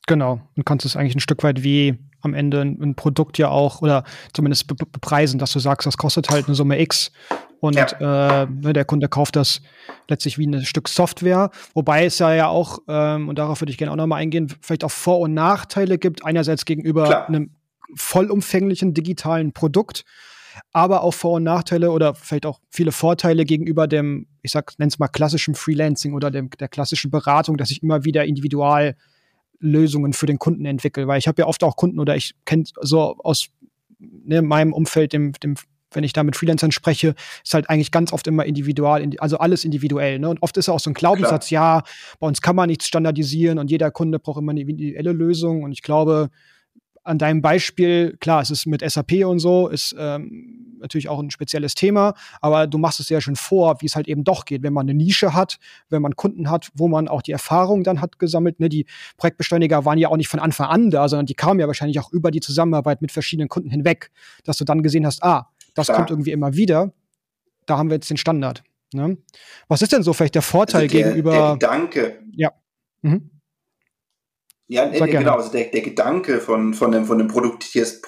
Genau, 0.05 0.41
und 0.55 0.65
kannst 0.65 0.85
es 0.85 0.95
eigentlich 0.95 1.15
ein 1.15 1.21
Stück 1.21 1.43
weit 1.43 1.63
wie 1.63 1.97
am 2.21 2.33
Ende 2.33 2.61
ein, 2.61 2.81
ein 2.81 2.95
Produkt 2.95 3.37
ja 3.37 3.49
auch 3.49 3.81
oder 3.81 4.03
zumindest 4.33 4.67
be 4.67 4.75
bepreisen, 4.75 5.39
dass 5.39 5.51
du 5.51 5.59
sagst, 5.59 5.87
das 5.87 5.97
kostet 5.97 6.29
halt 6.29 6.45
eine 6.45 6.55
Summe 6.55 6.79
X 6.79 7.11
und 7.59 7.75
ja. 7.75 8.43
äh, 8.43 8.45
ne, 8.45 8.73
der 8.73 8.85
Kunde 8.85 9.07
kauft 9.07 9.35
das 9.35 9.61
letztlich 10.09 10.37
wie 10.37 10.45
ein 10.45 10.63
Stück 10.63 10.87
Software, 10.89 11.49
wobei 11.73 12.05
es 12.05 12.19
ja 12.19 12.33
ja 12.33 12.47
auch, 12.47 12.79
ähm, 12.87 13.29
und 13.29 13.39
darauf 13.39 13.61
würde 13.61 13.71
ich 13.71 13.77
gerne 13.77 13.91
auch 13.91 13.97
nochmal 13.97 14.21
eingehen, 14.21 14.53
vielleicht 14.61 14.83
auch 14.83 14.91
Vor- 14.91 15.19
und 15.19 15.33
Nachteile 15.33 15.97
gibt, 15.97 16.23
einerseits 16.23 16.65
gegenüber 16.65 17.05
Klar. 17.05 17.27
einem 17.27 17.51
vollumfänglichen 17.95 18.93
digitalen 18.93 19.53
Produkt, 19.53 20.03
aber 20.71 21.01
auch 21.03 21.13
Vor- 21.13 21.33
und 21.33 21.43
Nachteile 21.43 21.91
oder 21.91 22.13
vielleicht 22.13 22.45
auch 22.45 22.59
viele 22.69 22.91
Vorteile 22.91 23.45
gegenüber 23.45 23.87
dem, 23.87 24.27
ich 24.41 24.51
sag, 24.51 24.73
nenn's 24.77 24.99
mal 24.99 25.07
klassischen 25.07 25.55
Freelancing 25.55 26.13
oder 26.13 26.31
dem, 26.31 26.49
der 26.51 26.67
klassischen 26.67 27.11
Beratung, 27.11 27.57
dass 27.57 27.71
ich 27.71 27.81
immer 27.81 28.03
wieder 28.03 28.25
individual 28.25 28.95
Lösungen 29.59 30.13
für 30.13 30.25
den 30.25 30.39
Kunden 30.39 30.65
entwickle, 30.65 31.07
weil 31.07 31.19
ich 31.19 31.27
habe 31.27 31.41
ja 31.41 31.47
oft 31.47 31.63
auch 31.63 31.75
Kunden 31.75 31.99
oder 31.99 32.15
ich 32.15 32.35
kenne 32.45 32.65
so 32.81 33.15
aus 33.19 33.47
ne, 33.99 34.41
meinem 34.41 34.73
Umfeld, 34.73 35.13
dem, 35.13 35.31
dem 35.33 35.55
wenn 35.95 36.03
ich 36.03 36.13
da 36.13 36.23
mit 36.23 36.35
Freelancern 36.35 36.71
spreche, 36.71 37.15
ist 37.43 37.53
halt 37.53 37.69
eigentlich 37.69 37.91
ganz 37.91 38.13
oft 38.13 38.27
immer 38.27 38.45
individual, 38.45 39.07
also 39.19 39.37
alles 39.37 39.63
individuell. 39.63 40.19
Ne? 40.19 40.29
Und 40.29 40.41
oft 40.41 40.57
ist 40.57 40.69
auch 40.69 40.79
so 40.79 40.89
ein 40.89 40.95
Glaubenssatz, 40.95 41.49
Klar. 41.49 41.77
ja, 41.77 41.83
bei 42.19 42.27
uns 42.27 42.41
kann 42.41 42.55
man 42.55 42.67
nichts 42.67 42.87
standardisieren 42.87 43.59
und 43.59 43.69
jeder 43.69 43.91
Kunde 43.91 44.19
braucht 44.19 44.39
immer 44.39 44.51
eine 44.51 44.61
individuelle 44.61 45.11
Lösung. 45.11 45.63
Und 45.63 45.71
ich 45.71 45.81
glaube, 45.81 46.29
an 47.03 47.17
deinem 47.17 47.41
Beispiel, 47.41 48.17
klar, 48.19 48.41
es 48.41 48.49
ist 48.49 48.65
mit 48.65 48.81
SAP 48.89 49.25
und 49.25 49.39
so, 49.39 49.67
ist 49.67 49.95
ähm, 49.97 50.77
natürlich 50.79 51.09
auch 51.09 51.19
ein 51.19 51.31
spezielles 51.31 51.75
Thema, 51.75 52.13
aber 52.41 52.67
du 52.67 52.77
machst 52.77 52.99
es 52.99 53.09
ja 53.09 53.19
schon 53.19 53.35
vor, 53.35 53.81
wie 53.81 53.85
es 53.85 53.95
halt 53.95 54.07
eben 54.07 54.23
doch 54.23 54.45
geht, 54.45 54.63
wenn 54.63 54.73
man 54.73 54.85
eine 54.85 54.93
Nische 54.93 55.33
hat, 55.33 55.57
wenn 55.89 56.01
man 56.01 56.15
Kunden 56.15 56.49
hat, 56.49 56.69
wo 56.75 56.87
man 56.87 57.07
auch 57.07 57.21
die 57.21 57.31
Erfahrung 57.31 57.83
dann 57.83 58.01
hat 58.01 58.19
gesammelt. 58.19 58.59
Ne? 58.59 58.69
Die 58.69 58.85
Projektbeschleuniger 59.17 59.85
waren 59.85 59.97
ja 59.97 60.09
auch 60.09 60.17
nicht 60.17 60.29
von 60.29 60.39
Anfang 60.39 60.67
an 60.67 60.91
da, 60.91 61.07
sondern 61.09 61.25
die 61.25 61.33
kamen 61.33 61.59
ja 61.59 61.67
wahrscheinlich 61.67 61.99
auch 61.99 62.11
über 62.11 62.31
die 62.31 62.41
Zusammenarbeit 62.41 63.01
mit 63.01 63.11
verschiedenen 63.11 63.49
Kunden 63.49 63.69
hinweg, 63.69 64.11
dass 64.43 64.57
du 64.57 64.65
dann 64.65 64.83
gesehen 64.83 65.05
hast, 65.05 65.23
ah, 65.23 65.49
das 65.73 65.87
ja. 65.87 65.95
kommt 65.95 66.09
irgendwie 66.09 66.31
immer 66.31 66.53
wieder, 66.53 66.93
da 67.65 67.77
haben 67.77 67.89
wir 67.89 67.95
jetzt 67.95 68.09
den 68.09 68.17
Standard. 68.17 68.63
Ne? 68.93 69.17
Was 69.67 69.81
ist 69.81 69.91
denn 69.91 70.03
so 70.03 70.13
vielleicht 70.13 70.35
der 70.35 70.41
Vorteil 70.41 70.83
also 70.83 70.95
der, 70.95 71.03
gegenüber? 71.03 71.31
Der 71.31 71.53
Gedanke. 71.53 72.19
Ja. 72.31 72.51
Mhm. 73.01 73.29
Ja, 74.67 74.85
nee, 74.85 74.99
genau. 74.99 75.35
Also 75.35 75.51
der, 75.51 75.65
der 75.65 75.81
Gedanke 75.81 76.39
von, 76.39 76.73
von 76.73 76.91
dem, 76.91 77.05
von 77.05 77.17
dem 77.17 77.27
produktis 77.27 78.01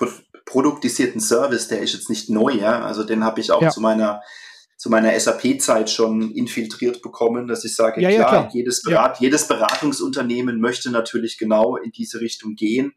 produktisierten 0.46 1.20
Service, 1.20 1.68
der 1.68 1.82
ist 1.82 1.94
jetzt 1.94 2.10
nicht 2.10 2.30
neu, 2.30 2.52
ja. 2.52 2.84
Also 2.84 3.04
den 3.04 3.24
habe 3.24 3.42
ich 3.42 3.52
auch 3.52 3.62
ja. 3.62 3.70
zu 3.70 3.82
meiner 3.82 4.22
zu 4.78 4.90
meiner 4.90 5.18
SAP-Zeit 5.18 5.90
schon 5.90 6.32
infiltriert 6.32 7.02
bekommen, 7.02 7.48
dass 7.48 7.64
ich 7.64 7.76
sage, 7.76 8.02
ja, 8.02 8.10
klar, 8.10 8.20
ja, 8.20 8.28
klar, 8.28 8.50
Jedes, 8.54 8.84
Berat, 8.84 9.20
jedes 9.20 9.48
Beratungsunternehmen 9.48 10.60
möchte 10.60 10.92
natürlich 10.92 11.38
genau 11.38 11.78
in 11.78 11.92
diese 11.92 12.20
Richtung 12.20 12.56
gehen, 12.56 12.94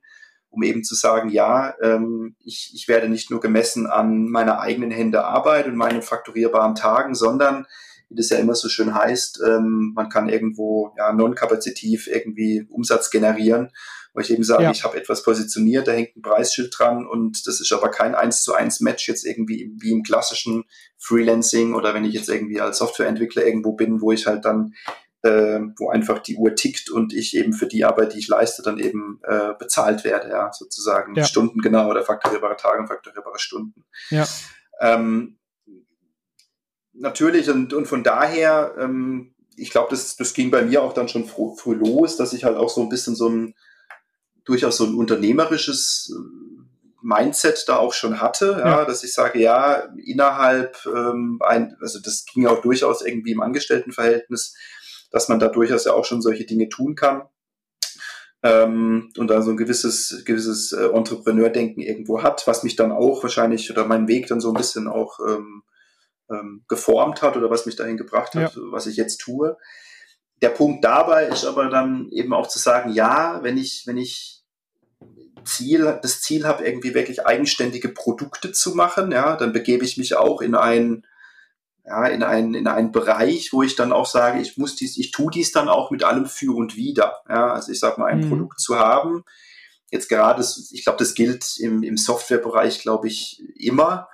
um 0.50 0.62
eben 0.64 0.82
zu 0.82 0.94
sagen, 0.96 1.30
ja, 1.30 1.74
ähm, 1.80 2.34
ich, 2.40 2.72
ich 2.74 2.88
werde 2.88 3.08
nicht 3.08 3.30
nur 3.30 3.40
gemessen 3.40 3.86
an 3.86 4.28
meiner 4.28 4.60
eigenen 4.60 4.90
Hände 4.90 5.24
Arbeit 5.24 5.66
und 5.66 5.76
meinen 5.76 6.02
fakturierbaren 6.02 6.74
Tagen, 6.74 7.14
sondern 7.14 7.64
wie 8.08 8.16
das 8.16 8.30
ja 8.30 8.38
immer 8.38 8.54
so 8.54 8.68
schön 8.68 8.94
heißt, 8.94 9.42
ähm, 9.46 9.92
man 9.94 10.08
kann 10.08 10.28
irgendwo 10.28 10.94
ja, 10.96 11.12
non-kapazitiv 11.12 12.06
irgendwie 12.06 12.66
Umsatz 12.70 13.10
generieren, 13.10 13.70
wo 14.14 14.20
ich 14.20 14.30
eben 14.30 14.44
sage, 14.44 14.64
ja. 14.64 14.70
ich 14.70 14.84
habe 14.84 14.96
etwas 14.96 15.22
positioniert, 15.22 15.86
da 15.86 15.92
hängt 15.92 16.16
ein 16.16 16.22
Preisschild 16.22 16.74
dran 16.76 17.06
und 17.06 17.46
das 17.46 17.60
ist 17.60 17.72
aber 17.72 17.90
kein 17.90 18.14
eins 18.14 18.42
zu 18.42 18.54
eins 18.54 18.80
Match 18.80 19.08
jetzt 19.08 19.26
irgendwie 19.26 19.72
wie 19.78 19.92
im 19.92 20.02
klassischen 20.02 20.64
Freelancing 20.96 21.74
oder 21.74 21.94
wenn 21.94 22.04
ich 22.04 22.14
jetzt 22.14 22.28
irgendwie 22.28 22.60
als 22.60 22.78
Softwareentwickler 22.78 23.44
irgendwo 23.44 23.72
bin, 23.72 24.00
wo 24.00 24.12
ich 24.12 24.26
halt 24.26 24.44
dann 24.44 24.74
äh, 25.22 25.60
wo 25.76 25.90
einfach 25.90 26.20
die 26.20 26.36
Uhr 26.36 26.54
tickt 26.54 26.90
und 26.90 27.12
ich 27.12 27.36
eben 27.36 27.52
für 27.52 27.66
die 27.66 27.84
Arbeit, 27.84 28.14
die 28.14 28.18
ich 28.18 28.28
leiste, 28.28 28.62
dann 28.62 28.78
eben 28.78 29.20
äh, 29.24 29.52
bezahlt 29.58 30.04
werde, 30.04 30.28
ja, 30.30 30.52
sozusagen 30.52 31.14
ja. 31.16 31.24
Stunden 31.24 31.60
genau 31.60 31.90
oder 31.90 32.04
faktorierbare 32.04 32.56
Tage 32.56 32.80
und 32.80 32.88
faktorierbare 32.88 33.38
Stunden. 33.38 33.84
Ja. 34.10 34.26
Ähm, 34.80 35.37
natürlich 37.00 37.50
und, 37.50 37.72
und 37.72 37.86
von 37.86 38.02
daher, 38.02 38.74
ähm, 38.78 39.34
ich 39.56 39.70
glaube, 39.70 39.88
das, 39.90 40.16
das 40.16 40.34
ging 40.34 40.50
bei 40.50 40.62
mir 40.62 40.82
auch 40.82 40.92
dann 40.92 41.08
schon 41.08 41.26
früh, 41.26 41.56
früh 41.56 41.74
los, 41.74 42.16
dass 42.16 42.32
ich 42.32 42.44
halt 42.44 42.56
auch 42.56 42.70
so 42.70 42.82
ein 42.82 42.88
bisschen 42.88 43.14
so 43.14 43.28
ein 43.28 43.54
durchaus 44.44 44.78
so 44.78 44.84
ein 44.84 44.94
unternehmerisches 44.94 46.14
äh, 46.14 46.48
Mindset 47.02 47.64
da 47.68 47.76
auch 47.76 47.92
schon 47.92 48.20
hatte, 48.20 48.56
ja, 48.58 48.66
ja 48.66 48.84
dass 48.84 49.04
ich 49.04 49.12
sage, 49.12 49.40
ja, 49.40 49.88
innerhalb 50.04 50.78
ähm, 50.86 51.38
ein, 51.44 51.76
also 51.80 52.00
das 52.00 52.24
ging 52.24 52.46
auch 52.46 52.60
durchaus 52.60 53.02
irgendwie 53.02 53.32
im 53.32 53.40
Angestelltenverhältnis, 53.40 54.54
dass 55.10 55.28
man 55.28 55.38
da 55.38 55.48
durchaus 55.48 55.84
ja 55.84 55.92
auch 55.92 56.04
schon 56.04 56.22
solche 56.22 56.44
Dinge 56.44 56.68
tun 56.68 56.94
kann. 56.94 57.22
Ähm, 58.42 59.10
und 59.18 59.28
da 59.28 59.42
so 59.42 59.50
ein 59.50 59.56
gewisses, 59.56 60.22
gewisses 60.24 60.72
äh, 60.72 60.86
Entrepreneur-Denken 60.86 61.80
irgendwo 61.80 62.22
hat, 62.22 62.46
was 62.46 62.62
mich 62.62 62.76
dann 62.76 62.92
auch 62.92 63.22
wahrscheinlich 63.22 63.68
oder 63.70 63.84
meinen 63.84 64.06
Weg 64.06 64.28
dann 64.28 64.40
so 64.40 64.50
ein 64.50 64.56
bisschen 64.56 64.86
auch 64.86 65.18
ähm, 65.28 65.62
ähm, 66.30 66.64
geformt 66.68 67.22
hat 67.22 67.36
oder 67.36 67.50
was 67.50 67.66
mich 67.66 67.76
dahin 67.76 67.96
gebracht 67.96 68.34
hat, 68.34 68.54
ja. 68.54 68.62
was 68.70 68.86
ich 68.86 68.96
jetzt 68.96 69.18
tue. 69.18 69.56
Der 70.42 70.50
Punkt 70.50 70.84
dabei 70.84 71.26
ist 71.26 71.44
aber 71.44 71.68
dann 71.68 72.08
eben 72.10 72.32
auch 72.32 72.46
zu 72.46 72.58
sagen, 72.58 72.92
ja, 72.92 73.42
wenn 73.42 73.56
ich, 73.56 73.84
wenn 73.86 73.96
ich 73.96 74.44
Ziel, 75.44 75.98
das 76.02 76.20
Ziel 76.20 76.46
habe, 76.46 76.64
irgendwie 76.64 76.94
wirklich 76.94 77.26
eigenständige 77.26 77.88
Produkte 77.88 78.52
zu 78.52 78.74
machen, 78.74 79.10
ja, 79.12 79.36
dann 79.36 79.52
begebe 79.52 79.84
ich 79.84 79.96
mich 79.96 80.16
auch 80.16 80.40
in 80.40 80.54
ein, 80.54 81.04
ja, 81.84 82.06
in 82.06 82.22
einen, 82.22 82.54
in 82.54 82.66
einen 82.66 82.92
Bereich, 82.92 83.52
wo 83.52 83.62
ich 83.62 83.74
dann 83.74 83.92
auch 83.92 84.06
sage, 84.06 84.40
ich 84.40 84.56
muss 84.58 84.76
dies, 84.76 84.98
ich 84.98 85.10
tue 85.10 85.30
dies 85.30 85.52
dann 85.52 85.68
auch 85.68 85.90
mit 85.90 86.04
allem 86.04 86.26
für 86.26 86.54
und 86.54 86.76
wieder. 86.76 87.22
Ja, 87.28 87.52
also 87.52 87.72
ich 87.72 87.80
sage 87.80 88.00
mal, 88.00 88.06
ein 88.06 88.20
mhm. 88.20 88.28
Produkt 88.28 88.60
zu 88.60 88.78
haben. 88.78 89.24
Jetzt 89.90 90.08
gerade, 90.08 90.44
ich 90.72 90.84
glaube, 90.84 90.98
das 90.98 91.14
gilt 91.14 91.56
im, 91.58 91.82
im 91.82 91.96
Softwarebereich, 91.96 92.80
glaube 92.80 93.08
ich, 93.08 93.42
immer 93.56 94.08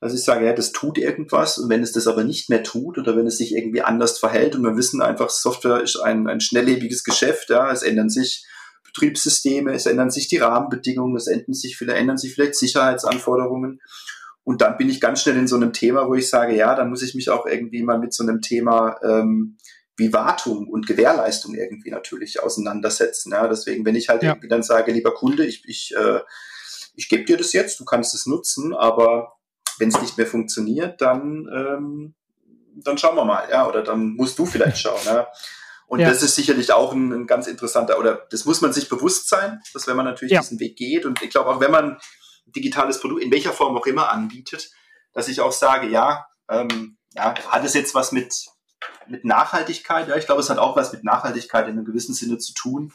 dass 0.00 0.14
ich 0.14 0.24
sage, 0.24 0.46
ja, 0.46 0.52
das 0.54 0.72
tut 0.72 0.96
irgendwas 0.96 1.58
und 1.58 1.68
wenn 1.68 1.82
es 1.82 1.92
das 1.92 2.06
aber 2.06 2.24
nicht 2.24 2.48
mehr 2.48 2.62
tut 2.62 2.96
oder 2.98 3.16
wenn 3.16 3.26
es 3.26 3.36
sich 3.36 3.54
irgendwie 3.54 3.82
anders 3.82 4.18
verhält 4.18 4.56
und 4.56 4.62
wir 4.62 4.76
wissen 4.76 5.02
einfach, 5.02 5.28
Software 5.28 5.82
ist 5.82 5.96
ein, 5.96 6.26
ein 6.26 6.40
schnelllebiges 6.40 7.04
Geschäft, 7.04 7.50
ja, 7.50 7.70
es 7.70 7.82
ändern 7.82 8.08
sich 8.08 8.46
Betriebssysteme, 8.84 9.72
es 9.72 9.86
ändern 9.86 10.10
sich 10.10 10.28
die 10.28 10.38
Rahmenbedingungen, 10.38 11.16
es 11.16 11.26
ändern 11.26 11.52
sich, 11.52 11.76
vielleicht, 11.76 11.98
ändern 11.98 12.16
sich 12.16 12.34
vielleicht 12.34 12.54
Sicherheitsanforderungen 12.56 13.80
und 14.42 14.62
dann 14.62 14.78
bin 14.78 14.88
ich 14.88 15.00
ganz 15.00 15.22
schnell 15.22 15.36
in 15.36 15.46
so 15.46 15.56
einem 15.56 15.72
Thema, 15.72 16.08
wo 16.08 16.14
ich 16.14 16.30
sage, 16.30 16.56
ja, 16.56 16.74
dann 16.74 16.88
muss 16.88 17.02
ich 17.02 17.14
mich 17.14 17.28
auch 17.28 17.46
irgendwie 17.46 17.82
mal 17.82 17.98
mit 17.98 18.14
so 18.14 18.22
einem 18.22 18.40
Thema 18.40 18.98
ähm, 19.02 19.58
wie 19.96 20.12
Wartung 20.14 20.66
und 20.66 20.86
Gewährleistung 20.86 21.54
irgendwie 21.54 21.90
natürlich 21.90 22.42
auseinandersetzen. 22.42 23.32
Ja, 23.32 23.46
deswegen, 23.46 23.84
wenn 23.84 23.96
ich 23.96 24.08
halt 24.08 24.22
ja. 24.22 24.30
irgendwie 24.30 24.48
dann 24.48 24.62
sage, 24.62 24.92
lieber 24.92 25.12
Kunde, 25.12 25.44
ich, 25.44 25.62
ich, 25.66 25.94
äh, 25.94 26.20
ich 26.96 27.10
gebe 27.10 27.24
dir 27.24 27.36
das 27.36 27.52
jetzt, 27.52 27.78
du 27.78 27.84
kannst 27.84 28.14
es 28.14 28.24
nutzen, 28.24 28.74
aber 28.74 29.34
wenn 29.80 29.88
es 29.88 30.00
nicht 30.00 30.18
mehr 30.18 30.26
funktioniert, 30.26 31.00
dann, 31.00 31.48
ähm, 31.52 32.14
dann 32.76 32.98
schauen 32.98 33.16
wir 33.16 33.24
mal, 33.24 33.48
ja, 33.50 33.66
oder 33.66 33.82
dann 33.82 34.14
musst 34.14 34.38
du 34.38 34.46
vielleicht 34.46 34.78
schauen. 34.82 35.00
Ja. 35.04 35.28
Und 35.86 36.00
ja. 36.00 36.08
das 36.08 36.22
ist 36.22 36.36
sicherlich 36.36 36.72
auch 36.72 36.92
ein, 36.92 37.12
ein, 37.12 37.26
ganz 37.26 37.48
interessanter, 37.48 37.98
oder 37.98 38.26
das 38.30 38.44
muss 38.44 38.60
man 38.60 38.72
sich 38.72 38.88
bewusst 38.88 39.28
sein, 39.28 39.60
dass 39.74 39.88
wenn 39.88 39.96
man 39.96 40.04
natürlich 40.04 40.32
ja. 40.32 40.40
diesen 40.40 40.60
Weg 40.60 40.76
geht 40.76 41.04
und 41.04 41.20
ich 41.22 41.30
glaube 41.30 41.50
auch, 41.50 41.60
wenn 41.60 41.72
man 41.72 41.98
digitales 42.46 43.00
Produkt 43.00 43.22
in 43.22 43.32
welcher 43.32 43.52
Form 43.52 43.76
auch 43.76 43.86
immer 43.86 44.10
anbietet, 44.10 44.70
dass 45.12 45.28
ich 45.28 45.40
auch 45.40 45.52
sage, 45.52 45.88
ja, 45.88 46.26
ähm, 46.48 46.96
ja, 47.14 47.34
hat 47.48 47.64
es 47.64 47.74
jetzt 47.74 47.94
was 47.94 48.12
mit, 48.12 48.32
mit 49.08 49.24
Nachhaltigkeit? 49.24 50.08
Ja, 50.08 50.16
ich 50.16 50.26
glaube, 50.26 50.42
es 50.42 50.50
hat 50.50 50.58
auch 50.58 50.76
was 50.76 50.92
mit 50.92 51.02
Nachhaltigkeit 51.02 51.66
in 51.66 51.72
einem 51.72 51.84
gewissen 51.84 52.14
Sinne 52.14 52.38
zu 52.38 52.54
tun. 52.54 52.92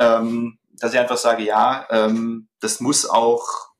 Ähm, 0.00 0.58
dass 0.80 0.92
ich 0.92 0.98
einfach 0.98 1.16
sage, 1.16 1.44
ja, 1.44 1.86
ähm, 1.90 2.48
das 2.60 2.80
muss 2.80 3.08
auch 3.08 3.73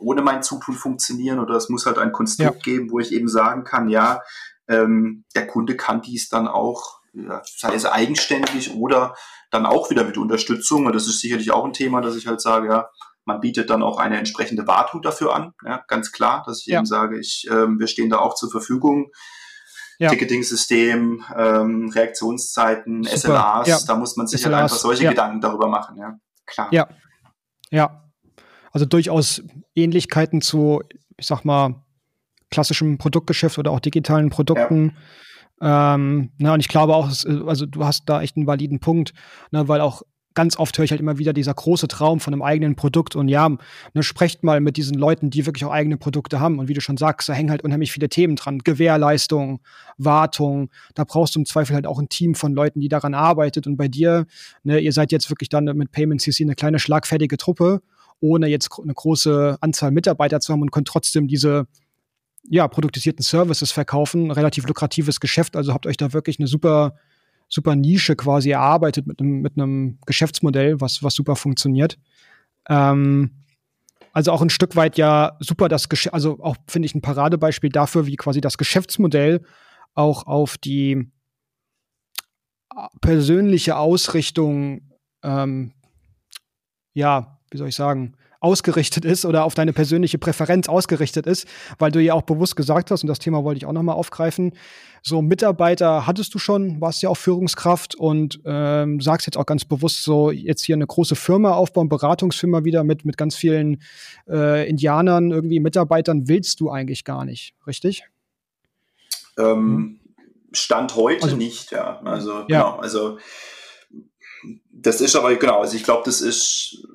ohne 0.00 0.22
mein 0.22 0.42
Zutun 0.42 0.74
funktionieren 0.74 1.38
oder 1.38 1.54
es 1.54 1.68
muss 1.68 1.86
halt 1.86 1.98
ein 1.98 2.12
Konstrukt 2.12 2.66
ja. 2.66 2.72
geben, 2.72 2.90
wo 2.90 2.98
ich 2.98 3.12
eben 3.12 3.28
sagen 3.28 3.64
kann, 3.64 3.88
ja, 3.88 4.22
ähm, 4.68 5.24
der 5.34 5.46
Kunde 5.46 5.76
kann 5.76 6.02
dies 6.02 6.28
dann 6.28 6.48
auch 6.48 7.00
ja, 7.12 7.42
sei 7.44 7.74
es 7.74 7.86
eigenständig 7.86 8.74
oder 8.74 9.14
dann 9.50 9.66
auch 9.66 9.90
wieder 9.90 10.04
mit 10.04 10.16
Unterstützung. 10.16 10.86
Und 10.86 10.94
das 10.94 11.06
ist 11.06 11.20
sicherlich 11.20 11.50
auch 11.50 11.64
ein 11.64 11.72
Thema, 11.72 12.00
dass 12.00 12.16
ich 12.16 12.26
halt 12.26 12.40
sage, 12.40 12.68
ja, 12.68 12.90
man 13.24 13.40
bietet 13.40 13.70
dann 13.70 13.82
auch 13.82 13.98
eine 13.98 14.18
entsprechende 14.18 14.66
Wartung 14.66 15.02
dafür 15.02 15.34
an. 15.34 15.52
Ja, 15.64 15.84
ganz 15.88 16.12
klar, 16.12 16.42
dass 16.46 16.60
ich 16.60 16.66
ja. 16.66 16.78
eben 16.78 16.86
sage, 16.86 17.18
ich, 17.18 17.46
ähm, 17.50 17.78
wir 17.78 17.86
stehen 17.86 18.10
da 18.10 18.18
auch 18.18 18.34
zur 18.34 18.50
Verfügung. 18.50 19.10
Ja. 19.98 20.08
Ticketing-System, 20.08 21.24
ähm, 21.36 21.90
Reaktionszeiten, 21.94 23.04
Super. 23.04 23.18
SLAs, 23.18 23.68
ja. 23.68 23.78
da 23.86 23.96
muss 23.96 24.16
man 24.16 24.26
sich 24.26 24.40
SLAs, 24.40 24.54
halt 24.54 24.62
einfach 24.64 24.76
solche 24.76 25.06
Gedanken 25.06 25.42
darüber 25.42 25.68
machen, 25.68 25.98
ja. 25.98 26.18
Klar. 26.46 26.68
Ja. 26.72 26.88
Ja. 27.70 28.09
Also 28.70 28.86
durchaus 28.86 29.42
Ähnlichkeiten 29.74 30.40
zu, 30.40 30.82
ich 31.16 31.26
sag 31.26 31.44
mal, 31.44 31.82
klassischem 32.50 32.98
Produktgeschäft 32.98 33.58
oder 33.58 33.70
auch 33.70 33.80
digitalen 33.80 34.30
Produkten. 34.30 34.96
Ähm, 35.60 36.30
na, 36.38 36.54
und 36.54 36.60
ich 36.60 36.68
glaube 36.68 36.94
auch, 36.94 37.08
also 37.08 37.66
du 37.66 37.84
hast 37.84 38.04
da 38.06 38.22
echt 38.22 38.36
einen 38.36 38.46
validen 38.46 38.80
Punkt, 38.80 39.12
ne, 39.50 39.68
weil 39.68 39.80
auch 39.80 40.02
ganz 40.34 40.56
oft 40.56 40.76
höre 40.78 40.84
ich 40.84 40.90
halt 40.90 41.00
immer 41.00 41.18
wieder 41.18 41.32
dieser 41.32 41.54
große 41.54 41.88
Traum 41.88 42.20
von 42.20 42.32
einem 42.32 42.42
eigenen 42.42 42.76
Produkt. 42.76 43.16
Und 43.16 43.28
ja, 43.28 43.48
ne, 43.48 44.02
sprecht 44.02 44.44
mal 44.44 44.60
mit 44.60 44.76
diesen 44.76 44.96
Leuten, 44.96 45.30
die 45.30 45.46
wirklich 45.46 45.64
auch 45.64 45.72
eigene 45.72 45.96
Produkte 45.96 46.40
haben. 46.40 46.58
Und 46.58 46.68
wie 46.68 46.74
du 46.74 46.80
schon 46.80 46.96
sagst, 46.96 47.28
da 47.28 47.32
hängen 47.32 47.50
halt 47.50 47.62
unheimlich 47.62 47.92
viele 47.92 48.08
Themen 48.08 48.36
dran, 48.36 48.60
Gewährleistung, 48.60 49.60
Wartung, 49.98 50.70
da 50.94 51.04
brauchst 51.04 51.34
du 51.34 51.40
im 51.40 51.46
Zweifel 51.46 51.74
halt 51.74 51.86
auch 51.86 51.98
ein 51.98 52.08
Team 52.08 52.34
von 52.34 52.54
Leuten, 52.54 52.80
die 52.80 52.88
daran 52.88 53.14
arbeitet. 53.14 53.66
Und 53.66 53.76
bei 53.76 53.88
dir, 53.88 54.26
ne, 54.62 54.78
ihr 54.78 54.92
seid 54.92 55.12
jetzt 55.12 55.30
wirklich 55.30 55.48
dann 55.48 55.64
mit 55.64 55.90
Payment 55.90 56.20
CC 56.20 56.44
eine 56.44 56.54
kleine 56.54 56.78
schlagfertige 56.78 57.36
Truppe, 57.36 57.82
ohne 58.20 58.48
jetzt 58.48 58.70
eine 58.80 58.94
große 58.94 59.58
Anzahl 59.60 59.90
Mitarbeiter 59.90 60.40
zu 60.40 60.52
haben 60.52 60.62
und 60.62 60.70
könnt 60.70 60.88
trotzdem 60.88 61.26
diese 61.26 61.66
ja, 62.48 62.68
produktisierten 62.68 63.22
Services 63.22 63.72
verkaufen, 63.72 64.30
relativ 64.30 64.66
lukratives 64.66 65.20
Geschäft, 65.20 65.56
also 65.56 65.74
habt 65.74 65.86
euch 65.86 65.96
da 65.96 66.12
wirklich 66.12 66.38
eine 66.38 66.48
super, 66.48 66.96
super 67.48 67.76
Nische 67.76 68.16
quasi 68.16 68.50
erarbeitet 68.50 69.06
mit 69.06 69.20
einem, 69.20 69.40
mit 69.40 69.56
einem 69.56 69.98
Geschäftsmodell, 70.06 70.80
was, 70.80 71.02
was 71.02 71.14
super 71.14 71.36
funktioniert. 71.36 71.98
Ähm, 72.68 73.30
also 74.12 74.32
auch 74.32 74.42
ein 74.42 74.50
Stück 74.50 74.74
weit 74.76 74.96
ja 74.98 75.36
super 75.40 75.68
das 75.68 75.88
Geschäft, 75.88 76.14
also 76.14 76.38
auch 76.40 76.56
finde 76.66 76.86
ich 76.86 76.94
ein 76.94 77.02
Paradebeispiel 77.02 77.70
dafür, 77.70 78.06
wie 78.06 78.16
quasi 78.16 78.40
das 78.40 78.58
Geschäftsmodell 78.58 79.42
auch 79.94 80.26
auf 80.26 80.58
die 80.58 81.10
persönliche 83.00 83.76
Ausrichtung, 83.76 84.92
ähm, 85.22 85.72
ja, 86.92 87.39
wie 87.50 87.58
soll 87.58 87.68
ich 87.68 87.76
sagen, 87.76 88.14
ausgerichtet 88.40 89.04
ist 89.04 89.26
oder 89.26 89.44
auf 89.44 89.54
deine 89.54 89.74
persönliche 89.74 90.18
Präferenz 90.18 90.68
ausgerichtet 90.68 91.26
ist, 91.26 91.46
weil 91.78 91.90
du 91.90 92.00
ja 92.00 92.14
auch 92.14 92.22
bewusst 92.22 92.56
gesagt 92.56 92.90
hast, 92.90 93.02
und 93.02 93.08
das 93.08 93.18
Thema 93.18 93.44
wollte 93.44 93.58
ich 93.58 93.66
auch 93.66 93.72
nochmal 93.72 93.96
aufgreifen, 93.96 94.54
so 95.02 95.20
Mitarbeiter 95.22 96.06
hattest 96.06 96.34
du 96.34 96.38
schon, 96.38 96.80
warst 96.80 97.02
ja 97.02 97.10
auch 97.10 97.16
Führungskraft 97.16 97.94
und 97.94 98.40
ähm, 98.44 99.00
sagst 99.00 99.26
jetzt 99.26 99.36
auch 99.36 99.46
ganz 99.46 99.64
bewusst 99.66 100.04
so, 100.04 100.30
jetzt 100.30 100.62
hier 100.62 100.74
eine 100.74 100.86
große 100.86 101.16
Firma 101.16 101.52
aufbauen, 101.52 101.88
Beratungsfirma 101.88 102.64
wieder 102.64 102.82
mit, 102.82 103.04
mit 103.04 103.18
ganz 103.18 103.36
vielen 103.36 103.82
äh, 104.28 104.68
Indianern, 104.68 105.30
irgendwie 105.30 105.60
Mitarbeitern, 105.60 106.28
willst 106.28 106.60
du 106.60 106.70
eigentlich 106.70 107.04
gar 107.04 107.26
nicht, 107.26 107.54
richtig? 107.66 108.04
Ähm, 109.38 110.00
Stand 110.52 110.96
heute 110.96 111.24
also, 111.24 111.36
nicht, 111.36 111.72
ja. 111.72 112.00
Also, 112.04 112.40
ja. 112.40 112.46
genau, 112.46 112.76
also 112.78 113.18
das 114.72 115.00
ist 115.00 115.14
aber, 115.14 115.34
genau, 115.36 115.60
also 115.60 115.76
ich 115.76 115.84
glaube, 115.84 116.02
das 116.06 116.22
ist 116.22 116.86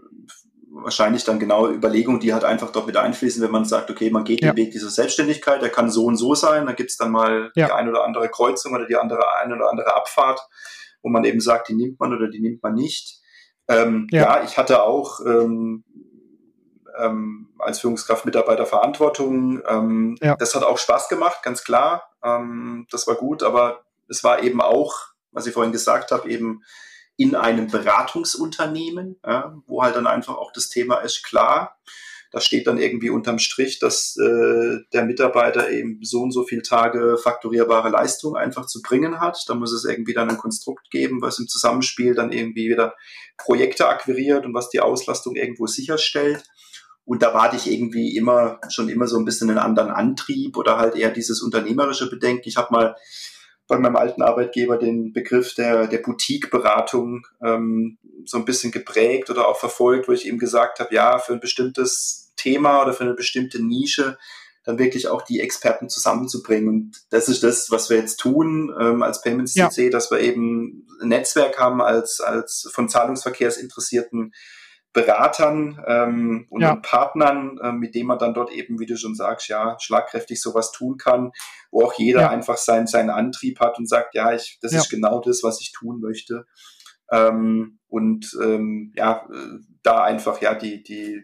wahrscheinlich 0.85 1.23
dann 1.23 1.39
genau 1.39 1.67
Überlegungen, 1.67 2.19
die 2.19 2.33
halt 2.33 2.43
einfach 2.43 2.71
dort 2.71 2.85
mit 2.85 2.95
einfließen, 2.95 3.41
wenn 3.43 3.51
man 3.51 3.65
sagt, 3.65 3.89
okay, 3.89 4.11
man 4.11 4.23
geht 4.23 4.41
ja. 4.41 4.51
den 4.51 4.57
Weg 4.57 4.71
dieser 4.71 4.89
Selbstständigkeit, 4.89 5.61
der 5.61 5.69
kann 5.69 5.89
so 5.89 6.05
und 6.05 6.15
so 6.15 6.35
sein, 6.35 6.67
da 6.67 6.73
gibt's 6.73 6.95
dann 6.95 7.11
mal 7.11 7.51
ja. 7.55 7.65
die 7.65 7.73
eine 7.73 7.89
oder 7.89 8.05
andere 8.05 8.29
Kreuzung 8.29 8.73
oder 8.73 8.85
die 8.85 8.95
andere 8.95 9.35
eine 9.37 9.55
oder 9.55 9.69
andere 9.69 9.95
Abfahrt, 9.95 10.39
wo 11.01 11.09
man 11.09 11.23
eben 11.23 11.41
sagt, 11.41 11.69
die 11.69 11.73
nimmt 11.73 11.99
man 11.99 12.13
oder 12.13 12.29
die 12.29 12.39
nimmt 12.39 12.61
man 12.61 12.75
nicht. 12.75 13.19
Ähm, 13.67 14.07
ja. 14.11 14.37
ja. 14.37 14.43
ich 14.43 14.57
hatte 14.57 14.83
auch 14.83 15.19
ähm, 15.25 15.83
ähm, 16.99 17.49
als 17.57 17.79
Führungskraft 17.79 18.25
Mitarbeiter 18.25 18.67
Verantwortung. 18.67 19.61
Ähm, 19.67 20.17
ja. 20.21 20.35
Das 20.35 20.53
hat 20.53 20.63
auch 20.63 20.77
Spaß 20.77 21.09
gemacht, 21.09 21.41
ganz 21.41 21.63
klar. 21.63 22.11
Ähm, 22.23 22.85
das 22.91 23.07
war 23.07 23.15
gut, 23.15 23.41
aber 23.41 23.81
es 24.07 24.23
war 24.23 24.43
eben 24.43 24.61
auch, 24.61 24.93
was 25.31 25.47
ich 25.47 25.53
vorhin 25.53 25.71
gesagt 25.71 26.11
habe, 26.11 26.29
eben 26.29 26.61
in 27.17 27.35
einem 27.35 27.67
Beratungsunternehmen, 27.67 29.17
ja, 29.25 29.61
wo 29.67 29.83
halt 29.83 29.95
dann 29.95 30.07
einfach 30.07 30.35
auch 30.35 30.51
das 30.51 30.69
Thema 30.69 30.97
ist, 30.97 31.23
klar, 31.23 31.77
da 32.35 32.41
steht 32.41 32.67
dann 32.67 32.77
irgendwie 32.77 33.09
unterm 33.09 33.39
Strich, 33.39 33.79
dass 33.79 34.17
äh, 34.17 34.79
der 34.91 35.05
Mitarbeiter 35.05 35.69
eben 35.69 35.99
so 36.01 36.21
und 36.21 36.31
so 36.31 36.43
viele 36.43 36.63
Tage 36.63 37.17
fakturierbare 37.17 37.87
Leistung 37.87 38.35
einfach 38.35 38.65
zu 38.65 38.81
bringen 38.81 39.21
hat. 39.21 39.45
Da 39.47 39.55
muss 39.55 39.71
es 39.71 39.85
irgendwie 39.85 40.13
dann 40.13 40.29
ein 40.29 40.37
Konstrukt 40.37 40.91
geben, 40.91 41.21
was 41.21 41.39
im 41.39 41.47
Zusammenspiel 41.47 42.13
dann 42.13 42.33
irgendwie 42.33 42.69
wieder 42.69 42.93
Projekte 43.37 43.87
akquiriert 43.87 44.45
und 44.45 44.53
was 44.53 44.69
die 44.69 44.81
Auslastung 44.81 45.35
irgendwo 45.35 45.65
sicherstellt. 45.67 46.43
Und 47.05 47.21
da 47.21 47.33
warte 47.33 47.55
ich 47.55 47.71
irgendwie 47.71 48.17
immer, 48.17 48.59
schon 48.67 48.89
immer 48.89 49.07
so 49.07 49.17
ein 49.17 49.23
bisschen 49.23 49.49
einen 49.49 49.59
anderen 49.59 49.91
Antrieb 49.91 50.57
oder 50.57 50.77
halt 50.77 50.95
eher 50.95 51.11
dieses 51.11 51.41
unternehmerische 51.41 52.09
Bedenken. 52.09 52.49
Ich 52.49 52.57
habe 52.57 52.73
mal 52.73 52.95
bei 53.67 53.77
meinem 53.77 53.95
alten 53.95 54.21
Arbeitgeber 54.21 54.77
den 54.77 55.11
Begriff 55.11 55.55
der, 55.55 55.87
der 55.87 55.97
Boutique-Beratung 55.99 57.25
ähm, 57.43 57.97
so 58.25 58.37
ein 58.37 58.45
bisschen 58.45 58.71
geprägt 58.71 59.29
oder 59.29 59.47
auch 59.47 59.59
verfolgt, 59.59 60.07
wo 60.07 60.11
ich 60.11 60.27
eben 60.27 60.37
gesagt 60.37 60.79
habe, 60.79 60.93
ja, 60.93 61.17
für 61.17 61.33
ein 61.33 61.39
bestimmtes 61.39 62.33
Thema 62.35 62.81
oder 62.83 62.93
für 62.93 63.03
eine 63.03 63.13
bestimmte 63.13 63.63
Nische 63.63 64.17
dann 64.65 64.79
wirklich 64.79 65.07
auch 65.07 65.21
die 65.21 65.41
Experten 65.41 65.89
zusammenzubringen. 65.89 66.67
Und 66.67 67.05
das 67.11 67.29
ist 67.29 67.43
das, 67.43 67.69
was 67.69 67.89
wir 67.89 67.97
jetzt 67.97 68.17
tun 68.17 68.75
ähm, 68.79 69.03
als 69.03 69.21
Payments 69.21 69.53
CC, 69.53 69.85
ja. 69.85 69.89
dass 69.91 70.09
wir 70.09 70.19
eben 70.19 70.87
ein 71.01 71.09
Netzwerk 71.09 71.59
haben 71.59 71.81
als, 71.81 72.19
als 72.19 72.67
von 72.73 72.89
Zahlungsverkehrsinteressierten 72.89 74.33
Beratern 74.95 75.83
ähm, 75.85 76.47
und 76.49 76.61
ja. 76.61 76.77
Partnern, 76.77 77.59
äh, 77.61 77.73
mit 77.73 77.93
denen 77.93 78.07
man 78.07 78.17
dann 78.17 78.33
dort 78.33 78.49
eben, 78.51 78.79
wie 78.79 78.85
du 78.85 78.97
schon 78.97 79.13
sagst, 79.13 79.49
ja, 79.49 79.77
schlagkräftig 79.79 80.41
sowas 80.41 80.71
tun 80.71 80.97
kann, 80.97 81.33
wo 81.69 81.83
auch 81.83 81.93
jeder 81.97 82.21
ja. 82.21 82.29
einfach 82.29 82.55
sein, 82.55 82.87
seinen 82.87 83.09
Antrieb 83.09 83.59
hat 83.59 83.77
und 83.77 83.89
sagt, 83.89 84.15
ja, 84.15 84.33
ich, 84.33 84.57
das 84.61 84.71
ja. 84.71 84.79
ist 84.79 84.89
genau 84.89 85.19
das, 85.19 85.43
was 85.43 85.59
ich 85.59 85.73
tun 85.73 85.99
möchte. 85.99 86.47
Ähm, 87.11 87.79
und 87.89 88.35
ähm, 88.41 88.93
ja, 88.95 89.27
da 89.83 90.03
einfach 90.03 90.41
ja 90.41 90.55
die, 90.55 90.81
die, 90.81 91.21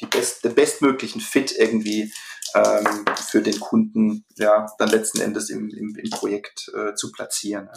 die 0.00 0.06
best, 0.06 0.44
den 0.44 0.54
bestmöglichen 0.54 1.20
Fit 1.20 1.52
irgendwie 1.58 2.12
ähm, 2.54 3.04
für 3.16 3.42
den 3.42 3.58
Kunden 3.58 4.24
ja 4.36 4.66
dann 4.78 4.90
letzten 4.90 5.20
Endes 5.20 5.50
im, 5.50 5.70
im, 5.70 5.96
im 5.96 6.10
Projekt 6.10 6.70
äh, 6.72 6.94
zu 6.94 7.10
platzieren. 7.10 7.68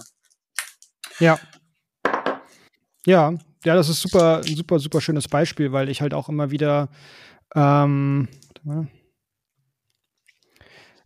Ja. 1.19 1.39
Ja, 3.05 3.33
ja, 3.63 3.75
das 3.75 3.89
ist 3.89 4.01
super, 4.01 4.37
ein 4.37 4.55
super, 4.55 4.79
super 4.79 5.01
schönes 5.01 5.27
Beispiel, 5.27 5.71
weil 5.71 5.89
ich 5.89 6.01
halt 6.01 6.13
auch 6.13 6.29
immer 6.29 6.51
wieder 6.51 6.89
ähm, 7.55 8.27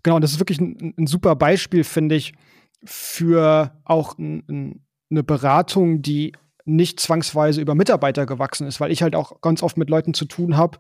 genau, 0.04 0.20
das 0.20 0.32
ist 0.32 0.40
wirklich 0.40 0.62
ein, 0.62 0.94
ein 0.98 1.08
super 1.08 1.36
Beispiel, 1.36 1.84
finde 1.84 2.16
ich, 2.16 2.34
für 2.84 3.76
auch 3.84 4.18
ein, 4.18 4.86
eine 5.10 5.24
Beratung, 5.24 6.02
die 6.02 6.34
nicht 6.66 7.00
zwangsweise 7.00 7.62
über 7.62 7.76
Mitarbeiter 7.76 8.26
gewachsen 8.26 8.68
ist, 8.68 8.80
weil 8.80 8.92
ich 8.92 9.02
halt 9.02 9.16
auch 9.16 9.42
ganz 9.42 9.64
oft 9.64 9.78
mit 9.78 9.90
Leuten 9.90 10.14
zu 10.14 10.26
tun 10.26 10.58
habe, 10.58 10.78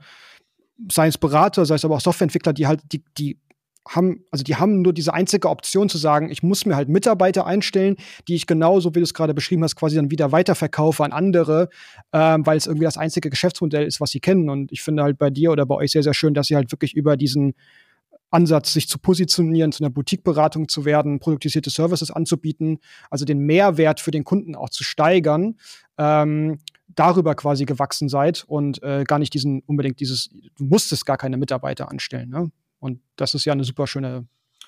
sei 0.92 1.08
es 1.08 1.18
Berater, 1.18 1.66
sei 1.66 1.76
es 1.76 1.86
aber 1.86 1.96
auch 1.96 2.02
Softwareentwickler, 2.02 2.54
die 2.54 2.68
halt, 2.68 2.82
die, 2.92 3.04
die 3.18 3.40
haben, 3.88 4.24
also 4.32 4.44
die 4.44 4.56
haben 4.56 4.82
nur 4.82 4.94
diese 4.94 5.14
einzige 5.14 5.50
Option 5.50 5.90
zu 5.90 5.98
sagen, 5.98 6.30
ich 6.30 6.44
muss 6.44 6.66
mir 6.66 6.76
halt 6.76 6.90
Mitarbeiter 6.90 7.46
einstellen, 7.46 7.96
die 8.28 8.36
ich 8.36 8.48
genauso, 8.48 8.96
wie 8.96 9.00
du 9.00 9.04
es 9.04 9.14
gerade 9.14 9.34
beschrieben 9.34 9.64
hast, 9.64 9.76
quasi 9.76 9.96
dann 9.96 10.12
wieder 10.12 10.32
weiterverkaufe 10.32 11.04
an 11.04 11.12
andere, 11.12 11.70
ähm, 12.12 12.46
weil 12.46 12.58
es 12.58 12.68
irgendwie 12.68 12.86
das 12.86 12.98
einzige 12.98 13.30
Geschäftsmodell 13.30 13.86
ist, 13.86 14.02
was 14.02 14.12
sie 14.12 14.20
kennen. 14.20 14.50
Und 14.50 14.72
ich 14.72 14.82
finde 14.82 15.04
halt 15.04 15.18
bei 15.18 15.30
dir 15.30 15.52
oder 15.52 15.66
bei 15.66 15.76
euch 15.76 15.92
sehr, 15.92 16.04
sehr 16.04 16.14
schön, 16.14 16.34
dass 16.34 16.50
ihr 16.50 16.58
halt 16.58 16.72
wirklich 16.72 16.96
über 16.96 17.18
diesen 17.18 17.54
Ansatz, 18.32 18.74
sich 18.74 18.90
zu 18.90 19.00
positionieren, 19.00 19.72
zu 19.72 19.84
einer 19.84 19.92
Boutique-Beratung 19.92 20.68
zu 20.68 20.84
werden, 20.84 21.20
produktisierte 21.20 21.70
Services 21.70 22.12
anzubieten, 22.12 22.80
also 23.10 23.24
den 23.24 23.40
Mehrwert 23.40 24.00
für 24.00 24.12
den 24.12 24.24
Kunden 24.24 24.56
auch 24.56 24.70
zu 24.70 24.84
steigern, 24.84 25.56
ähm, 25.98 26.58
darüber 26.88 27.36
quasi 27.36 27.66
gewachsen 27.66 28.10
seid 28.10 28.44
und 28.48 28.82
äh, 28.84 29.04
gar 29.06 29.20
nicht 29.20 29.34
diesen 29.34 29.62
unbedingt 29.66 30.00
dieses, 30.00 30.30
du 30.58 30.66
musstest 30.66 31.06
gar 31.06 31.18
keine 31.18 31.38
Mitarbeiter 31.38 31.90
anstellen. 31.90 32.30
Ne? 32.30 32.52
Und 32.86 33.00
das 33.16 33.34
ist 33.34 33.46
ja 33.46 33.54
eine 33.54 33.64
super 33.64 33.88
schöne 33.88 34.28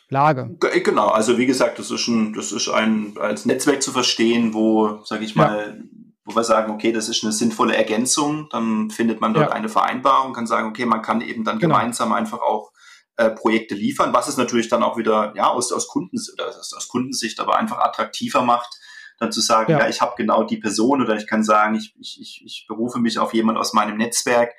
Lage. 0.09 0.57
Genau, 0.83 1.09
also 1.09 1.37
wie 1.37 1.45
gesagt, 1.45 1.77
das 1.77 1.91
ist 1.91 2.07
ein, 2.07 2.33
das 2.33 2.51
ist 2.51 2.67
ein 2.67 3.15
als 3.19 3.45
Netzwerk 3.45 3.83
zu 3.83 3.91
verstehen, 3.91 4.55
wo, 4.55 5.03
sage 5.05 5.23
ich 5.23 5.35
mal, 5.35 5.77
ja. 5.77 5.83
wo 6.25 6.35
wir 6.35 6.43
sagen, 6.43 6.71
okay, 6.71 6.91
das 6.91 7.09
ist 7.09 7.23
eine 7.23 7.31
sinnvolle 7.31 7.77
Ergänzung, 7.77 8.49
dann 8.49 8.89
findet 8.89 9.21
man 9.21 9.35
dort 9.35 9.49
ja. 9.49 9.55
eine 9.55 9.69
Vereinbarung, 9.69 10.33
kann 10.33 10.47
sagen, 10.47 10.67
okay, 10.67 10.87
man 10.87 11.03
kann 11.03 11.21
eben 11.21 11.43
dann 11.43 11.59
genau. 11.59 11.75
gemeinsam 11.75 12.11
einfach 12.11 12.39
auch 12.39 12.71
äh, 13.17 13.29
Projekte 13.29 13.75
liefern, 13.75 14.13
was 14.13 14.27
es 14.27 14.37
natürlich 14.37 14.67
dann 14.67 14.81
auch 14.81 14.97
wieder 14.97 15.33
ja 15.35 15.49
aus 15.49 15.71
aus 15.71 15.87
Kundens 15.87 16.33
oder 16.33 16.47
aus, 16.47 16.73
aus 16.73 16.87
Kundensicht 16.87 17.39
aber 17.39 17.59
einfach 17.59 17.77
attraktiver 17.77 18.41
macht, 18.41 18.79
dann 19.19 19.31
zu 19.31 19.41
sagen, 19.41 19.73
ja, 19.73 19.79
ja 19.79 19.89
ich 19.89 20.01
habe 20.01 20.15
genau 20.17 20.43
die 20.43 20.57
Person 20.57 21.03
oder 21.03 21.17
ich 21.17 21.27
kann 21.27 21.43
sagen, 21.43 21.75
ich, 21.75 21.93
ich, 21.99 22.19
ich, 22.19 22.41
ich 22.43 22.65
berufe 22.67 22.97
mich 22.97 23.19
auf 23.19 23.35
jemand 23.35 23.59
aus 23.59 23.73
meinem 23.73 23.97
Netzwerk, 23.97 24.55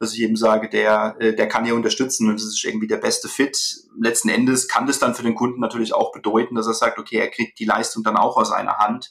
dass 0.00 0.14
ich 0.14 0.22
eben 0.22 0.34
sage, 0.34 0.70
der, 0.70 1.14
äh, 1.20 1.36
der 1.36 1.46
kann 1.46 1.66
hier 1.66 1.74
unterstützen 1.74 2.28
und 2.28 2.36
das 2.40 2.48
ist 2.48 2.64
irgendwie 2.64 2.86
der 2.86 2.96
beste 2.96 3.28
Fit. 3.28 3.84
Letzten 4.00 4.30
Endes 4.30 4.66
kann 4.66 4.86
das 4.86 4.98
dann 4.98 5.14
für 5.14 5.22
den 5.22 5.34
Kunden 5.34 5.60
natürlich 5.60 5.92
auch 5.92 6.10
bedeuten, 6.10 6.54
dass 6.54 6.66
er 6.66 6.72
sagt, 6.72 6.98
okay, 6.98 7.18
er 7.18 7.28
kriegt 7.28 7.58
die 7.58 7.66
Leistung 7.66 8.02
dann 8.02 8.16
auch 8.16 8.38
aus 8.38 8.50
einer 8.50 8.78
Hand. 8.78 9.10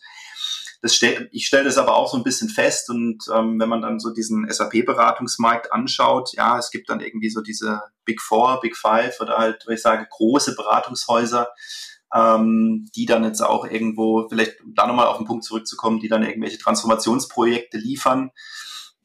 Das 0.82 0.95
stell, 0.95 1.30
ich 1.32 1.45
stelle 1.45 1.65
das 1.65 1.78
aber 1.78 1.95
auch 1.95 2.10
so 2.10 2.17
ein 2.17 2.23
bisschen 2.23 2.49
fest 2.49 2.89
und 2.89 3.23
ähm, 3.32 3.60
wenn 3.60 3.69
man 3.69 3.82
dann 3.82 3.99
so 3.99 4.12
diesen 4.12 4.49
SAP-Beratungsmarkt 4.49 5.71
anschaut, 5.71 6.32
ja, 6.34 6.58
es 6.58 6.71
gibt 6.71 6.89
dann 6.89 7.02
irgendwie 7.02 7.30
so 7.30 7.41
diese 7.41 7.82
Big 8.04 8.19
Four, 8.19 8.60
Big 8.60 8.75
Five 8.75 9.19
oder 9.19 9.38
halt, 9.38 9.65
wenn 9.67 9.75
ich 9.75 9.82
sage, 9.84 10.08
große 10.10 10.56
Beratungshäuser, 10.56 11.49
ähm, 12.15 12.88
die 12.95 13.06
dann 13.06 13.23
jetzt 13.23 13.41
auch 13.41 13.65
irgendwo, 13.65 14.28
vielleicht 14.28 14.56
da 14.73 14.88
nochmal 14.88 15.06
auf 15.06 15.17
den 15.17 15.28
Punkt 15.28 15.43
zurückzukommen, 15.43 15.99
die 15.99 16.08
dann 16.08 16.23
irgendwelche 16.23 16.58
Transformationsprojekte 16.58 17.78
liefern 17.78 18.32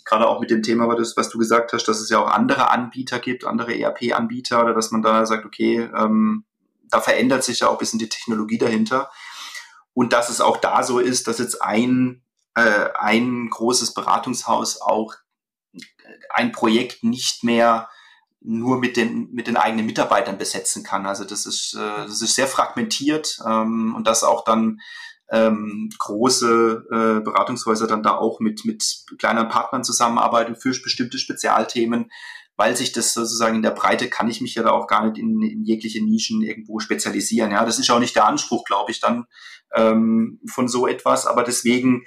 gerade 0.05 0.29
auch 0.29 0.41
mit 0.41 0.51
dem 0.51 0.63
Thema, 0.63 0.87
was, 0.89 1.29
du 1.29 1.39
gesagt 1.39 1.73
hast, 1.73 1.85
dass 1.85 2.01
es 2.01 2.11
ja 2.11 2.19
auch 2.19 2.31
andere 2.31 2.71
Anbieter 2.71 3.19
gibt, 3.19 3.45
andere 3.45 3.79
ERP-Anbieter, 3.79 4.63
oder 4.63 4.75
dass 4.75 4.91
man 4.91 5.03
da 5.03 5.25
sagt, 5.27 5.45
okay, 5.45 5.89
ähm, 5.97 6.45
da 6.91 7.01
verändert 7.01 7.45
sich 7.45 7.61
ja 7.61 7.69
auch 7.69 7.73
ein 7.73 7.79
bisschen 7.79 7.99
die 7.99 8.09
Technologie 8.09 8.59
dahinter. 8.59 9.11
Und 9.95 10.13
dass 10.13 10.29
es 10.29 10.41
auch 10.41 10.59
da 10.59 10.83
so 10.83 10.99
ist, 10.99 11.27
dass 11.27 11.39
jetzt 11.39 11.63
ein, 11.63 12.23
äh, 12.55 12.89
ein 12.99 13.49
großes 13.49 13.95
Beratungshaus 13.95 14.81
auch 14.81 15.15
ein 16.31 16.53
Projekt 16.53 17.03
nicht 17.05 17.45
mehr 17.45 17.89
nur 18.41 18.79
mit 18.79 18.97
den, 18.97 19.31
mit 19.33 19.47
den 19.47 19.57
eigenen 19.57 19.87
Mitarbeitern 19.87 20.37
besetzen 20.37 20.83
kann. 20.83 21.07
Also 21.07 21.25
das 21.25 21.47
ist, 21.47 21.75
äh, 21.75 22.07
das 22.07 22.21
ist 22.21 22.35
sehr 22.35 22.47
fragmentiert 22.47 23.39
ähm, 23.47 23.95
und 23.97 24.07
das 24.07 24.23
auch 24.23 24.45
dann 24.45 24.81
ähm, 25.31 25.91
große 25.99 26.87
äh, 26.91 27.25
Beratungshäuser 27.25 27.87
dann 27.87 28.03
da 28.03 28.17
auch 28.17 28.41
mit, 28.41 28.65
mit 28.65 28.85
kleineren 29.19 29.49
Partnern 29.49 29.85
zusammenarbeiten 29.85 30.57
für 30.57 30.71
bestimmte 30.71 31.19
Spezialthemen, 31.19 32.11
weil 32.57 32.77
sich 32.77 32.93
das 32.93 33.15
sozusagen 33.15 33.57
in 33.57 33.63
der 33.63 33.71
Breite 33.71 34.09
kann 34.09 34.29
ich 34.31 34.41
mich 34.41 34.55
ja 34.55 34.63
da 34.63 34.71
auch 34.71 34.87
gar 34.87 35.07
nicht 35.07 35.19
in, 35.19 35.41
in 35.43 35.65
jegliche 35.65 36.05
Nischen 36.05 36.43
irgendwo 36.43 36.79
spezialisieren. 36.79 37.51
Ja, 37.51 37.65
das 37.65 37.79
ist 37.79 37.91
auch 37.91 37.99
nicht 37.99 38.15
der 38.15 38.27
Anspruch, 38.27 38.65
glaube 38.65 38.93
ich, 38.93 39.01
dann 39.01 39.27
ähm, 39.75 40.41
von 40.49 40.69
so 40.69 40.87
etwas. 40.87 41.27
Aber 41.27 41.43
deswegen 41.43 42.05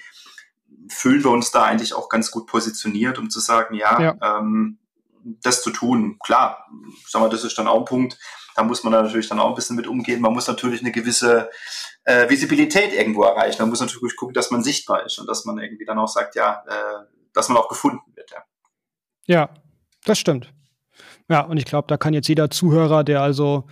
fühlen 0.89 1.23
wir 1.23 1.31
uns 1.31 1.51
da 1.51 1.63
eigentlich 1.63 1.93
auch 1.93 2.07
ganz 2.07 2.31
gut 2.31 2.47
positioniert, 2.47 3.17
um 3.17 3.29
zu 3.29 3.39
sagen, 3.39 3.75
ja, 3.75 3.99
ja. 3.99 4.39
Ähm, 4.39 4.77
das 5.41 5.61
zu 5.61 5.71
tun. 5.71 6.17
Klar, 6.23 6.65
sagen 7.05 7.25
wir, 7.25 7.29
das 7.29 7.43
ist 7.43 7.57
dann 7.57 7.67
auch 7.67 7.79
ein 7.79 7.85
Punkt, 7.85 8.17
da 8.55 8.63
muss 8.63 8.83
man 8.83 8.93
natürlich 8.93 9.27
dann 9.27 9.39
auch 9.39 9.49
ein 9.49 9.55
bisschen 9.55 9.75
mit 9.75 9.87
umgehen. 9.87 10.21
Man 10.21 10.33
muss 10.33 10.47
natürlich 10.47 10.81
eine 10.81 10.91
gewisse 10.91 11.49
äh, 12.07 12.29
Visibilität 12.29 12.93
irgendwo 12.93 13.23
erreichen. 13.23 13.61
Man 13.61 13.69
muss 13.69 13.81
natürlich 13.81 14.15
gucken, 14.15 14.33
dass 14.33 14.49
man 14.49 14.63
sichtbar 14.63 15.05
ist 15.05 15.19
und 15.19 15.27
dass 15.27 15.43
man 15.43 15.59
irgendwie 15.59 15.83
dann 15.83 15.99
auch 15.99 16.07
sagt, 16.07 16.35
ja, 16.35 16.63
äh, 16.65 17.05
dass 17.33 17.49
man 17.49 17.57
auch 17.57 17.67
gefunden 17.67 18.15
wird. 18.15 18.31
Ja, 18.31 18.43
ja 19.25 19.49
das 20.05 20.17
stimmt. 20.17 20.53
Ja, 21.29 21.41
und 21.41 21.57
ich 21.57 21.65
glaube, 21.65 21.87
da 21.89 21.97
kann 21.97 22.13
jetzt 22.13 22.29
jeder 22.29 22.49
Zuhörer, 22.49 23.03
der 23.03 23.21
also 23.21 23.65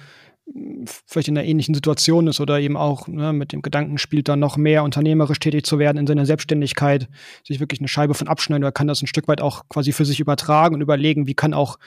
vielleicht 1.08 1.30
in 1.30 1.38
einer 1.38 1.48
ähnlichen 1.48 1.74
Situation 1.74 2.28
ist 2.28 2.40
oder 2.40 2.60
eben 2.60 2.78
auch 2.78 3.08
ne, 3.08 3.34
mit 3.34 3.54
dem 3.54 3.62
Gedanken 3.62 3.98
spielt, 3.98 4.28
dann 4.28 4.40
noch 4.40 4.58
mehr 4.58 4.84
unternehmerisch 4.84 5.40
tätig 5.40 5.66
zu 5.66 5.80
werden 5.80 5.98
in 5.98 6.06
seiner 6.06 6.26
Selbstständigkeit, 6.26 7.08
sich 7.48 7.60
wirklich 7.60 7.80
eine 7.80 7.88
Scheibe 7.88 8.14
von 8.14 8.28
abschneiden 8.28 8.64
oder 8.64 8.72
kann 8.72 8.88
das 8.88 9.02
ein 9.02 9.08
Stück 9.08 9.28
weit 9.28 9.42
auch 9.42 9.64
quasi 9.70 9.92
für 9.92 10.06
sich 10.06 10.20
übertragen 10.20 10.76
und 10.76 10.82
überlegen, 10.82 11.26
wie 11.26 11.34
kann 11.34 11.54
auch 11.54 11.80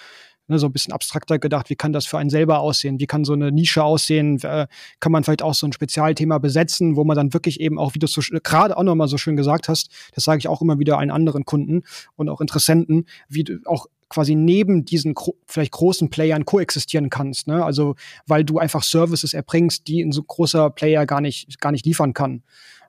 ne, 0.48 0.58
so 0.58 0.66
ein 0.66 0.72
bisschen 0.72 0.92
abstrakter 0.92 1.38
gedacht, 1.38 1.70
wie 1.70 1.76
kann 1.76 1.92
das 1.92 2.06
für 2.06 2.18
einen 2.18 2.30
selber 2.30 2.60
aussehen, 2.60 2.98
wie 3.00 3.06
kann 3.06 3.24
so 3.24 3.34
eine 3.34 3.52
Nische 3.52 3.84
aussehen, 3.84 4.42
äh, 4.42 4.66
kann 5.00 5.12
man 5.12 5.24
vielleicht 5.24 5.42
auch 5.42 5.54
so 5.54 5.66
ein 5.66 5.72
Spezialthema 5.72 6.38
besetzen, 6.38 6.96
wo 6.96 7.04
man 7.04 7.16
dann 7.16 7.32
wirklich 7.32 7.60
eben 7.60 7.78
auch, 7.78 7.94
wie 7.94 7.98
du 7.98 8.06
so 8.06 8.20
gerade 8.42 8.76
auch 8.76 8.82
nochmal 8.82 9.08
so 9.08 9.18
schön 9.18 9.36
gesagt 9.36 9.68
hast, 9.68 9.90
das 10.14 10.24
sage 10.24 10.38
ich 10.38 10.48
auch 10.48 10.62
immer 10.62 10.78
wieder 10.78 10.98
allen 10.98 11.10
anderen 11.10 11.44
Kunden 11.44 11.82
und 12.16 12.28
auch 12.28 12.40
Interessenten, 12.40 13.06
wie 13.28 13.44
du 13.44 13.58
auch 13.66 13.86
quasi 14.08 14.34
neben 14.34 14.84
diesen 14.86 15.14
vielleicht 15.46 15.72
großen 15.72 16.08
Playern 16.08 16.46
koexistieren 16.46 17.10
kannst, 17.10 17.46
ne? 17.46 17.62
Also 17.62 17.94
weil 18.26 18.42
du 18.42 18.58
einfach 18.58 18.82
Services 18.82 19.34
erbringst, 19.34 19.86
die 19.86 20.02
ein 20.02 20.12
so 20.12 20.22
großer 20.22 20.70
Player 20.70 21.04
gar 21.04 21.20
nicht 21.20 21.60
gar 21.60 21.72
nicht 21.72 21.84
liefern 21.84 22.14
kann. 22.14 22.42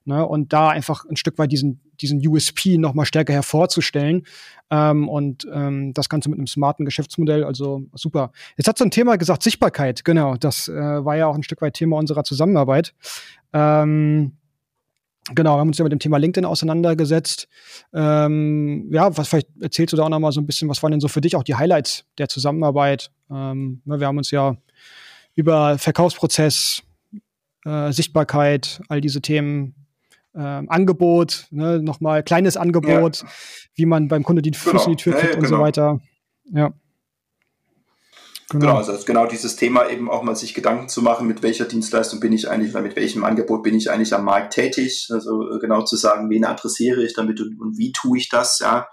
Ne? 0.06 0.26
Und 0.26 0.54
da 0.54 0.70
einfach 0.70 1.06
ein 1.06 1.18
Stück 1.18 1.38
weit 1.38 1.52
diesen, 1.52 1.82
diesen 2.02 2.26
USP 2.26 2.78
noch 2.78 2.94
mal 2.94 3.06
stärker 3.06 3.34
hervorzustellen. 3.34 4.24
Ähm, 4.72 5.10
und 5.10 5.48
ähm, 5.52 5.94
das 5.94 6.10
Ganze 6.10 6.30
mit 6.30 6.40
einem 6.40 6.48
smarten 6.48 6.86
Geschäftsmodell, 6.86 7.44
also 7.44 7.84
super. 7.94 8.32
Jetzt 8.58 8.68
hat 8.68 8.78
so 8.78 8.86
ein 8.86 8.92
Thema 8.92 9.18
gesagt, 9.18 9.44
Sichtbarkeit, 9.44 10.06
genau. 10.06 10.36
Das 10.36 10.68
äh, 10.68 10.74
war 10.74 11.16
ja 11.16 11.28
auch 11.28 11.36
ein 11.36 11.44
Stück 11.44 11.62
weit 11.62 11.74
Thema 11.74 11.98
unserer 11.98 12.24
Zusammenarbeit. 12.24 12.94
Ähm, 13.54 14.34
Genau, 15.36 15.56
wir 15.56 15.60
haben 15.60 15.68
uns 15.68 15.78
ja 15.78 15.84
mit 15.84 15.92
dem 15.92 16.00
Thema 16.00 16.18
LinkedIn 16.18 16.46
auseinandergesetzt. 16.46 17.48
Ähm, 17.94 18.90
ja, 18.92 19.16
was 19.16 19.28
vielleicht 19.28 19.50
erzählst 19.62 19.94
du 19.94 19.98
da 19.98 20.04
auch 20.04 20.10
noch 20.10 20.20
mal 20.20 20.32
so 20.32 20.42
ein 20.42 20.48
bisschen, 20.48 20.70
was 20.70 20.82
waren 20.82 20.92
denn 20.92 21.02
so 21.02 21.08
für 21.08 21.22
dich 21.22 21.36
auch 21.36 21.44
die 21.44 21.56
Highlights 21.56 22.06
der 22.18 22.30
Zusammenarbeit? 22.30 23.12
Ähm, 23.30 23.82
wir 23.86 24.08
haben 24.08 24.18
uns 24.18 24.32
ja 24.32 24.58
über 25.36 25.78
Verkaufsprozess, 25.78 26.82
äh, 27.66 27.92
Sichtbarkeit, 27.92 28.82
all 28.88 29.02
diese 29.02 29.22
Themen 29.22 29.76
ähm, 30.36 30.70
Angebot, 30.70 31.48
ne, 31.52 31.82
nochmal 31.82 32.24
kleines 32.24 32.58
Angebot, 32.58 33.22
ja. 33.22 33.28
wie 33.76 33.86
man 33.86 34.08
beim 34.08 34.24
Kunde 34.24 34.42
die 34.42 34.54
Füße 34.54 34.72
genau. 34.72 34.86
in 34.86 34.92
die 34.92 35.04
Tür 35.04 35.14
kriegt 35.14 35.26
ja, 35.26 35.32
ja, 35.32 35.38
und 35.38 35.46
so 35.46 35.56
genau. 35.56 35.64
weiter. 35.64 36.00
Ja. 36.52 36.74
Genau. 38.52 38.66
genau, 38.66 38.78
also 38.78 39.06
genau 39.06 39.28
dieses 39.28 39.56
Thema 39.58 39.90
eben 39.90 40.10
auch 40.10 40.24
mal 40.24 40.36
sich 40.36 40.56
Gedanken 40.56 40.90
zu 40.90 41.04
machen, 41.04 41.28
mit 41.28 41.44
welcher 41.44 41.66
Dienstleistung 41.66 42.20
bin 42.20 42.34
ich 42.34 42.50
eigentlich 42.50 42.72
oder 42.72 42.82
mit 42.82 42.96
welchem 42.96 43.24
Angebot 43.24 43.62
bin 43.62 43.76
ich 43.76 43.92
eigentlich 43.92 44.14
am 44.14 44.26
Markt 44.26 44.54
tätig. 44.54 45.10
Also 45.12 45.52
äh, 45.52 45.60
genau 45.60 45.84
zu 45.84 45.96
sagen, 45.96 46.32
wen 46.32 46.46
adressiere 46.46 47.04
ich 47.04 47.14
damit 47.14 47.40
und, 47.42 47.60
und 47.62 47.78
wie 47.78 47.92
tue 47.92 48.18
ich 48.18 48.30
das, 48.30 48.60
ja. 48.60 48.88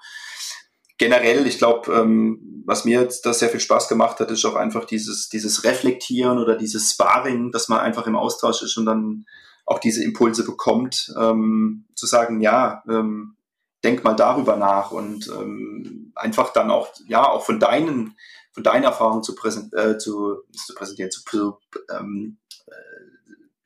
Generell, 0.99 1.47
ich 1.47 1.59
glaube, 1.59 1.93
ähm, 1.93 2.63
was 2.67 2.85
mir 2.85 3.01
jetzt 3.01 3.25
da 3.27 3.33
sehr 3.33 3.49
viel 3.49 3.61
Spaß 3.61 3.89
gemacht 3.89 4.19
hat, 4.21 4.31
ist 4.31 4.45
auch 4.45 4.57
einfach 4.57 4.85
dieses, 4.85 5.29
dieses 5.29 5.65
Reflektieren 5.65 6.39
oder 6.39 6.57
dieses 6.57 6.93
Sparring, 6.93 7.51
dass 7.51 7.69
man 7.69 7.81
einfach 7.81 8.07
im 8.07 8.17
Austausch 8.17 8.63
ist 8.63 8.77
und 8.77 8.87
dann 8.87 9.25
auch 9.67 9.81
diese 9.81 10.03
Impulse 10.03 10.45
bekommt, 10.45 11.13
ähm, 11.21 11.85
zu 11.95 12.07
sagen, 12.07 12.41
ja, 12.41 12.83
ähm, 12.89 13.37
denk 13.85 14.05
mal 14.05 14.15
darüber 14.15 14.57
nach 14.57 14.93
und 14.93 15.29
ähm, 15.29 16.13
einfach 16.15 16.53
dann 16.53 16.71
auch, 16.71 16.89
ja, 17.09 17.29
auch 17.29 17.45
von 17.45 17.61
deinen, 17.61 18.17
von 18.53 18.63
deinen 18.63 18.85
Erfahrungen 18.85 19.23
zu, 19.23 19.35
präsent, 19.35 19.75
äh, 19.75 19.99
zu, 19.99 20.37
zu 20.53 20.75
präsentieren, 20.75 21.11
zu, 21.11 21.59
ähm, 21.91 22.39
äh, 22.67 22.73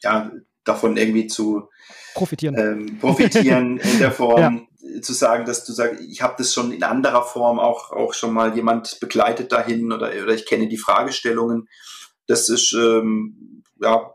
ja, 0.02 0.30
davon 0.64 0.96
irgendwie 0.96 1.26
zu 1.26 1.68
profitieren, 2.14 2.56
ähm, 2.58 2.98
profitieren 2.98 3.78
in 3.92 3.98
der 3.98 4.12
Form, 4.12 4.68
ja. 4.80 5.02
zu 5.02 5.12
sagen, 5.12 5.44
dass 5.44 5.64
du 5.64 5.72
sagst, 5.72 6.00
ich 6.00 6.22
habe 6.22 6.34
das 6.38 6.52
schon 6.52 6.72
in 6.72 6.82
anderer 6.82 7.22
Form 7.22 7.58
auch, 7.58 7.92
auch 7.92 8.14
schon 8.14 8.32
mal 8.32 8.54
jemand 8.56 9.00
begleitet 9.00 9.52
dahin 9.52 9.92
oder, 9.92 10.10
oder 10.22 10.34
ich 10.34 10.46
kenne 10.46 10.68
die 10.68 10.78
Fragestellungen. 10.78 11.68
Das 12.26 12.48
ist, 12.48 12.72
ähm, 12.72 13.64
ja, 13.80 14.14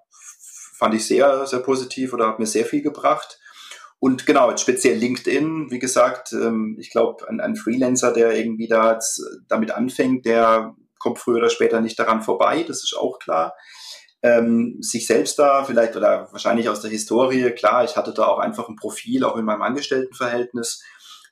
fand 0.86 0.94
ich 0.94 1.08
sehr, 1.08 1.48
sehr 1.48 1.62
positiv 1.62 2.14
oder 2.14 2.28
hat 2.28 2.38
mir 2.38 2.46
sehr 2.46 2.64
viel 2.64 2.84
gebracht. 2.84 3.40
Und 3.98 4.28
genau, 4.28 4.52
jetzt 4.52 4.62
speziell 4.62 4.96
LinkedIn, 4.96 5.72
wie 5.72 5.80
gesagt, 5.80 6.32
ähm, 6.32 6.78
ich 6.80 6.92
glaube, 6.92 7.28
ein, 7.28 7.42
ein, 7.42 7.56
Freelancer, 7.56 8.14
der 8.14 8.38
irgendwie 8.38 8.68
da 8.68 8.94
jetzt 8.94 9.20
damit 9.48 9.72
anfängt, 9.72 10.28
der 10.28 10.76
kommt 11.00 11.18
früher 11.18 11.38
oder 11.38 11.50
später 11.50 11.82
nicht 11.82 11.98
daran 11.98 12.22
vorbei, 12.22 12.64
das 12.68 12.84
ist 12.84 12.96
auch 12.96 13.18
klar. 13.18 13.56
Ähm, 14.22 14.78
sich 14.80 15.08
selbst 15.08 15.40
da 15.40 15.64
vielleicht 15.64 15.96
oder 15.96 16.28
wahrscheinlich 16.32 16.70
aus 16.70 16.82
der 16.82 16.92
Historie, 16.92 17.50
klar, 17.54 17.84
ich 17.84 17.98
hatte 17.98 18.14
da 18.14 18.28
auch 18.28 18.38
einfach 18.38 18.70
ein 18.70 18.76
Profil, 18.76 19.24
auch 19.24 19.38
in 19.38 19.46
meinem 19.46 19.64
Angestelltenverhältnis. 19.64 20.84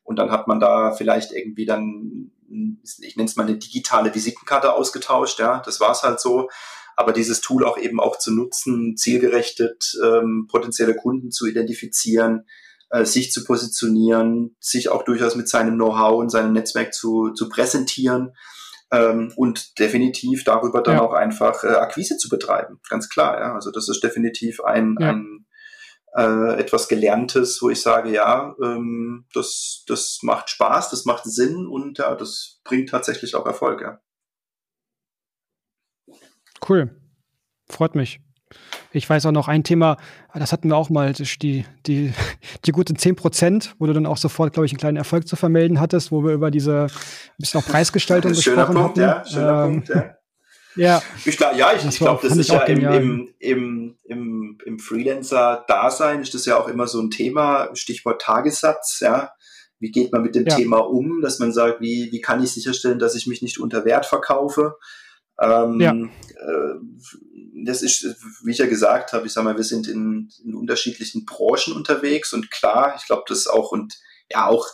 Und 0.02 0.18
dann 0.18 0.32
hat 0.32 0.48
man 0.48 0.60
da 0.60 0.94
vielleicht 0.94 1.32
irgendwie 1.32 1.68
dann, 1.68 2.32
ich 3.02 3.16
nenne 3.18 3.30
es 3.30 3.36
mal 3.36 3.44
eine 3.44 3.60
digitale 3.60 4.16
Visitenkarte 4.16 4.74
ausgetauscht, 4.74 5.38
ja, 5.38 5.62
das 5.64 5.80
war 5.80 5.92
es 5.92 6.02
halt 6.02 6.20
so 6.20 6.50
aber 6.96 7.14
dieses 7.14 7.42
Tool 7.42 7.66
auch 7.66 7.78
eben 7.78 8.00
auch 8.00 8.18
zu 8.18 8.32
nutzen, 8.34 8.96
zielgerechtet 8.98 9.98
ähm, 10.04 10.48
potenzielle 10.50 10.96
Kunden 10.96 11.32
zu 11.32 11.46
identifizieren, 11.46 12.46
äh, 12.90 13.06
sich 13.06 13.32
zu 13.32 13.44
positionieren, 13.44 14.56
sich 14.60 14.90
auch 14.90 15.04
durchaus 15.04 15.36
mit 15.36 15.50
seinem 15.50 15.76
Know-how 15.76 16.20
und 16.20 16.30
seinem 16.30 16.54
Netzwerk 16.54 16.94
zu, 16.94 17.32
zu 17.32 17.50
präsentieren 17.50 18.34
ähm, 18.92 19.34
und 19.36 19.80
definitiv 19.80 20.44
darüber 20.44 20.82
dann 20.82 20.98
ja. 20.98 21.02
auch 21.02 21.14
einfach 21.14 21.64
äh, 21.64 21.68
Akquise 21.68 22.18
zu 22.18 22.30
betreiben, 22.30 22.80
ganz 22.90 23.10
klar. 23.10 23.40
Ja? 23.40 23.56
Also 23.56 23.72
das 23.72 23.90
ist 23.90 24.04
definitiv 24.04 24.62
ein, 24.62 24.96
ja. 25.00 25.10
ein 25.10 25.46
äh, 26.16 26.60
etwas 26.60 26.88
Gelerntes, 26.88 27.60
wo 27.62 27.70
ich 27.70 27.82
sage, 27.82 28.12
ja, 28.12 28.56
ähm, 28.62 29.26
das, 29.34 29.84
das 29.88 30.20
macht 30.22 30.50
Spaß, 30.50 30.92
das 30.92 31.06
macht 31.06 31.26
Sinn 31.26 31.66
und 31.66 31.98
ja, 31.98 32.16
das 32.16 32.60
bringt 32.64 32.90
tatsächlich 32.90 33.36
auch 33.36 33.48
Erfolg. 33.48 33.82
Ja. 33.82 34.00
Cool. 36.68 36.90
freut 37.70 37.96
mich. 37.96 38.20
Ich 38.92 39.10
weiß 39.10 39.26
auch 39.26 39.32
noch 39.32 39.48
ein 39.48 39.64
Thema, 39.64 39.98
das 40.36 40.52
hatten 40.52 40.70
wir 40.70 40.76
auch 40.76 40.90
mal, 40.92 41.14
die, 41.14 41.66
die, 41.88 42.14
die 42.66 42.72
guten 42.72 42.96
10 42.96 43.16
Prozent, 43.16 43.76
wo 43.80 43.88
du 43.88 43.94
dann 43.94 44.06
auch 44.06 44.18
sofort, 44.18 44.54
glaube 44.54 44.68
ich, 44.68 44.72
einen 44.72 44.80
kleinen 44.80 44.98
Erfolg 44.98 45.28
zu 45.28 45.36
vermelden 45.36 45.80
hattest, 45.80 46.12
wo 46.12 46.24
wir 46.24 46.34
über 46.34 46.52
diese 46.52 46.88
bisschen 47.40 47.62
auch 47.62 47.66
Preisgestaltung 47.66 48.34
gesprochen 48.34 48.76
Punkt, 48.76 48.98
hatten. 48.98 49.00
Ja, 49.00 49.26
schöner 49.26 49.66
ähm, 49.66 49.72
Punkt, 49.72 49.90
ja. 49.90 50.16
Ja, 50.76 51.04
ich 51.24 51.38
glaube, 51.38 51.56
ja, 51.56 51.72
ich, 51.74 51.86
ich 51.86 51.98
glaube, 52.00 52.28
das 52.28 52.36
ist 52.36 52.50
ja 52.50 52.64
im, 52.64 52.84
im, 52.84 53.30
im, 53.38 53.98
im, 54.06 54.58
im 54.66 54.80
Freelancer-Dasein 54.80 56.22
ist 56.22 56.34
das 56.34 56.48
ja 56.48 56.58
auch 56.58 56.68
immer 56.68 56.88
so 56.88 57.00
ein 57.00 57.12
Thema, 57.12 57.70
Stichwort 57.76 58.22
Tagessatz, 58.22 59.00
ja. 59.00 59.32
Wie 59.80 59.92
geht 59.92 60.12
man 60.12 60.24
mit 60.24 60.34
dem 60.34 60.48
ja. 60.48 60.56
Thema 60.56 60.78
um, 60.78 61.22
dass 61.22 61.38
man 61.38 61.52
sagt, 61.52 61.80
wie, 61.82 62.10
wie 62.12 62.22
kann 62.22 62.44
ich 62.44 62.52
sicherstellen, 62.52 62.98
dass 62.98 63.16
ich 63.16 63.28
mich 63.28 63.44
nicht 63.44 63.60
unter 63.60 63.86
Wert 63.86 64.08
verkaufe? 64.08 64.78
Ähm, 65.40 65.80
ja. 65.80 65.94
Äh, 65.94 66.76
das 67.66 67.82
ist, 67.82 68.04
wie 68.44 68.52
ich 68.52 68.58
ja 68.58 68.66
gesagt 68.66 69.14
habe, 69.14 69.26
ich 69.26 69.34
sag 69.34 69.44
mal, 69.44 69.56
wir 69.56 69.64
sind 69.64 69.88
in, 69.88 70.30
in 70.44 70.54
unterschiedlichen 70.54 71.26
Branchen 71.26 71.74
unterwegs 71.74 72.34
und 72.34 72.52
klar, 72.52 72.96
ich 72.98 73.06
glaube, 73.06 73.24
das 73.28 73.48
auch 73.48 73.72
und 73.72 74.00
ja 74.30 74.48
auch 74.48 74.68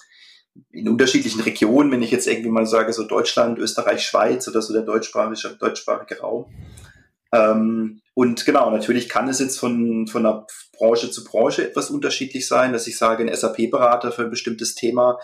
in 0.72 0.90
unterschiedlichen 0.90 1.42
Regionen, 1.42 1.92
wenn 1.92 2.02
ich 2.02 2.12
jetzt 2.12 2.28
irgendwie 2.28 2.50
mal 2.50 2.66
sage, 2.66 2.92
so 2.94 3.04
Deutschland, 3.04 3.60
Österreich, 3.60 4.04
Schweiz 4.04 4.48
oder 4.48 4.62
so 4.62 4.74
der 4.74 4.82
deutschsprachige, 4.82 5.56
deutschsprachige 5.58 6.20
Raum. 6.20 6.52
Ähm, 7.32 8.02
und 8.14 8.46
genau, 8.46 8.70
natürlich 8.72 9.08
kann 9.08 9.30
es 9.30 9.40
jetzt 9.40 9.60
von, 9.60 10.08
von 10.08 10.24
der 10.24 10.46
Branche 10.78 11.12
zu 11.12 11.24
Branche 11.24 11.68
etwas 11.68 11.90
unterschiedlich 11.90 12.48
sein, 12.48 12.74
dass 12.74 12.88
ich 12.88 12.98
sage, 12.98 13.24
ein 13.24 13.34
SAP-Berater 13.34 14.12
für 14.12 14.24
ein 14.24 14.30
bestimmtes 14.30 14.76
Thema 14.76 15.20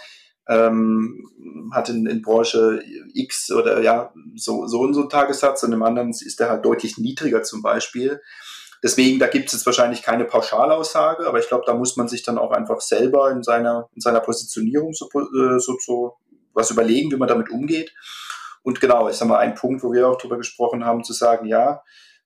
ähm, 0.48 1.30
hat 1.72 1.90
in, 1.90 2.06
in 2.06 2.22
Branche 2.22 2.84
X 3.14 3.52
oder 3.52 3.82
ja, 3.82 4.14
so, 4.36 4.68
so 4.68 4.80
und 4.80 4.94
so 4.94 5.02
einen 5.02 5.10
Tagessatz 5.10 5.64
und 5.64 5.74
im 5.74 5.84
anderen 5.84 6.12
ist 6.12 6.40
der 6.40 6.50
halt 6.50 6.66
deutlich 6.66 6.98
niedriger 6.98 7.44
zum 7.44 7.62
Beispiel. 7.62 8.22
Deswegen, 8.84 9.18
da 9.18 9.28
gibt 9.28 9.48
es 9.48 9.54
jetzt 9.54 9.66
wahrscheinlich 9.66 10.04
keine 10.04 10.26
Pauschalaussage, 10.26 11.26
aber 11.28 11.40
ich 11.40 11.48
glaube, 11.48 11.64
da 11.66 11.74
muss 11.74 11.98
man 11.98 12.08
sich 12.08 12.22
dann 12.22 12.38
auch 12.38 12.52
einfach 12.52 12.82
selber 12.82 13.32
in 13.32 13.42
seiner, 13.42 13.90
in 13.96 14.02
seiner 14.02 14.20
Positionierung 14.20 14.94
so, 14.94 15.08
äh, 15.08 15.60
so, 15.60 15.78
so 15.80 16.18
was 16.54 16.70
überlegen, 16.70 17.12
wie 17.12 17.18
man 17.18 17.28
damit 17.28 17.50
umgeht. 17.50 17.94
Und 18.62 18.82
genau, 18.82 19.10
ich 19.10 19.16
sage 19.16 19.30
mal, 19.30 19.40
ein 19.40 19.56
Punkt, 19.56 19.84
wo 19.84 19.92
wir 19.92 20.08
auch 20.08 20.18
drüber 20.18 20.38
gesprochen 20.38 20.86
haben, 20.86 21.04
zu 21.04 21.14
sagen, 21.14 21.48
ja, 21.48 21.82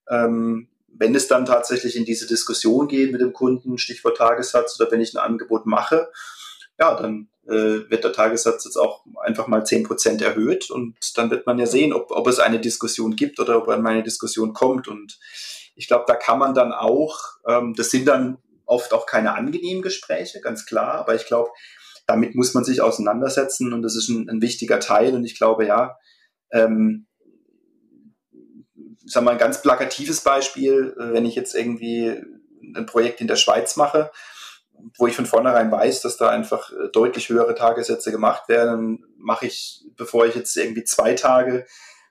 ähm, 0.09 0.67
wenn 0.87 1.15
es 1.15 1.27
dann 1.27 1.45
tatsächlich 1.45 1.95
in 1.95 2.05
diese 2.05 2.27
Diskussion 2.27 2.87
geht 2.87 3.11
mit 3.11 3.21
dem 3.21 3.31
Kunden, 3.31 3.77
Stichwort 3.77 4.17
Tagessatz, 4.17 4.79
oder 4.79 4.91
wenn 4.91 5.01
ich 5.01 5.13
ein 5.13 5.19
Angebot 5.19 5.65
mache, 5.65 6.11
ja, 6.79 6.95
dann 6.95 7.29
äh, 7.47 7.89
wird 7.89 8.03
der 8.03 8.13
Tagessatz 8.13 8.65
jetzt 8.65 8.77
auch 8.77 9.03
einfach 9.23 9.47
mal 9.47 9.65
zehn 9.65 9.83
Prozent 9.83 10.21
erhöht 10.21 10.69
und 10.69 10.95
dann 11.15 11.29
wird 11.29 11.45
man 11.45 11.59
ja 11.59 11.65
sehen, 11.65 11.93
ob, 11.93 12.11
ob 12.11 12.27
es 12.27 12.39
eine 12.39 12.59
Diskussion 12.59 13.15
gibt 13.15 13.39
oder 13.39 13.57
ob 13.57 13.67
eine 13.67 14.03
Diskussion 14.03 14.53
kommt. 14.53 14.87
Und 14.87 15.19
ich 15.75 15.87
glaube, 15.87 16.05
da 16.07 16.15
kann 16.15 16.39
man 16.39 16.53
dann 16.53 16.71
auch, 16.71 17.19
ähm, 17.47 17.73
das 17.75 17.89
sind 17.89 18.07
dann 18.07 18.37
oft 18.65 18.93
auch 18.93 19.05
keine 19.05 19.35
angenehmen 19.35 19.81
Gespräche, 19.81 20.41
ganz 20.41 20.65
klar, 20.65 20.95
aber 20.95 21.15
ich 21.15 21.25
glaube, 21.25 21.49
damit 22.05 22.33
muss 22.35 22.53
man 22.53 22.63
sich 22.63 22.81
auseinandersetzen 22.81 23.73
und 23.73 23.81
das 23.81 23.95
ist 23.95 24.09
ein, 24.09 24.29
ein 24.29 24.41
wichtiger 24.41 24.79
Teil. 24.79 25.13
Und 25.13 25.25
ich 25.25 25.37
glaube, 25.37 25.65
ja, 25.65 25.97
ähm, 26.51 27.05
ich 28.31 29.13
sag 29.13 29.23
mal, 29.23 29.31
ein 29.31 29.37
ganz 29.37 29.61
plakatives 29.61 30.21
Beispiel, 30.21 30.95
äh, 30.99 31.13
wenn 31.13 31.25
ich 31.25 31.35
jetzt 31.35 31.53
irgendwie 31.53 32.15
ein 32.75 32.85
Projekt 32.87 33.21
in 33.21 33.27
der 33.27 33.35
Schweiz 33.35 33.75
mache, 33.75 34.11
wo 34.97 35.07
ich 35.07 35.15
von 35.15 35.25
vornherein 35.25 35.71
weiß, 35.71 36.01
dass 36.01 36.17
da 36.17 36.29
einfach 36.29 36.71
äh, 36.71 36.89
deutlich 36.91 37.29
höhere 37.29 37.55
Tagessätze 37.55 38.11
gemacht 38.11 38.49
werden, 38.49 39.05
mache 39.17 39.47
ich, 39.47 39.85
bevor 39.95 40.25
ich 40.25 40.35
jetzt 40.35 40.55
irgendwie 40.57 40.83
zwei 40.83 41.13
Tage 41.13 41.65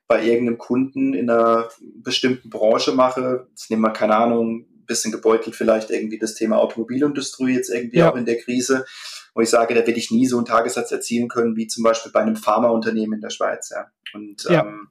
bei 0.07 0.25
irgendeinem 0.25 0.59
Kunden 0.59 1.13
in 1.13 1.29
einer 1.29 1.69
bestimmten 1.81 2.49
Branche 2.49 2.93
mache, 2.93 3.47
jetzt 3.51 3.71
nehmen 3.71 3.83
wir 3.83 3.91
keine 3.91 4.17
Ahnung, 4.17 4.67
bisschen 4.87 5.13
gebeutelt 5.13 5.55
vielleicht 5.55 5.91
irgendwie 5.91 6.19
das 6.19 6.35
Thema 6.35 6.57
Automobilindustrie 6.59 7.55
jetzt 7.55 7.69
irgendwie 7.69 7.99
ja. 7.99 8.11
auch 8.11 8.17
in 8.17 8.25
der 8.25 8.39
Krise, 8.39 8.87
wo 9.35 9.43
ich 9.43 9.51
sage, 9.51 9.75
da 9.75 9.87
werde 9.87 9.99
ich 9.99 10.11
nie 10.11 10.27
so 10.27 10.39
einen 10.39 10.47
Tagessatz 10.47 10.91
erzielen 10.91 11.29
können, 11.29 11.57
wie 11.57 11.67
zum 11.69 11.85
Beispiel 11.85 12.11
bei 12.11 12.21
einem 12.21 12.37
Pharmaunternehmen 12.37 13.19
in 13.19 13.21
der 13.21 13.31
Schweiz. 13.31 13.71
Ja. 13.71 13.93
Und 14.15 14.45
ja. 14.45 14.65
Ähm, 14.65 14.89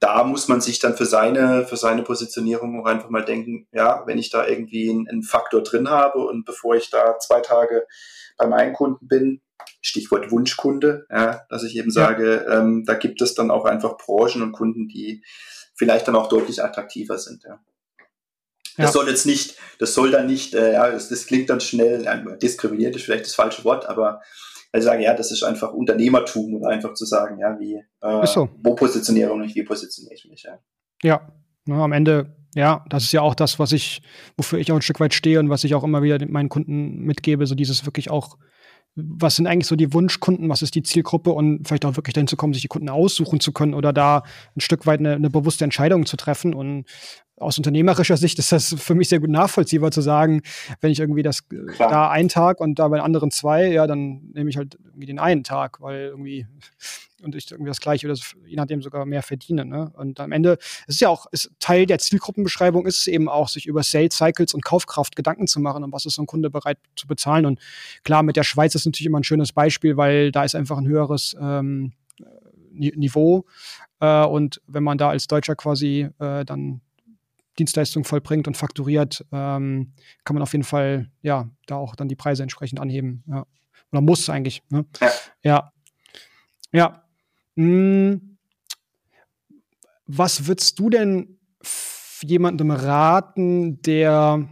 da 0.00 0.24
muss 0.24 0.48
man 0.48 0.60
sich 0.60 0.78
dann 0.78 0.96
für 0.96 1.06
seine, 1.06 1.66
für 1.66 1.76
seine 1.76 2.02
Positionierung 2.02 2.80
auch 2.80 2.86
einfach 2.86 3.10
mal 3.10 3.24
denken, 3.24 3.66
ja, 3.72 4.02
wenn 4.06 4.18
ich 4.18 4.30
da 4.30 4.46
irgendwie 4.46 4.90
einen, 4.90 5.08
einen 5.08 5.22
Faktor 5.22 5.62
drin 5.62 5.88
habe 5.88 6.18
und 6.18 6.44
bevor 6.44 6.74
ich 6.74 6.90
da 6.90 7.18
zwei 7.18 7.40
Tage 7.40 7.86
beim 8.36 8.52
einen 8.52 8.72
Kunden 8.72 9.08
bin, 9.08 9.40
Stichwort 9.80 10.30
Wunschkunde, 10.30 11.06
ja, 11.10 11.42
dass 11.48 11.64
ich 11.64 11.76
eben 11.76 11.90
sage, 11.90 12.44
ja. 12.46 12.58
ähm, 12.58 12.84
da 12.84 12.94
gibt 12.94 13.20
es 13.22 13.34
dann 13.34 13.50
auch 13.50 13.64
einfach 13.64 13.96
Branchen 13.96 14.42
und 14.42 14.52
Kunden, 14.52 14.88
die 14.88 15.24
vielleicht 15.74 16.08
dann 16.08 16.16
auch 16.16 16.28
deutlich 16.28 16.62
attraktiver 16.62 17.18
sind. 17.18 17.44
Ja. 17.44 17.60
Das 18.76 18.86
ja. 18.86 18.92
soll 18.92 19.08
jetzt 19.08 19.26
nicht, 19.26 19.56
das 19.78 19.94
soll 19.94 20.10
dann 20.10 20.26
nicht, 20.26 20.54
äh, 20.54 20.74
ja, 20.74 20.90
das, 20.90 21.08
das 21.08 21.26
klingt 21.26 21.50
dann 21.50 21.60
schnell, 21.60 22.04
ja, 22.04 22.16
diskriminiert 22.16 22.94
ist 22.96 23.04
vielleicht 23.04 23.26
das 23.26 23.34
falsche 23.34 23.64
Wort, 23.64 23.86
aber 23.86 24.22
ich 24.72 24.84
sage, 24.84 25.02
ja, 25.02 25.14
das 25.14 25.30
ist 25.30 25.42
einfach 25.42 25.72
Unternehmertum 25.72 26.54
und 26.54 26.66
einfach 26.66 26.94
zu 26.94 27.04
sagen, 27.04 27.38
ja, 27.38 27.58
wie, 27.58 27.82
äh, 28.00 28.26
so. 28.26 28.48
wo 28.62 28.74
positioniere 28.74 29.32
ich 29.32 29.38
mich, 29.38 29.54
wie 29.54 29.62
positioniere 29.64 30.14
ich 30.14 30.28
mich, 30.28 30.42
ja. 30.42 30.58
Ja, 31.02 31.32
ne, 31.64 31.76
am 31.76 31.92
Ende, 31.92 32.36
ja, 32.54 32.84
das 32.88 33.04
ist 33.04 33.12
ja 33.12 33.22
auch 33.22 33.34
das, 33.34 33.58
was 33.58 33.72
ich, 33.72 34.02
wofür 34.36 34.58
ich 34.58 34.70
auch 34.70 34.76
ein 34.76 34.82
Stück 34.82 35.00
weit 35.00 35.14
stehe 35.14 35.38
und 35.38 35.48
was 35.48 35.64
ich 35.64 35.74
auch 35.74 35.84
immer 35.84 36.02
wieder 36.02 36.18
meinen 36.28 36.48
Kunden 36.48 37.00
mitgebe, 37.00 37.46
so 37.46 37.54
dieses 37.54 37.86
wirklich 37.86 38.10
auch 38.10 38.36
was 38.98 39.36
sind 39.36 39.46
eigentlich 39.46 39.66
so 39.66 39.76
die 39.76 39.92
Wunschkunden, 39.92 40.48
was 40.48 40.62
ist 40.62 40.74
die 40.74 40.82
Zielgruppe 40.82 41.30
und 41.30 41.66
vielleicht 41.66 41.84
auch 41.84 41.96
wirklich 41.96 42.14
dahin 42.14 42.26
zu 42.26 42.36
kommen, 42.36 42.52
sich 42.52 42.62
die 42.62 42.68
Kunden 42.68 42.88
aussuchen 42.88 43.40
zu 43.40 43.52
können 43.52 43.74
oder 43.74 43.92
da 43.92 44.24
ein 44.56 44.60
Stück 44.60 44.86
weit 44.86 44.98
eine, 45.00 45.14
eine 45.14 45.30
bewusste 45.30 45.64
Entscheidung 45.64 46.04
zu 46.04 46.16
treffen. 46.16 46.52
Und 46.52 46.86
aus 47.40 47.58
unternehmerischer 47.58 48.16
Sicht 48.16 48.38
ist 48.38 48.52
das 48.52 48.74
für 48.78 48.94
mich 48.94 49.08
sehr 49.08 49.20
gut 49.20 49.30
nachvollziehbar 49.30 49.90
zu 49.90 50.00
sagen, 50.00 50.42
wenn 50.80 50.90
ich 50.90 51.00
irgendwie 51.00 51.22
das 51.22 51.48
Klar. 51.48 51.90
da 51.90 52.10
einen 52.10 52.28
Tag 52.28 52.60
und 52.60 52.78
da 52.78 52.88
bei 52.88 52.96
den 52.96 53.04
anderen 53.04 53.30
zwei, 53.30 53.68
ja, 53.68 53.86
dann 53.86 54.30
nehme 54.34 54.50
ich 54.50 54.56
halt 54.56 54.76
irgendwie 54.84 55.06
den 55.06 55.18
einen 55.18 55.44
Tag, 55.44 55.80
weil 55.80 56.06
irgendwie 56.06 56.46
und 57.22 57.34
ich 57.34 57.50
irgendwie 57.50 57.68
das 57.68 57.80
gleiche 57.80 58.06
oder 58.08 58.18
je 58.46 58.56
nachdem 58.56 58.80
sogar 58.80 59.04
mehr 59.04 59.22
verdiene. 59.22 59.64
Ne? 59.64 59.90
Und 59.96 60.20
am 60.20 60.32
Ende 60.32 60.58
es 60.86 60.96
ist 60.96 61.00
ja 61.00 61.08
auch 61.08 61.26
ist 61.32 61.50
Teil 61.58 61.86
der 61.86 61.98
Zielgruppenbeschreibung 61.98 62.86
ist 62.86 63.00
es 63.00 63.06
eben 63.06 63.28
auch, 63.28 63.48
sich 63.48 63.66
über 63.66 63.82
Sales 63.82 64.16
Cycles 64.16 64.54
und 64.54 64.64
Kaufkraft 64.64 65.16
Gedanken 65.16 65.46
zu 65.46 65.60
machen 65.60 65.82
und 65.82 65.92
was 65.92 66.06
ist 66.06 66.14
so 66.14 66.22
ein 66.22 66.26
Kunde 66.26 66.50
bereit 66.50 66.78
zu 66.96 67.06
bezahlen. 67.06 67.46
Und 67.46 67.60
klar, 68.04 68.22
mit 68.22 68.36
der 68.36 68.44
Schweiz 68.44 68.74
ist 68.74 68.86
natürlich 68.86 69.06
immer 69.06 69.18
ein 69.18 69.24
schönes 69.24 69.52
Beispiel, 69.52 69.96
weil 69.96 70.30
da 70.30 70.44
ist 70.44 70.54
einfach 70.54 70.78
ein 70.78 70.86
höheres 70.86 71.36
ähm, 71.40 71.92
Niveau. 72.70 73.46
Äh, 74.00 74.24
und 74.24 74.60
wenn 74.66 74.84
man 74.84 74.98
da 74.98 75.10
als 75.10 75.26
Deutscher 75.26 75.56
quasi 75.56 76.08
äh, 76.18 76.44
dann 76.44 76.80
Dienstleistung 77.58 78.04
vollbringt 78.04 78.46
und 78.46 78.56
fakturiert, 78.56 79.24
ähm, 79.32 79.92
kann 80.24 80.34
man 80.34 80.42
auf 80.42 80.52
jeden 80.52 80.64
Fall 80.64 81.10
ja 81.22 81.48
da 81.66 81.76
auch 81.76 81.94
dann 81.94 82.08
die 82.08 82.16
Preise 82.16 82.42
entsprechend 82.42 82.80
anheben. 82.80 83.24
Ja. 83.26 83.46
Oder 83.92 84.00
muss 84.00 84.28
eigentlich. 84.28 84.62
Ne? 84.70 84.84
Ja. 85.42 85.72
ja. 86.72 87.04
Hm. 87.56 88.38
Was 90.06 90.46
würdest 90.46 90.78
du 90.78 90.90
denn 90.90 91.38
jemandem 92.22 92.70
raten, 92.70 93.80
der 93.82 94.48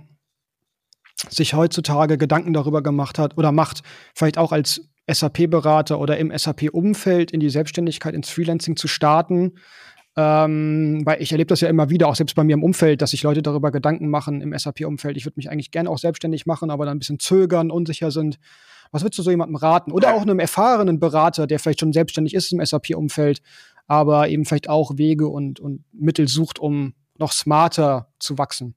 sich 1.28 1.54
heutzutage 1.54 2.18
Gedanken 2.18 2.52
darüber 2.52 2.82
gemacht 2.82 3.18
hat 3.18 3.38
oder 3.38 3.52
macht, 3.52 3.82
vielleicht 4.14 4.38
auch 4.38 4.52
als 4.52 4.88
SAP-Berater 5.08 5.98
oder 5.98 6.18
im 6.18 6.36
SAP-Umfeld 6.36 7.30
in 7.30 7.40
die 7.40 7.50
Selbstständigkeit, 7.50 8.14
ins 8.14 8.30
Freelancing 8.30 8.76
zu 8.76 8.88
starten? 8.88 9.54
Ähm, 10.18 11.02
weil 11.04 11.20
ich 11.20 11.32
erlebe 11.32 11.48
das 11.48 11.60
ja 11.60 11.68
immer 11.68 11.90
wieder, 11.90 12.08
auch 12.08 12.16
selbst 12.16 12.34
bei 12.34 12.44
mir 12.44 12.54
im 12.54 12.64
Umfeld, 12.64 13.02
dass 13.02 13.10
sich 13.10 13.22
Leute 13.22 13.42
darüber 13.42 13.70
Gedanken 13.70 14.08
machen 14.08 14.40
im 14.40 14.56
SAP-Umfeld. 14.56 15.16
Ich 15.18 15.26
würde 15.26 15.36
mich 15.36 15.50
eigentlich 15.50 15.70
gerne 15.70 15.90
auch 15.90 15.98
selbstständig 15.98 16.46
machen, 16.46 16.70
aber 16.70 16.86
dann 16.86 16.96
ein 16.96 17.00
bisschen 17.00 17.18
zögern, 17.18 17.70
unsicher 17.70 18.10
sind. 18.10 18.38
Was 18.92 19.02
würdest 19.02 19.18
du 19.18 19.22
so 19.22 19.30
jemandem 19.30 19.56
raten? 19.56 19.92
Oder 19.92 20.14
auch 20.14 20.22
einem 20.22 20.38
erfahrenen 20.38 20.98
Berater, 21.00 21.46
der 21.46 21.58
vielleicht 21.58 21.80
schon 21.80 21.92
selbstständig 21.92 22.32
ist 22.34 22.50
im 22.52 22.64
SAP-Umfeld, 22.64 23.42
aber 23.86 24.28
eben 24.28 24.46
vielleicht 24.46 24.70
auch 24.70 24.96
Wege 24.96 25.28
und, 25.28 25.60
und 25.60 25.84
Mittel 25.92 26.28
sucht, 26.28 26.58
um 26.58 26.94
noch 27.18 27.32
smarter 27.32 28.08
zu 28.18 28.38
wachsen? 28.38 28.74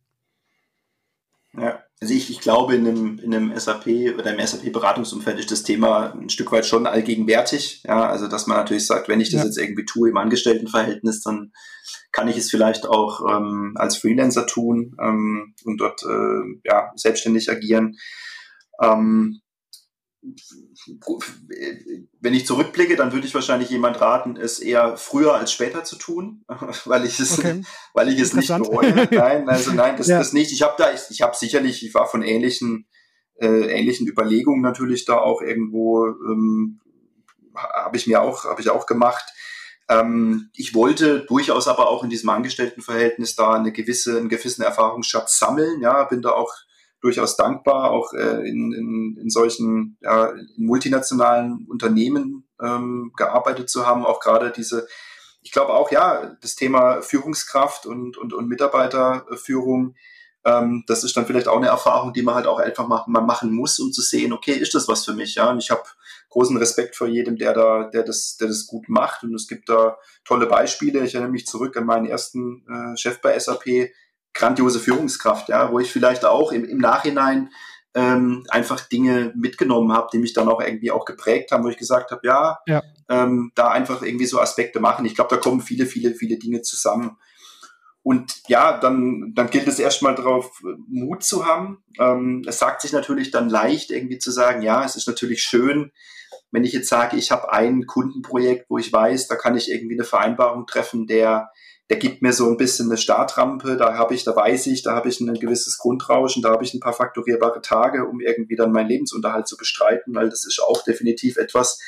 Ja, 1.57 1.83
also 2.01 2.13
ich, 2.13 2.29
ich 2.29 2.39
glaube, 2.39 2.75
in 2.75 2.88
einem, 2.88 3.19
in 3.19 3.33
einem 3.33 3.57
SAP 3.57 3.88
oder 4.17 4.33
im 4.33 4.45
SAP-Beratungsumfeld 4.45 5.39
ist 5.39 5.51
das 5.51 5.63
Thema 5.63 6.13
ein 6.13 6.29
Stück 6.29 6.51
weit 6.51 6.65
schon 6.65 6.88
allgegenwärtig. 6.88 7.83
Ja, 7.85 8.07
also 8.07 8.27
dass 8.27 8.47
man 8.47 8.57
natürlich 8.57 8.85
sagt, 8.85 9.09
wenn 9.09 9.19
ich 9.19 9.31
das 9.31 9.41
ja. 9.41 9.45
jetzt 9.45 9.57
irgendwie 9.57 9.85
tue 9.85 10.09
im 10.09 10.17
Angestelltenverhältnis, 10.17 11.21
dann 11.21 11.51
kann 12.12 12.27
ich 12.27 12.38
es 12.38 12.49
vielleicht 12.49 12.85
auch 12.88 13.21
ähm, 13.29 13.73
als 13.75 13.97
Freelancer 13.97 14.45
tun 14.45 14.95
ähm, 15.02 15.56
und 15.65 15.81
dort 15.81 16.04
äh, 16.04 16.60
ja, 16.63 16.91
selbstständig 16.95 17.50
agieren. 17.50 17.97
Ähm, 18.81 19.41
wenn 20.22 22.34
ich 22.34 22.46
zurückblicke, 22.46 22.96
dann 22.96 23.13
würde 23.13 23.26
ich 23.26 23.34
wahrscheinlich 23.34 23.70
jemand 23.70 24.02
raten, 24.02 24.36
es 24.36 24.60
eher 24.60 24.98
früher 24.98 25.36
als 25.36 25.52
später 25.52 25.84
zu 25.84 25.96
tun, 25.96 26.44
weil 26.86 27.06
ich 27.06 27.20
es, 27.20 27.40
okay. 27.40 27.63
weil 27.94 28.10
ich 28.10 28.20
es 28.20 28.34
nicht 28.34 28.50
bereue. 28.50 29.08
Nein, 29.12 29.48
also 29.48 29.72
nein, 29.72 29.96
das, 29.96 30.08
ja. 30.08 30.17
das 30.17 30.34
nicht. 30.34 30.52
Ich 30.52 30.62
habe 30.62 30.76
da, 30.78 30.92
ich, 30.92 31.02
ich 31.10 31.22
habe 31.22 31.36
sicherlich, 31.36 31.86
ich 31.86 31.94
war 31.94 32.08
von 32.08 32.22
ähnlichen, 32.22 32.88
äh, 33.36 33.48
ähnlichen 33.48 34.08
Überlegungen 34.08 34.62
natürlich 34.62 35.06
da 35.06 35.17
auch 35.17 35.42
irgendwo, 35.42 36.08
ähm, 36.08 36.82
habe 37.56 37.96
ich 37.96 38.06
mir 38.06 38.22
auch, 38.22 38.44
habe 38.44 38.62
ich 38.62 38.70
auch 38.70 38.86
gemacht. 38.86 39.26
Ähm, 39.88 40.50
ich 40.54 40.76
wollte 40.76 41.22
durchaus 41.22 41.70
aber 41.70 41.90
auch 41.90 42.04
in 42.04 42.10
diesem 42.10 42.30
Angestelltenverhältnis 42.30 43.36
da 43.36 43.54
eine 43.54 43.72
gewisse, 43.72 44.17
einen 44.17 44.30
gewissen 44.30 44.63
Erfahrungsschatz 44.63 45.40
sammeln. 45.40 45.82
Ja, 45.82 46.04
bin 46.04 46.22
da 46.22 46.32
auch 46.32 46.54
durchaus 47.02 47.37
dankbar, 47.37 47.91
auch 47.91 48.13
äh, 48.13 48.47
in, 48.47 48.73
in, 48.73 49.17
in 49.21 49.29
solchen 49.29 49.97
ja, 50.02 50.27
in 50.27 50.65
multinationalen 50.65 51.65
Unternehmen 51.69 52.47
ähm, 52.62 53.12
gearbeitet 53.15 53.69
zu 53.69 53.85
haben. 53.85 54.06
Auch 54.06 54.19
gerade 54.19 54.52
diese, 54.52 54.87
ich 55.41 55.52
glaube 55.52 55.73
auch, 55.73 55.91
ja, 55.91 56.35
das 56.41 56.56
Thema 56.56 57.02
Führungskraft 57.02 57.85
und, 57.85 58.17
und, 58.17 58.33
und 58.33 58.47
Mitarbeiterführung, 58.47 59.95
ähm, 60.45 60.83
das 60.87 61.04
ist 61.04 61.15
dann 61.17 61.25
vielleicht 61.25 61.47
auch 61.47 61.58
eine 61.58 61.67
Erfahrung, 61.67 62.13
die 62.13 62.21
man 62.21 62.35
halt 62.35 62.47
auch 62.47 62.60
einfach 62.60 62.87
mal, 62.87 63.04
mal 63.08 63.21
machen 63.21 63.54
muss, 63.54 63.79
um 63.79 63.91
zu 63.91 64.02
sehen, 64.02 64.33
okay, 64.33 64.54
ist 64.54 64.73
das 64.73 64.87
was 64.87 65.06
für 65.06 65.13
mich? 65.13 65.35
Ja, 65.35 65.52
und 65.52 65.60
ich 65.60 65.71
habe 65.71 65.83
großen 66.29 66.58
Respekt 66.58 66.95
vor 66.95 67.08
jedem, 67.08 67.37
der 67.37 67.54
da, 67.54 67.89
der 67.89 68.04
das, 68.04 68.37
der 68.37 68.47
das 68.47 68.67
gut 68.67 68.87
macht. 68.87 69.23
Und 69.23 69.33
es 69.33 69.47
gibt 69.47 69.69
da 69.69 69.97
tolle 70.23 70.45
Beispiele. 70.45 71.04
Ich 71.04 71.15
erinnere 71.15 71.31
mich 71.31 71.45
zurück 71.45 71.75
an 71.75 71.85
meinen 71.85 72.06
ersten 72.06 72.65
äh, 72.67 72.97
Chef 72.97 73.19
bei 73.21 73.37
SAP, 73.37 73.91
grandiose 74.34 74.80
Führungskraft, 74.80 75.50
ja, 75.50 75.71
wo 75.71 75.80
ich 75.80 75.92
vielleicht 75.92 76.25
auch 76.25 76.52
im, 76.52 76.65
im 76.65 76.77
Nachhinein 76.77 77.50
ähm, 77.96 78.46
einfach 78.50 78.82
Dinge 78.82 79.34
mitgenommen 79.36 79.92
habe, 79.94 80.10
die 80.13 80.19
mich 80.19 80.34
dann 80.34 80.48
auch 80.48 80.62
irgendwie 80.62 80.92
auch 80.92 81.06
geprägt 81.06 81.52
haben, 81.52 81.63
wo 81.63 81.69
ich 81.69 81.77
gesagt 81.77 82.12
habe, 82.12 82.21
ja, 82.23 82.60
ja. 82.67 82.84
Ähm, 83.10 83.52
da 83.56 83.69
einfach 83.69 84.04
irgendwie 84.04 84.27
so 84.27 84.40
Aspekte 84.40 84.80
machen. 84.80 85.04
Ich 85.06 85.15
glaube, 85.15 85.36
da 85.36 85.42
kommen 85.42 85.62
viele, 85.62 85.88
viele, 85.88 86.13
viele 86.13 86.38
Dinge 86.38 86.62
zusammen. 86.62 87.17
Und 88.04 88.48
ja, 88.48 88.80
dann, 88.80 89.34
dann 89.36 89.50
gilt 89.50 89.67
es 89.67 89.80
erstmal 89.80 90.13
darauf, 90.13 90.62
Mut 90.88 91.23
zu 91.23 91.46
haben. 91.46 91.84
Ähm, 92.00 92.44
es 92.48 92.60
sagt 92.60 92.82
sich 92.82 92.94
natürlich 92.94 93.32
dann 93.32 93.50
leicht, 93.50 93.90
irgendwie 93.90 94.19
zu 94.19 94.32
sagen, 94.32 94.62
ja, 94.62 94.86
es 94.86 94.96
ist 94.96 95.08
natürlich 95.08 95.42
schön, 95.42 95.92
wenn 96.52 96.63
ich 96.63 96.73
jetzt 96.73 96.90
sage, 96.90 97.17
ich 97.17 97.32
habe 97.32 97.52
ein 97.52 97.86
Kundenprojekt, 97.86 98.69
wo 98.69 98.77
ich 98.77 98.92
weiß, 98.92 99.27
da 99.27 99.36
kann 99.36 99.58
ich 99.58 99.71
irgendwie 99.71 99.96
eine 99.96 100.04
Vereinbarung 100.04 100.65
treffen, 100.65 101.08
der, 101.08 101.50
der 101.90 101.98
gibt 101.98 102.21
mir 102.21 102.33
so 102.33 102.48
ein 102.48 102.58
bisschen 102.58 102.87
eine 102.87 102.98
Startrampe, 102.98 103.75
da 103.75 103.96
habe 103.96 104.13
ich, 104.13 104.23
da 104.23 104.35
weiß 104.35 104.67
ich, 104.67 104.83
da 104.83 104.94
habe 104.94 105.10
ich 105.10 105.19
ein 105.19 105.33
gewisses 105.33 105.79
Grundrauschen, 105.79 106.44
da 106.44 106.52
habe 106.52 106.63
ich 106.63 106.73
ein 106.73 106.79
paar 106.79 106.94
fakturierbare 106.94 107.62
Tage, 107.62 108.06
um 108.06 108.21
irgendwie 108.21 108.56
dann 108.56 108.71
meinen 108.71 108.90
Lebensunterhalt 108.90 109.48
zu 109.48 109.58
bestreiten, 109.58 110.13
weil 110.13 110.29
das 110.29 110.46
ist 110.46 110.62
auch 110.62 110.83
definitiv 110.83 111.37
etwas, 111.37 111.79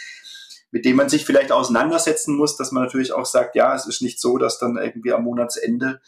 mit 0.71 0.85
dem 0.85 0.95
man 0.95 1.09
sich 1.09 1.25
vielleicht 1.25 1.51
auseinandersetzen 1.51 2.35
muss, 2.35 2.57
dass 2.57 2.71
man 2.71 2.83
natürlich 2.83 3.13
auch 3.13 3.25
sagt, 3.25 3.55
ja, 3.55 3.75
es 3.75 3.85
ist 3.85 4.01
nicht 4.01 4.19
so, 4.19 4.37
dass 4.37 4.57
dann 4.57 4.77
irgendwie 4.77 5.13
am 5.13 5.23
Monatsende 5.23 6.01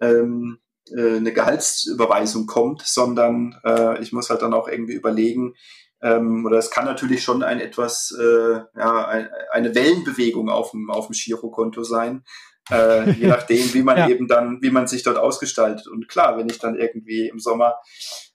ähm, 0.00 0.58
äh, 0.94 1.16
eine 1.16 1.32
Gehaltsüberweisung 1.32 2.46
kommt, 2.46 2.82
sondern 2.82 3.58
äh, 3.64 4.00
ich 4.00 4.12
muss 4.12 4.30
halt 4.30 4.42
dann 4.42 4.54
auch 4.54 4.68
irgendwie 4.68 4.94
überlegen, 4.94 5.54
ähm, 6.00 6.44
oder 6.44 6.58
es 6.58 6.70
kann 6.70 6.84
natürlich 6.84 7.22
schon 7.22 7.42
ein 7.42 7.60
etwas, 7.60 8.14
äh, 8.20 8.60
ja, 8.76 9.08
ein, 9.08 9.30
eine 9.50 9.74
Wellenbewegung 9.74 10.48
auf 10.48 10.72
dem, 10.72 10.90
auf 10.90 11.06
dem 11.06 11.14
Girokonto 11.14 11.82
sein, 11.84 12.24
äh, 12.70 13.10
je 13.12 13.26
nachdem, 13.28 13.72
wie 13.74 13.82
man 13.82 13.96
ja. 13.98 14.08
eben 14.08 14.28
dann, 14.28 14.62
wie 14.62 14.70
man 14.70 14.86
sich 14.86 15.02
dort 15.02 15.18
ausgestaltet. 15.18 15.88
Und 15.88 16.08
klar, 16.08 16.38
wenn 16.38 16.48
ich 16.48 16.58
dann 16.58 16.76
irgendwie 16.76 17.28
im 17.28 17.38
Sommer 17.38 17.76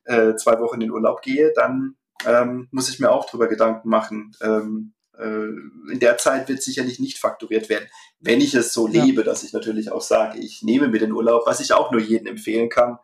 äh, 0.05 0.35
zwei 0.35 0.59
Wochen 0.59 0.75
in 0.75 0.81
den 0.81 0.91
Urlaub 0.91 1.21
gehe, 1.21 1.53
dann 1.55 1.95
ähm, 2.25 2.67
muss 2.71 2.89
ich 2.89 2.99
mir 2.99 3.11
auch 3.11 3.29
drüber 3.29 3.47
Gedanken 3.47 3.89
machen. 3.89 4.31
Ähm, 4.41 4.93
äh, 5.17 5.47
in 5.91 5.99
der 5.99 6.17
Zeit 6.17 6.49
wird 6.49 6.61
sicherlich 6.61 6.99
nicht 6.99 7.17
fakturiert 7.17 7.69
werden. 7.69 7.87
Wenn 8.19 8.41
ich 8.41 8.53
es 8.53 8.73
so 8.73 8.87
lebe, 8.87 9.21
ja. 9.21 9.23
dass 9.23 9.43
ich 9.43 9.53
natürlich 9.53 9.91
auch 9.91 10.01
sage, 10.01 10.39
ich 10.39 10.63
nehme 10.63 10.87
mir 10.87 10.99
den 10.99 11.11
Urlaub, 11.11 11.45
was 11.45 11.59
ich 11.59 11.73
auch 11.73 11.91
nur 11.91 12.01
jedem 12.01 12.27
empfehlen 12.27 12.69
kann, 12.69 12.97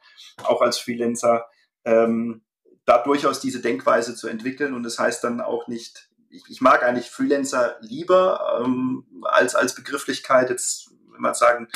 auch 0.43 0.61
als 0.61 0.77
Freelancer, 0.77 1.45
ähm, 1.85 2.43
da 2.85 2.97
durchaus 3.01 3.39
diese 3.39 3.61
Denkweise 3.61 4.15
zu 4.15 4.27
entwickeln. 4.27 4.73
Und 4.73 4.83
das 4.83 4.99
heißt 4.99 5.23
dann 5.23 5.41
auch 5.41 5.67
nicht, 5.67 6.09
ich, 6.29 6.43
ich 6.49 6.61
mag 6.61 6.83
eigentlich 6.83 7.09
Freelancer 7.09 7.77
lieber 7.81 8.61
ähm, 8.63 9.05
als, 9.23 9.55
als 9.55 9.75
Begrifflichkeit. 9.75 10.49
Jetzt, 10.49 10.91
wenn 11.13 11.21
man 11.21 11.33
sagen, 11.33 11.67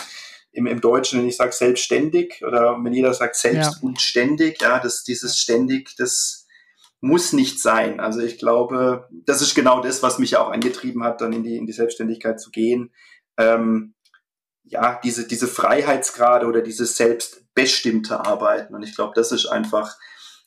im, 0.51 0.65
im 0.65 0.81
Deutschen, 0.81 1.19
wenn 1.19 1.27
ich 1.27 1.38
sage 1.38 1.51
selbstständig 1.51 2.43
oder 2.45 2.77
wenn 2.81 2.93
jeder 2.93 3.13
sagt 3.13 3.35
selbst 3.35 3.75
ja. 3.75 3.79
und 3.81 4.01
ständig, 4.01 4.61
ja, 4.61 4.79
das, 4.79 5.03
dieses 5.03 5.38
ständig, 5.38 5.95
das 5.97 6.47
muss 6.99 7.33
nicht 7.33 7.61
sein. 7.61 7.99
Also 7.99 8.21
ich 8.21 8.39
glaube, 8.39 9.07
das 9.11 9.41
ist 9.41 9.53
genau 9.53 9.81
das, 9.81 10.01
was 10.01 10.17
mich 10.17 10.35
auch 10.38 10.49
angetrieben 10.49 11.03
hat, 11.03 11.21
dann 11.21 11.31
in 11.31 11.43
die, 11.43 11.57
in 11.57 11.67
die 11.67 11.73
Selbstständigkeit 11.73 12.39
zu 12.39 12.49
gehen. 12.49 12.91
Ähm, 13.38 13.93
ja, 14.63 14.99
diese, 15.03 15.27
diese 15.27 15.47
Freiheitsgrade 15.47 16.45
oder 16.47 16.61
dieses 16.61 16.97
selbstbestimmte 16.97 18.25
Arbeiten. 18.25 18.73
Und 18.73 18.83
ich 18.83 18.95
glaube, 18.95 19.13
das 19.15 19.31
ist 19.31 19.45
einfach 19.45 19.95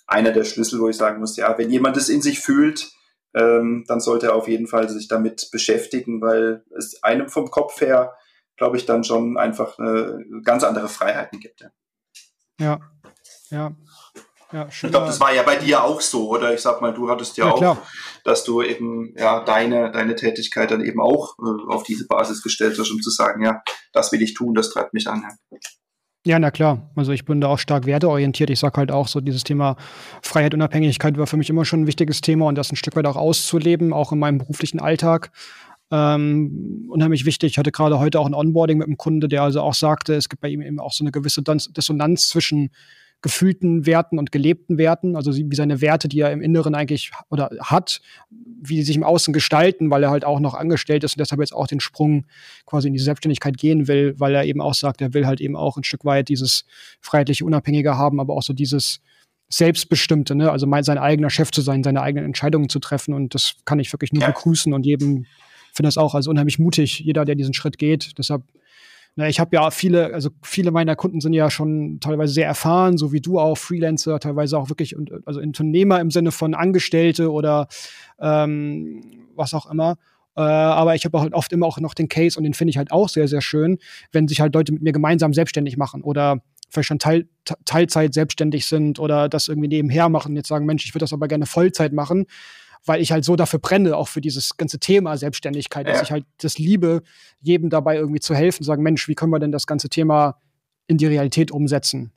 einer 0.07 0.33
der 0.33 0.45
Schlüssel, 0.45 0.81
wo 0.81 0.89
ich 0.89 0.97
sagen 0.97 1.21
muss, 1.21 1.37
ja, 1.37 1.57
wenn 1.57 1.71
jemand 1.71 1.97
es 1.97 2.09
in 2.09 2.21
sich 2.21 2.41
fühlt, 2.41 2.91
ähm, 3.35 3.85
dann 3.87 4.01
sollte 4.01 4.27
er 4.27 4.35
auf 4.35 4.49
jeden 4.49 4.67
Fall 4.67 4.89
sich 4.89 5.07
damit 5.07 5.49
beschäftigen, 5.53 6.21
weil 6.21 6.65
es 6.77 7.01
einem 7.03 7.29
vom 7.29 7.51
Kopf 7.51 7.81
her, 7.81 8.15
glaube 8.61 8.77
ich, 8.77 8.85
dann 8.85 9.05
schon 9.05 9.39
einfach 9.39 9.79
eine 9.79 10.23
ganz 10.45 10.65
andere 10.65 10.89
Freiheiten 10.89 11.41
gibt. 11.41 11.63
Ja, 11.63 11.71
ja. 12.61 12.79
ja. 13.51 13.73
Ja, 14.53 14.67
ich 14.69 14.81
glaube, 14.81 15.07
das 15.07 15.21
war 15.21 15.33
ja 15.33 15.45
bei 15.45 15.55
dir 15.55 15.85
auch 15.85 16.01
so, 16.01 16.29
oder? 16.29 16.53
Ich 16.53 16.61
sag 16.61 16.83
mal, 16.83 16.93
du 16.93 17.09
hattest 17.09 17.37
ja, 17.37 17.47
ja 17.47 17.53
auch, 17.53 17.59
klar. 17.59 17.83
dass 18.25 18.43
du 18.43 18.63
eben 18.63 19.15
ja 19.17 19.45
deine 19.45 19.93
deine 19.93 20.17
Tätigkeit 20.17 20.73
dann 20.73 20.85
eben 20.85 21.01
auch 21.01 21.37
äh, 21.39 21.73
auf 21.73 21.85
diese 21.85 22.09
Basis 22.09 22.43
gestellt 22.43 22.77
hast, 22.77 22.91
um 22.91 23.01
zu 23.01 23.11
sagen, 23.11 23.45
ja, 23.45 23.63
das 23.93 24.11
will 24.11 24.21
ich 24.23 24.35
tun, 24.35 24.55
das 24.55 24.71
treibt 24.71 24.93
mich 24.93 25.07
an. 25.07 25.23
Ja. 25.53 25.59
Ja, 26.27 26.39
na 26.39 26.51
klar. 26.51 26.91
Also 26.97 27.13
ich 27.13 27.25
bin 27.25 27.41
da 27.41 27.49
auch 27.49 27.59
stark 27.59 27.87
werteorientiert. 27.87 28.51
Ich 28.51 28.59
sage 28.59 28.77
halt 28.77 28.93
auch 28.93 29.09
so, 29.09 29.23
dieses 29.23 29.43
Thema 29.43 29.77
Freiheit, 30.21 30.53
Unabhängigkeit 30.53 31.17
war 31.17 31.27
für 31.27 31.39
mich 31.39 31.49
immer 31.49 31.65
schon 31.65 31.83
ein 31.83 31.87
wichtiges 31.87 32.21
Thema 32.21 32.47
und 32.47 32.57
das 32.57 32.71
ein 32.71 32.77
Stück 32.77 32.95
weit 32.97 33.07
auch 33.07 33.17
auszuleben, 33.17 33.95
auch 33.95 34.13
in 34.13 34.19
meinem 34.19 34.37
beruflichen 34.37 34.81
Alltag. 34.81 35.31
Ähm, 35.93 36.87
unheimlich 36.89 37.25
wichtig. 37.25 37.53
Ich 37.53 37.59
hatte 37.59 37.73
gerade 37.73 37.99
heute 37.99 38.21
auch 38.21 38.27
ein 38.27 38.35
Onboarding 38.35 38.79
mit 38.79 38.87
einem 38.87 38.97
Kunde, 38.97 39.29
der 39.29 39.43
also 39.43 39.61
auch 39.61 39.75
sagte, 39.75 40.15
es 40.15 40.29
gibt 40.29 40.41
bei 40.41 40.49
ihm 40.49 40.63
eben 40.63 40.79
auch 40.79 40.93
so 40.93 41.03
eine 41.03 41.11
gewisse 41.11 41.43
Dissonanz 41.43 42.29
zwischen 42.29 42.71
gefühlten 43.23 43.85
Werten 43.85 44.19
und 44.19 44.33
gelebten 44.33 44.79
Werten, 44.79 45.15
also 45.15 45.37
wie 45.37 45.55
seine 45.55 45.81
Werte, 45.81 46.09
die 46.09 46.21
er 46.21 46.33
im 46.33 46.41
Inneren 46.41 46.75
eigentlich 46.75 47.11
oder 47.29 47.51
hat, 47.61 48.01
wie 48.31 48.77
sie 48.77 48.85
sich 48.85 48.97
im 48.97 49.03
Außen 49.03 49.35
gestalten, 49.35 49.91
weil 49.91 50.03
er 50.03 50.11
halt 50.11 50.25
auch 50.25 50.41
noch 50.41 50.55
angestellt 50.55 51.05
ist 51.05 51.17
und 51.17 51.21
deshalb 51.21 51.41
jetzt 51.41 51.53
auch 51.53 51.67
den 51.67 51.81
Sprung 51.81 52.25
quasi 52.65 52.89
in 52.89 52.95
die 52.95 53.01
Selbstständigkeit 53.01 53.59
gehen 53.59 53.89
will, 53.89 54.15
weil 54.19 54.35
er 54.35 54.45
eben 54.45 54.63
auch 54.63 54.75
sagt, 54.75 55.03
er 55.03 55.13
will 55.13 55.27
halt 55.27 55.41
eben 55.41 55.55
auch 55.55 55.77
ein 55.77 55.85
Stück 55.85 56.05
weit 56.05 56.29
dieses 56.29 56.65
freiheitliche 57.01 57.45
Unabhängige 57.45 57.99
haben, 57.99 58.21
aber 58.21 58.35
auch 58.35 58.43
so 58.43 58.55
dieses 58.55 59.01
Selbstbestimmte, 59.51 60.35
ne? 60.35 60.51
also 60.51 60.67
mein, 60.67 60.85
sein 60.85 60.99
eigener 60.99 61.29
Chef 61.29 61.51
zu 61.51 61.61
sein, 61.61 61.83
seine 61.83 62.01
eigenen 62.01 62.25
Entscheidungen 62.25 62.71
zu 62.71 62.79
treffen 62.79 63.13
und 63.13 63.35
das 63.35 63.57
kann 63.67 63.81
ich 63.81 63.93
wirklich 63.93 64.13
nur 64.13 64.23
ja. 64.23 64.29
begrüßen 64.29 64.73
und 64.73 64.87
jedem 64.87 65.27
finde 65.73 65.89
das 65.89 65.99
auch 65.99 66.15
also 66.15 66.31
unheimlich 66.31 66.59
mutig, 66.59 67.01
jeder, 67.01 67.25
der 67.25 67.35
diesen 67.35 67.55
Schritt 67.55 67.79
geht. 67.79 68.19
Deshalb 68.19 68.43
na, 69.17 69.29
ich 69.29 69.41
habe 69.41 69.57
ja 69.57 69.71
viele, 69.71 70.15
also 70.15 70.31
viele 70.43 70.71
meiner 70.71 70.95
Kunden 70.95 71.21
sind 71.21 71.33
ja 71.33 71.51
schon 71.51 71.99
teilweise 72.01 72.33
sehr 72.33 72.47
erfahren, 72.47 72.97
so 72.97 73.13
wie 73.13 73.21
du 73.21 73.39
auch, 73.41 73.59
Freelancer, 73.59 74.21
teilweise 74.21 74.57
auch 74.57 74.69
wirklich, 74.69 74.97
also 75.27 75.41
Unternehmer 75.41 76.01
im 76.01 76.11
Sinne 76.11 76.31
von 76.31 76.55
Angestellte 76.55 77.33
oder 77.33 77.67
ähm, 78.21 79.29
was 79.35 79.53
auch 79.53 79.71
immer. 79.71 79.97
Äh, 80.37 80.43
aber 80.43 80.95
ich 80.95 81.05
habe 81.05 81.21
halt 81.21 81.35
oft 81.35 81.53
immer 81.53 81.67
auch 81.67 81.81
noch 81.81 81.95
den 81.95 82.09
Case 82.09 82.39
und 82.39 82.45
den 82.45 82.55
finde 82.55 82.71
ich 82.71 82.79
halt 82.79 82.93
auch 82.93 83.09
sehr, 83.09 83.27
sehr 83.27 83.41
schön, 83.41 83.79
wenn 84.13 84.29
sich 84.29 84.41
halt 84.41 84.55
Leute 84.55 84.73
mit 84.73 84.83
mir 84.83 84.93
gemeinsam 84.93 85.35
selbstständig 85.35 85.77
machen 85.77 86.03
oder 86.03 86.43
vielleicht 86.69 86.87
schon 86.87 87.01
Teil, 87.01 87.29
Teilzeit 87.65 88.15
selbstständig 88.15 88.67
sind 88.67 89.01
oder 89.01 89.29
das 89.29 89.49
irgendwie 89.49 89.69
nebenher 89.69 90.09
machen, 90.09 90.37
jetzt 90.37 90.47
sagen, 90.47 90.67
Mensch, 90.67 90.85
ich 90.85 90.95
würde 90.95 91.03
das 91.03 91.13
aber 91.13 91.27
gerne 91.27 91.47
Vollzeit 91.47 91.93
machen 91.93 92.27
weil 92.87 93.01
ich 93.01 93.13
halt 93.13 93.25
so 93.25 93.37
dafür 93.37 93.59
brenne, 93.59 93.97
auch 93.97 94.09
für 94.09 94.21
dieses 94.21 94.57
ganze 94.57 94.79
Thema 94.79 95.17
Selbstständigkeit, 95.17 95.87
ja. 95.87 95.93
dass 95.93 96.03
ich 96.03 96.11
halt 96.11 96.25
das 96.39 96.59
liebe, 96.59 97.03
jedem 97.41 97.71
dabei 97.71 97.97
irgendwie 97.97 98.21
zu 98.21 98.35
helfen, 98.35 98.65
sagen, 98.65 98.83
Mensch, 98.83 99.09
wie 99.09 99.15
können 99.15 99.33
wir 99.33 99.39
denn 99.39 99.53
das 99.53 99.67
ganze 99.67 99.89
Thema 99.89 100.41
in 100.87 100.97
die 100.97 101.07
Realität 101.07 101.51
umsetzen? 101.51 102.13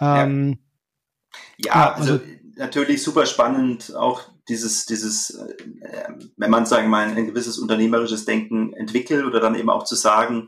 Ähm, 0.00 0.58
ja. 1.58 1.74
ja, 1.74 1.92
also, 1.92 2.12
also 2.14 2.24
natürlich 2.56 3.02
super 3.02 3.26
spannend, 3.26 3.94
auch 3.94 4.22
dieses, 4.48 4.86
dieses, 4.86 5.30
äh, 5.30 6.08
wenn 6.36 6.50
man 6.50 6.66
sagen 6.66 6.88
mal 6.88 7.06
ein 7.06 7.26
gewisses 7.26 7.58
unternehmerisches 7.58 8.24
Denken 8.24 8.72
entwickelt 8.74 9.24
oder 9.24 9.40
dann 9.40 9.54
eben 9.54 9.70
auch 9.70 9.84
zu 9.84 9.94
sagen, 9.94 10.46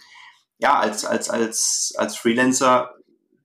ja, 0.59 0.79
als, 0.79 1.05
als, 1.05 1.31
als, 1.31 1.95
als 1.97 2.17
Freelancer, 2.17 2.95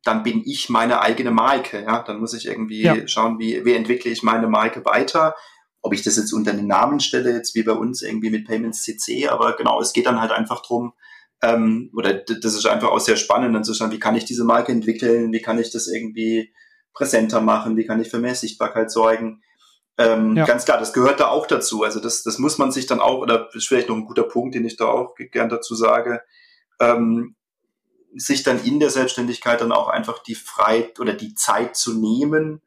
dann 0.04 0.24
bin 0.24 0.42
ich 0.46 0.70
meine 0.70 1.02
eigene 1.02 1.32
Marke, 1.32 1.82
ja, 1.84 2.04
dann 2.04 2.20
muss 2.20 2.34
ich 2.34 2.48
irgendwie 2.48 2.82
ja. 2.82 3.08
schauen, 3.08 3.40
wie, 3.40 3.64
wie 3.64 3.74
entwickle 3.74 4.12
ich 4.12 4.24
meine 4.24 4.48
Marke 4.48 4.84
weiter 4.84 5.36
ob 5.84 5.94
ich 5.94 6.02
das 6.02 6.16
jetzt 6.16 6.34
unter 6.34 6.54
den 6.54 6.66
Namen 6.66 7.00
stelle, 7.00 7.34
jetzt 7.34 7.54
wie 7.54 7.64
bei 7.64 7.74
uns 7.74 8.02
irgendwie 8.02 8.32
mit 8.32 8.48
Payments 8.48 8.84
CC, 8.84 9.28
aber 9.28 9.56
genau, 9.56 9.80
es 9.80 9.94
geht 9.94 10.08
dann 10.08 10.22
halt 10.22 10.32
einfach 10.32 10.64
drum, 10.64 10.94
ähm, 11.44 11.92
oder 11.94 12.14
das 12.14 12.54
ist 12.56 12.66
einfach 12.66 12.90
auch 12.90 13.02
sehr 13.02 13.18
spannend, 13.18 13.54
dann 13.54 13.66
zu 13.66 13.74
schauen, 13.74 13.92
wie 13.92 14.00
kann 14.00 14.16
ich 14.16 14.24
diese 14.24 14.46
Marke 14.46 14.72
entwickeln, 14.72 15.34
wie 15.34 15.42
kann 15.42 15.60
ich 15.60 15.72
das 15.72 15.88
irgendwie 15.88 16.54
präsenter 16.94 17.42
machen, 17.42 17.76
wie 17.76 17.86
kann 17.86 18.00
ich 18.00 18.10
für 18.10 18.20
mehr 18.20 18.36
Sichtbarkeit 18.36 18.90
sorgen. 18.90 19.44
Ähm, 19.98 20.38
ja. 20.38 20.46
Ganz 20.46 20.64
klar, 20.64 20.80
das 20.80 20.94
gehört 20.94 21.20
da 21.20 21.28
auch 21.28 21.48
dazu. 21.48 21.84
Also 21.84 22.00
das, 22.00 22.24
das 22.24 22.40
muss 22.40 22.58
man 22.58 22.72
sich 22.72 22.86
dann 22.86 23.02
auch, 23.02 23.20
oder 23.20 23.46
das 23.46 23.56
ist 23.56 23.68
vielleicht 23.68 23.90
noch 23.90 23.98
ein 23.98 24.06
guter 24.06 24.24
Punkt, 24.24 24.56
den 24.56 24.66
ich 24.66 24.78
da 24.78 24.86
auch 24.86 25.16
gern 25.32 25.50
dazu 25.50 25.76
sage, 25.76 26.22
ähm, 26.80 27.36
sich 28.16 28.44
dann 28.44 28.64
in 28.64 28.80
der 28.80 28.90
Selbstständigkeit 28.90 29.60
dann 29.60 29.72
auch 29.72 29.90
einfach 29.90 30.24
die 30.24 30.36
Freiheit 30.36 31.00
oder 31.00 31.14
die 31.14 31.36
Zeit 31.36 31.76
zu 31.76 31.94
nehmen, 32.00 32.62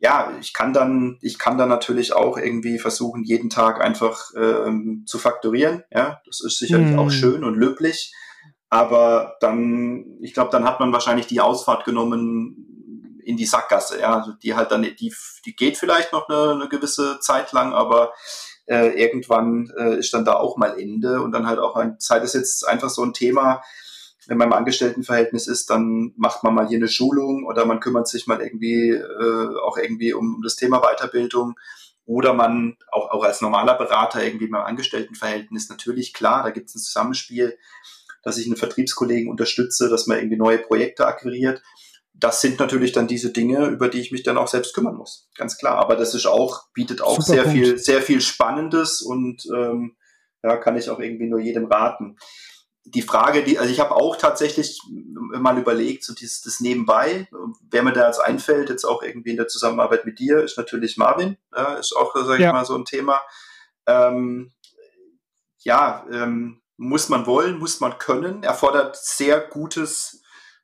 ja, 0.00 0.32
ich 0.40 0.54
kann 0.54 0.72
dann, 0.72 1.18
ich 1.20 1.38
kann 1.38 1.58
dann 1.58 1.68
natürlich 1.68 2.12
auch 2.12 2.38
irgendwie 2.38 2.78
versuchen, 2.78 3.24
jeden 3.24 3.50
Tag 3.50 3.80
einfach 3.80 4.30
ähm, 4.36 5.04
zu 5.06 5.18
fakturieren. 5.18 5.82
Ja, 5.90 6.20
das 6.24 6.40
ist 6.40 6.58
sicherlich 6.58 6.94
mm. 6.94 6.98
auch 6.98 7.10
schön 7.10 7.42
und 7.42 7.56
löblich. 7.56 8.14
Aber 8.70 9.36
dann, 9.40 10.18
ich 10.20 10.34
glaube, 10.34 10.50
dann 10.50 10.64
hat 10.64 10.78
man 10.78 10.92
wahrscheinlich 10.92 11.26
die 11.26 11.40
Ausfahrt 11.40 11.84
genommen 11.84 13.18
in 13.24 13.36
die 13.36 13.46
Sackgasse. 13.46 14.00
Ja, 14.00 14.18
also 14.18 14.32
die 14.32 14.54
halt 14.54 14.70
dann, 14.70 14.82
die, 14.82 15.14
die 15.44 15.56
geht 15.56 15.76
vielleicht 15.76 16.12
noch 16.12 16.28
eine, 16.28 16.52
eine 16.52 16.68
gewisse 16.68 17.18
Zeit 17.20 17.52
lang, 17.52 17.72
aber 17.72 18.12
äh, 18.66 19.02
irgendwann 19.02 19.72
äh, 19.78 19.98
ist 19.98 20.14
dann 20.14 20.24
da 20.24 20.34
auch 20.34 20.56
mal 20.56 20.78
Ende 20.78 21.22
und 21.22 21.32
dann 21.32 21.46
halt 21.46 21.58
auch 21.58 21.74
ein, 21.74 21.96
sei 21.98 22.20
das 22.20 22.34
jetzt 22.34 22.66
einfach 22.68 22.90
so 22.90 23.02
ein 23.02 23.14
Thema, 23.14 23.62
wenn 24.28 24.36
man 24.36 24.48
im 24.48 24.52
Angestelltenverhältnis 24.52 25.48
ist, 25.48 25.70
dann 25.70 26.12
macht 26.16 26.44
man 26.44 26.54
mal 26.54 26.68
hier 26.68 26.76
eine 26.76 26.88
Schulung 26.88 27.46
oder 27.46 27.64
man 27.64 27.80
kümmert 27.80 28.08
sich 28.08 28.26
mal 28.26 28.42
irgendwie 28.42 28.90
äh, 28.90 29.58
auch 29.62 29.78
irgendwie 29.78 30.12
um, 30.12 30.36
um 30.36 30.42
das 30.42 30.54
Thema 30.54 30.82
Weiterbildung 30.82 31.54
oder 32.04 32.34
man 32.34 32.76
auch, 32.92 33.10
auch 33.10 33.24
als 33.24 33.40
normaler 33.40 33.74
Berater 33.78 34.22
irgendwie 34.22 34.48
beim 34.48 34.62
Angestelltenverhältnis 34.64 35.70
natürlich 35.70 36.12
klar, 36.12 36.42
da 36.42 36.50
gibt 36.50 36.68
es 36.68 36.74
ein 36.74 36.80
Zusammenspiel, 36.80 37.58
dass 38.22 38.36
ich 38.36 38.46
einen 38.46 38.56
Vertriebskollegen 38.56 39.30
unterstütze, 39.30 39.88
dass 39.88 40.06
man 40.06 40.18
irgendwie 40.18 40.36
neue 40.36 40.58
Projekte 40.58 41.06
akquiriert. 41.06 41.62
Das 42.12 42.42
sind 42.42 42.60
natürlich 42.60 42.92
dann 42.92 43.08
diese 43.08 43.32
Dinge, 43.32 43.66
über 43.68 43.88
die 43.88 44.00
ich 44.00 44.12
mich 44.12 44.24
dann 44.24 44.36
auch 44.36 44.48
selbst 44.48 44.74
kümmern 44.74 44.96
muss, 44.96 45.26
ganz 45.36 45.56
klar. 45.56 45.78
Aber 45.78 45.96
das 45.96 46.14
ist 46.14 46.26
auch 46.26 46.64
bietet 46.74 47.00
auch 47.00 47.16
Super 47.22 47.32
sehr 47.32 47.42
Punkt. 47.44 47.58
viel 47.58 47.78
sehr 47.78 48.02
viel 48.02 48.20
Spannendes 48.20 49.00
und 49.00 49.46
ähm, 49.56 49.96
ja, 50.42 50.58
kann 50.58 50.76
ich 50.76 50.90
auch 50.90 51.00
irgendwie 51.00 51.28
nur 51.28 51.40
jedem 51.40 51.64
raten 51.64 52.18
die 52.94 53.02
Frage, 53.02 53.42
die, 53.42 53.58
also 53.58 53.70
ich 53.70 53.80
habe 53.80 53.94
auch 53.94 54.16
tatsächlich 54.16 54.80
mal 55.18 55.58
überlegt, 55.58 56.04
so 56.04 56.14
dieses, 56.14 56.42
das 56.42 56.60
nebenbei, 56.60 57.28
wer 57.70 57.82
mir 57.82 57.92
da 57.92 58.06
jetzt 58.06 58.20
einfällt, 58.20 58.70
jetzt 58.70 58.84
auch 58.84 59.02
irgendwie 59.02 59.30
in 59.30 59.36
der 59.36 59.48
Zusammenarbeit 59.48 60.04
mit 60.04 60.18
dir, 60.18 60.42
ist 60.42 60.56
natürlich 60.56 60.96
Marvin, 60.96 61.36
ja, 61.54 61.74
ist 61.74 61.94
auch, 61.96 62.14
sag 62.14 62.38
ich 62.38 62.44
ja. 62.44 62.52
mal, 62.52 62.64
so 62.64 62.76
ein 62.76 62.84
Thema. 62.84 63.20
Ähm, 63.86 64.52
ja, 65.58 66.06
ähm, 66.10 66.60
muss 66.76 67.08
man 67.08 67.26
wollen, 67.26 67.58
muss 67.58 67.80
man 67.80 67.98
können, 67.98 68.42
erfordert 68.42 68.96
sehr 68.96 69.40
gutes 69.40 70.22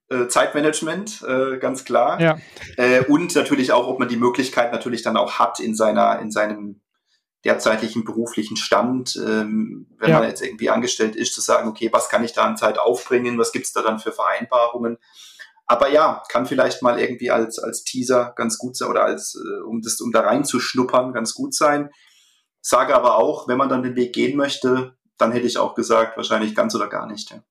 äh, 0.09 0.29
Zeitmanagement, 0.29 1.23
äh, 1.27 1.59
ganz 1.59 1.85
klar. 1.85 2.21
Ja. 2.21 2.39
Äh, 2.77 3.05
und 3.07 3.35
natürlich 3.35 3.73
auch, 3.73 3.89
ob 3.89 3.99
man 3.99 4.09
die 4.09 4.17
Möglichkeit 4.17 4.73
natürlich 4.73 5.03
dann 5.03 5.17
auch 5.17 5.39
hat 5.39 5.61
in 5.61 5.75
seiner, 5.75 6.21
in 6.21 6.31
seinem 6.31 6.81
derzeitlichen 7.45 8.05
beruflichen 8.05 8.57
Stand, 8.57 9.17
ähm, 9.17 9.87
wenn 9.99 10.11
ja. 10.11 10.19
man 10.19 10.29
jetzt 10.29 10.43
irgendwie 10.43 10.71
angestellt 10.71 11.15
ist, 11.15 11.35
zu 11.35 11.41
sagen, 11.41 11.69
okay, 11.69 11.91
was 11.93 12.09
kann 12.09 12.25
ich 12.25 12.33
da 12.33 12.45
an 12.45 12.57
Zeit 12.57 12.79
aufbringen, 12.79 13.39
was 13.39 13.53
gibt's 13.53 13.73
da 13.73 13.83
dann 13.83 13.99
für 13.99 14.13
Vereinbarungen? 14.13 14.99
Aber 15.67 15.89
ja, 15.89 16.23
kann 16.29 16.47
vielleicht 16.47 16.83
mal 16.83 16.99
irgendwie 16.99 17.31
als, 17.31 17.59
als 17.59 17.85
Teaser 17.85 18.33
ganz 18.37 18.59
gut 18.59 18.77
sein 18.77 18.89
oder 18.89 19.05
als, 19.05 19.35
äh, 19.35 19.63
um 19.63 19.81
das, 19.83 20.01
um 20.01 20.13
da 20.13 20.21
reinzuschnuppern, 20.21 21.13
ganz 21.13 21.35
gut 21.35 21.55
sein. 21.55 21.91
Sage 22.61 22.95
aber 22.95 23.17
auch, 23.17 23.49
wenn 23.49 23.59
man 23.59 23.69
dann 23.69 23.83
den 23.83 23.97
Weg 23.97 24.15
gehen 24.15 24.37
möchte, 24.37 24.97
dann 25.19 25.33
hätte 25.33 25.47
ich 25.47 25.59
auch 25.59 25.75
gesagt, 25.75 26.17
wahrscheinlich 26.17 26.55
ganz 26.55 26.75
oder 26.75 26.89
gar 26.89 27.07
nicht. 27.07 27.31
Ja, 27.31 27.43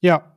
ja 0.00 0.36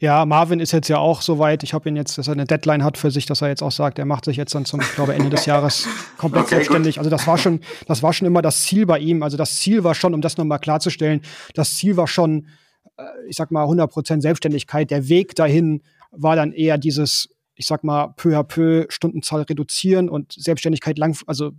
ja, 0.00 0.24
Marvin 0.26 0.60
ist 0.60 0.72
jetzt 0.72 0.88
ja 0.88 0.98
auch 0.98 1.22
so 1.22 1.38
weit. 1.38 1.62
Ich 1.62 1.74
habe 1.74 1.88
ihn 1.88 1.96
jetzt, 1.96 2.18
dass 2.18 2.28
er 2.28 2.32
eine 2.32 2.44
Deadline 2.44 2.84
hat 2.84 2.98
für 2.98 3.10
sich, 3.10 3.26
dass 3.26 3.42
er 3.42 3.48
jetzt 3.48 3.62
auch 3.62 3.72
sagt, 3.72 3.98
er 3.98 4.04
macht 4.04 4.24
sich 4.24 4.36
jetzt 4.36 4.54
dann 4.54 4.64
zum, 4.64 4.80
ich 4.80 4.92
glaube, 4.94 5.14
Ende 5.14 5.30
des 5.30 5.46
Jahres 5.46 5.88
komplett 6.18 6.44
okay, 6.44 6.56
selbstständig. 6.56 6.96
Gut. 6.96 6.98
Also 6.98 7.10
das 7.10 7.26
war 7.26 7.38
schon, 7.38 7.60
das 7.86 8.02
war 8.02 8.12
schon 8.12 8.26
immer 8.26 8.42
das 8.42 8.62
Ziel 8.62 8.86
bei 8.86 8.98
ihm. 8.98 9.22
Also 9.22 9.36
das 9.36 9.56
Ziel 9.56 9.84
war 9.84 9.94
schon, 9.94 10.14
um 10.14 10.20
das 10.20 10.36
nochmal 10.36 10.58
klarzustellen, 10.58 11.22
das 11.54 11.76
Ziel 11.76 11.96
war 11.96 12.06
schon, 12.06 12.48
äh, 12.96 13.04
ich 13.28 13.36
sag 13.36 13.50
mal, 13.50 13.62
100 13.62 13.90
Prozent 13.90 14.22
Selbstständigkeit. 14.22 14.90
Der 14.90 15.08
Weg 15.08 15.34
dahin 15.34 15.82
war 16.10 16.36
dann 16.36 16.52
eher 16.52 16.78
dieses, 16.78 17.28
ich 17.54 17.66
sag 17.66 17.84
mal, 17.84 18.08
peu 18.16 18.36
à 18.36 18.42
peu 18.42 18.86
Stundenzahl 18.88 19.42
reduzieren 19.42 20.08
und 20.08 20.32
Selbstständigkeit 20.32 20.98
lang, 20.98 21.16
also 21.26 21.52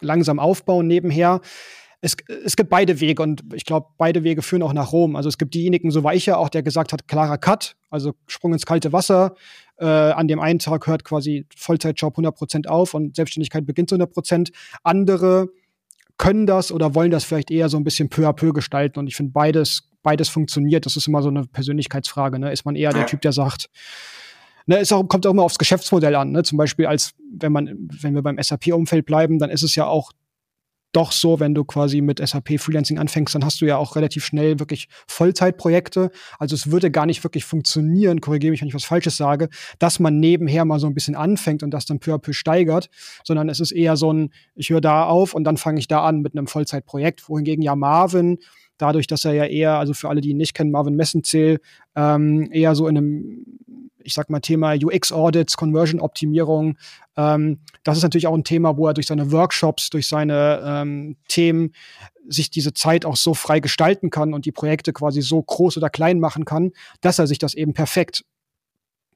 langsam 0.00 0.38
aufbauen 0.38 0.86
nebenher 0.86 1.40
es, 2.04 2.16
es 2.44 2.56
gibt 2.56 2.68
beide 2.68 3.00
Wege 3.00 3.22
und 3.22 3.44
ich 3.54 3.64
glaube, 3.64 3.86
beide 3.96 4.24
Wege 4.24 4.42
führen 4.42 4.62
auch 4.62 4.72
nach 4.72 4.92
Rom. 4.92 5.14
Also 5.14 5.28
es 5.28 5.38
gibt 5.38 5.54
diejenigen, 5.54 5.92
so 5.92 6.02
war 6.02 6.14
ich 6.14 6.26
ja 6.26 6.36
auch, 6.36 6.48
der 6.48 6.64
gesagt 6.64 6.92
hat, 6.92 7.06
klarer 7.06 7.38
Cut, 7.38 7.76
also 7.90 8.12
Sprung 8.26 8.52
ins 8.52 8.66
kalte 8.66 8.92
Wasser. 8.92 9.36
Äh, 9.78 9.86
an 9.86 10.26
dem 10.26 10.40
einen 10.40 10.58
Tag 10.58 10.88
hört 10.88 11.04
quasi 11.04 11.46
Vollzeitjob 11.56 12.18
100% 12.18 12.66
auf 12.66 12.94
und 12.94 13.14
Selbstständigkeit 13.14 13.64
beginnt 13.64 13.88
zu 13.88 13.94
100%. 13.94 14.50
Andere 14.82 15.48
können 16.18 16.44
das 16.44 16.72
oder 16.72 16.96
wollen 16.96 17.12
das 17.12 17.22
vielleicht 17.22 17.52
eher 17.52 17.68
so 17.68 17.76
ein 17.76 17.84
bisschen 17.84 18.08
peu 18.08 18.28
à 18.28 18.32
peu 18.32 18.52
gestalten 18.52 18.98
und 18.98 19.06
ich 19.06 19.14
finde 19.14 19.30
beides, 19.30 19.88
beides 20.02 20.28
funktioniert. 20.28 20.86
Das 20.86 20.96
ist 20.96 21.06
immer 21.06 21.22
so 21.22 21.28
eine 21.28 21.46
Persönlichkeitsfrage. 21.46 22.40
Ne? 22.40 22.52
Ist 22.52 22.64
man 22.64 22.74
eher 22.74 22.92
der 22.92 23.06
Typ, 23.06 23.20
der 23.22 23.32
sagt, 23.32 23.70
Ne, 24.66 24.78
es 24.78 24.92
auch, 24.92 25.02
kommt 25.08 25.26
auch 25.26 25.32
immer 25.32 25.42
aufs 25.42 25.58
Geschäftsmodell 25.58 26.14
an. 26.14 26.30
Ne? 26.30 26.44
Zum 26.44 26.56
Beispiel, 26.56 26.86
als 26.86 27.14
wenn 27.32 27.50
man, 27.50 27.88
wenn 28.00 28.14
wir 28.14 28.22
beim 28.22 28.40
SAP-Umfeld 28.40 29.06
bleiben, 29.06 29.40
dann 29.40 29.50
ist 29.50 29.64
es 29.64 29.74
ja 29.74 29.86
auch 29.86 30.12
doch 30.92 31.12
so, 31.12 31.40
wenn 31.40 31.54
du 31.54 31.64
quasi 31.64 32.00
mit 32.00 32.26
SAP 32.26 32.60
Freelancing 32.60 32.98
anfängst, 32.98 33.34
dann 33.34 33.44
hast 33.44 33.60
du 33.60 33.66
ja 33.66 33.76
auch 33.76 33.96
relativ 33.96 34.24
schnell 34.24 34.58
wirklich 34.58 34.88
Vollzeitprojekte. 35.06 36.10
Also 36.38 36.54
es 36.54 36.70
würde 36.70 36.90
gar 36.90 37.06
nicht 37.06 37.24
wirklich 37.24 37.44
funktionieren, 37.44 38.20
korrigiere 38.20 38.50
mich, 38.50 38.60
wenn 38.60 38.68
ich 38.68 38.74
was 38.74 38.84
Falsches 38.84 39.16
sage, 39.16 39.48
dass 39.78 39.98
man 39.98 40.20
nebenher 40.20 40.64
mal 40.64 40.78
so 40.78 40.86
ein 40.86 40.94
bisschen 40.94 41.16
anfängt 41.16 41.62
und 41.62 41.70
das 41.70 41.86
dann 41.86 41.98
peu 41.98 42.12
à 42.14 42.18
peu 42.18 42.32
steigert, 42.32 42.90
sondern 43.24 43.48
es 43.48 43.60
ist 43.60 43.72
eher 43.72 43.96
so 43.96 44.12
ein, 44.12 44.30
ich 44.54 44.70
höre 44.70 44.80
da 44.80 45.04
auf 45.04 45.34
und 45.34 45.44
dann 45.44 45.56
fange 45.56 45.78
ich 45.78 45.88
da 45.88 46.04
an 46.04 46.20
mit 46.20 46.36
einem 46.36 46.46
Vollzeitprojekt, 46.46 47.28
wohingegen 47.28 47.62
ja 47.62 47.74
Marvin 47.74 48.38
dadurch, 48.78 49.06
dass 49.06 49.24
er 49.24 49.32
ja 49.32 49.44
eher, 49.44 49.78
also 49.78 49.94
für 49.94 50.08
alle, 50.08 50.20
die 50.20 50.30
ihn 50.30 50.36
nicht 50.36 50.54
kennen, 50.54 50.72
Marvin 50.72 50.96
Messenzähl, 50.96 51.60
ähm, 51.94 52.50
eher 52.50 52.74
so 52.74 52.88
in 52.88 52.98
einem 52.98 53.46
ich 54.04 54.14
sag 54.14 54.30
mal, 54.30 54.40
Thema 54.40 54.74
UX-Audits, 54.74 55.56
Conversion-Optimierung. 55.56 56.76
Ähm, 57.16 57.60
das 57.84 57.96
ist 57.96 58.02
natürlich 58.02 58.26
auch 58.26 58.34
ein 58.34 58.44
Thema, 58.44 58.76
wo 58.76 58.86
er 58.86 58.94
durch 58.94 59.06
seine 59.06 59.32
Workshops, 59.32 59.90
durch 59.90 60.08
seine 60.08 60.62
ähm, 60.64 61.16
Themen 61.28 61.72
sich 62.28 62.50
diese 62.50 62.72
Zeit 62.72 63.04
auch 63.04 63.16
so 63.16 63.34
frei 63.34 63.60
gestalten 63.60 64.10
kann 64.10 64.34
und 64.34 64.46
die 64.46 64.52
Projekte 64.52 64.92
quasi 64.92 65.22
so 65.22 65.42
groß 65.42 65.76
oder 65.76 65.90
klein 65.90 66.20
machen 66.20 66.44
kann, 66.44 66.72
dass 67.00 67.18
er 67.18 67.26
sich 67.26 67.38
das 67.38 67.54
eben 67.54 67.74
perfekt 67.74 68.24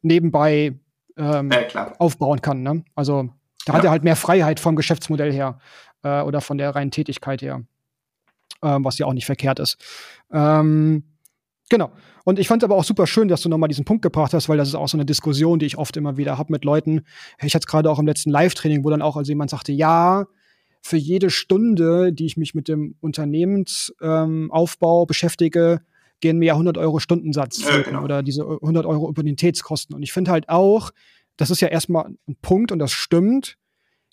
nebenbei 0.03 0.75
ähm, 1.17 1.51
ja, 1.51 1.93
aufbauen 1.99 2.41
kann. 2.41 2.63
Ne? 2.63 2.85
Also 2.95 3.31
da 3.65 3.73
ja. 3.73 3.79
hat 3.79 3.85
er 3.85 3.91
halt 3.91 4.05
mehr 4.05 4.17
Freiheit 4.17 4.61
vom 4.61 4.77
Geschäftsmodell 4.77 5.33
her 5.33 5.59
äh, 6.03 6.21
oder 6.21 6.41
von 6.41 6.59
der 6.59 6.75
reinen 6.75 6.91
Tätigkeit 6.91 7.43
her, 7.43 7.63
äh, 8.63 8.79
was 8.81 8.99
ja 8.99 9.07
auch 9.07 9.13
nicht 9.13 9.27
verkehrt 9.27 9.59
ist. 9.59 9.77
Ähm, 10.33 11.05
Genau. 11.69 11.91
Und 12.25 12.39
ich 12.39 12.49
fand 12.49 12.63
aber 12.63 12.77
auch 12.77 12.85
super 12.85 13.07
schön, 13.07 13.29
dass 13.29 13.43
du 13.43 13.49
nochmal 13.49 13.69
diesen 13.69 13.85
Punkt 13.85 14.03
gebracht 14.03 14.35
hast, 14.35 14.49
weil 14.49 14.57
das 14.57 14.69
ist 14.69 14.75
auch 14.75 14.89
so 14.89 14.97
eine 14.97 15.05
Diskussion, 15.05 15.59
die 15.59 15.67
ich 15.67 15.79
oft 15.79 15.97
immer 15.97 16.17
wieder 16.17 16.39
habe 16.39 16.53
mit 16.53 16.65
Leuten. 16.65 17.03
Ich 17.39 17.55
hatte 17.55 17.65
es 17.65 17.67
gerade 17.67 17.91
auch 17.91 17.99
im 17.99 18.07
letzten 18.07 18.31
Live-Training, 18.31 18.85
wo 18.85 18.91
dann 18.91 19.03
auch 19.03 19.17
also 19.17 19.31
jemand 19.31 19.51
sagte, 19.51 19.73
ja, 19.73 20.27
für 20.81 20.97
jede 20.97 21.31
Stunde, 21.31 22.13
die 22.13 22.27
ich 22.27 22.37
mich 22.37 22.55
mit 22.55 22.69
dem 22.69 22.95
Unternehmensaufbau 23.01 25.03
ähm, 25.03 25.07
beschäftige, 25.07 25.81
gehen 26.21 26.39
mir 26.39 26.47
ja 26.47 26.53
100 26.55 26.79
Euro 26.79 27.01
Stundensatz 27.01 27.63
ja, 27.63 27.83
genau. 27.83 28.05
oder 28.05 28.23
diese 28.23 28.43
100 28.43 28.87
Euro 28.87 29.09
Opportunitätskosten. 29.09 29.95
Und 29.95 30.03
ich 30.03 30.13
finde 30.13 30.31
halt 30.31 30.49
auch, 30.49 30.93
das 31.37 31.51
ist 31.51 31.61
ja 31.61 31.69
erstmal 31.69 32.07
ein 32.29 32.37
Punkt 32.41 32.73
und 32.73 32.79
das 32.79 32.93
stimmt. 32.93 33.59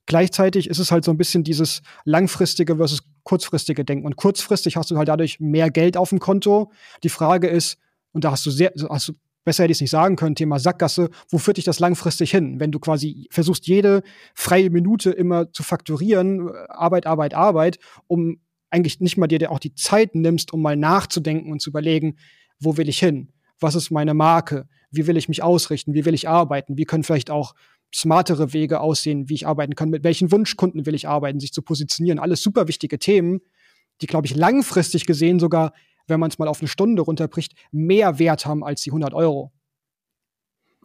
Gleichzeitig 0.06 0.70
ist 0.70 0.80
es 0.80 0.92
halt 0.92 1.06
so 1.06 1.12
ein 1.12 1.18
bisschen 1.18 1.44
dieses 1.44 1.82
langfristige 2.04 2.78
versus 2.78 3.04
kurzfristige 3.24 3.86
Denken. 3.86 4.06
Und 4.06 4.16
kurzfristig 4.18 4.76
hast 4.76 4.92
du 4.92 4.98
halt 4.98 5.08
dadurch 5.08 5.40
mehr 5.40 5.70
Geld 5.70 5.96
auf 5.96 6.10
dem 6.10 6.20
Konto. 6.20 6.72
Die 7.04 7.10
Frage 7.10 7.48
ist, 7.48 7.78
und 8.12 8.24
da 8.24 8.32
hast 8.32 8.46
du 8.46 8.52
sehr, 8.52 8.74
hast 8.90 9.10
du 9.10 9.14
besser 9.46 9.64
hätte 9.64 9.72
ich 9.72 9.78
es 9.78 9.82
nicht 9.82 9.90
sagen 9.90 10.16
können, 10.16 10.36
Thema 10.36 10.60
Sackgasse, 10.60 11.10
wo 11.30 11.38
führt 11.38 11.58
dich 11.58 11.66
das 11.66 11.80
langfristig 11.80 12.32
hin? 12.32 12.60
Wenn 12.60 12.72
du 12.72 12.80
quasi 12.80 13.28
versuchst, 13.32 13.68
jede 13.68 14.04
freie 14.34 14.70
Minute 14.70 15.12
immer 15.12 15.52
zu 15.52 15.64
fakturieren, 15.64 16.50
Arbeit, 16.70 17.06
Arbeit, 17.06 17.34
Arbeit, 17.34 17.80
um 18.08 18.40
eigentlich 18.70 19.00
nicht 19.00 19.18
mal 19.18 19.28
dir 19.28 19.52
auch 19.52 19.60
die 19.60 19.76
Zeit 19.76 20.16
nimmst, 20.16 20.54
um 20.54 20.62
mal 20.62 20.76
nachzudenken 20.76 21.52
und 21.52 21.62
zu 21.62 21.70
überlegen, 21.70 22.18
wo 22.60 22.78
will 22.78 22.90
ich 22.90 23.00
hin? 23.00 23.32
Was 23.60 23.76
ist 23.76 23.92
meine 23.92 24.14
Marke? 24.14 24.68
Wie 24.92 25.08
will 25.08 25.18
ich 25.18 25.30
mich 25.30 25.44
ausrichten? 25.44 25.94
Wie 25.94 26.06
will 26.06 26.14
ich 26.14 26.28
arbeiten? 26.28 26.78
Wie 26.78 26.86
können 26.86 27.04
vielleicht 27.04 27.30
auch 27.30 27.54
smartere 27.94 28.54
Wege 28.54 28.80
aussehen, 28.80 29.30
wie 29.30 29.36
ich 29.36 29.48
arbeiten 29.48 29.76
kann, 29.76 29.90
mit 29.90 30.04
welchen 30.04 30.32
Wunschkunden 30.32 30.86
will 30.86 30.96
ich 30.96 31.08
arbeiten, 31.08 31.40
sich 31.40 31.54
zu 31.54 31.62
positionieren. 31.62 32.20
Alles 32.20 32.42
super 32.42 32.68
wichtige 32.68 33.00
Themen, 33.00 33.42
die, 34.02 34.08
glaube 34.08 34.26
ich, 34.26 34.36
langfristig 34.36 35.06
gesehen 35.06 35.40
sogar, 35.40 35.74
wenn 36.08 36.20
man 36.20 36.30
es 36.30 36.40
mal 36.40 36.48
auf 36.48 36.60
eine 36.60 36.68
Stunde 36.68 37.02
runterbricht, 37.04 37.54
mehr 37.72 38.20
Wert 38.20 38.46
haben 38.46 38.64
als 38.64 38.82
die 38.82 38.90
100 38.90 39.14
Euro. 39.14 39.54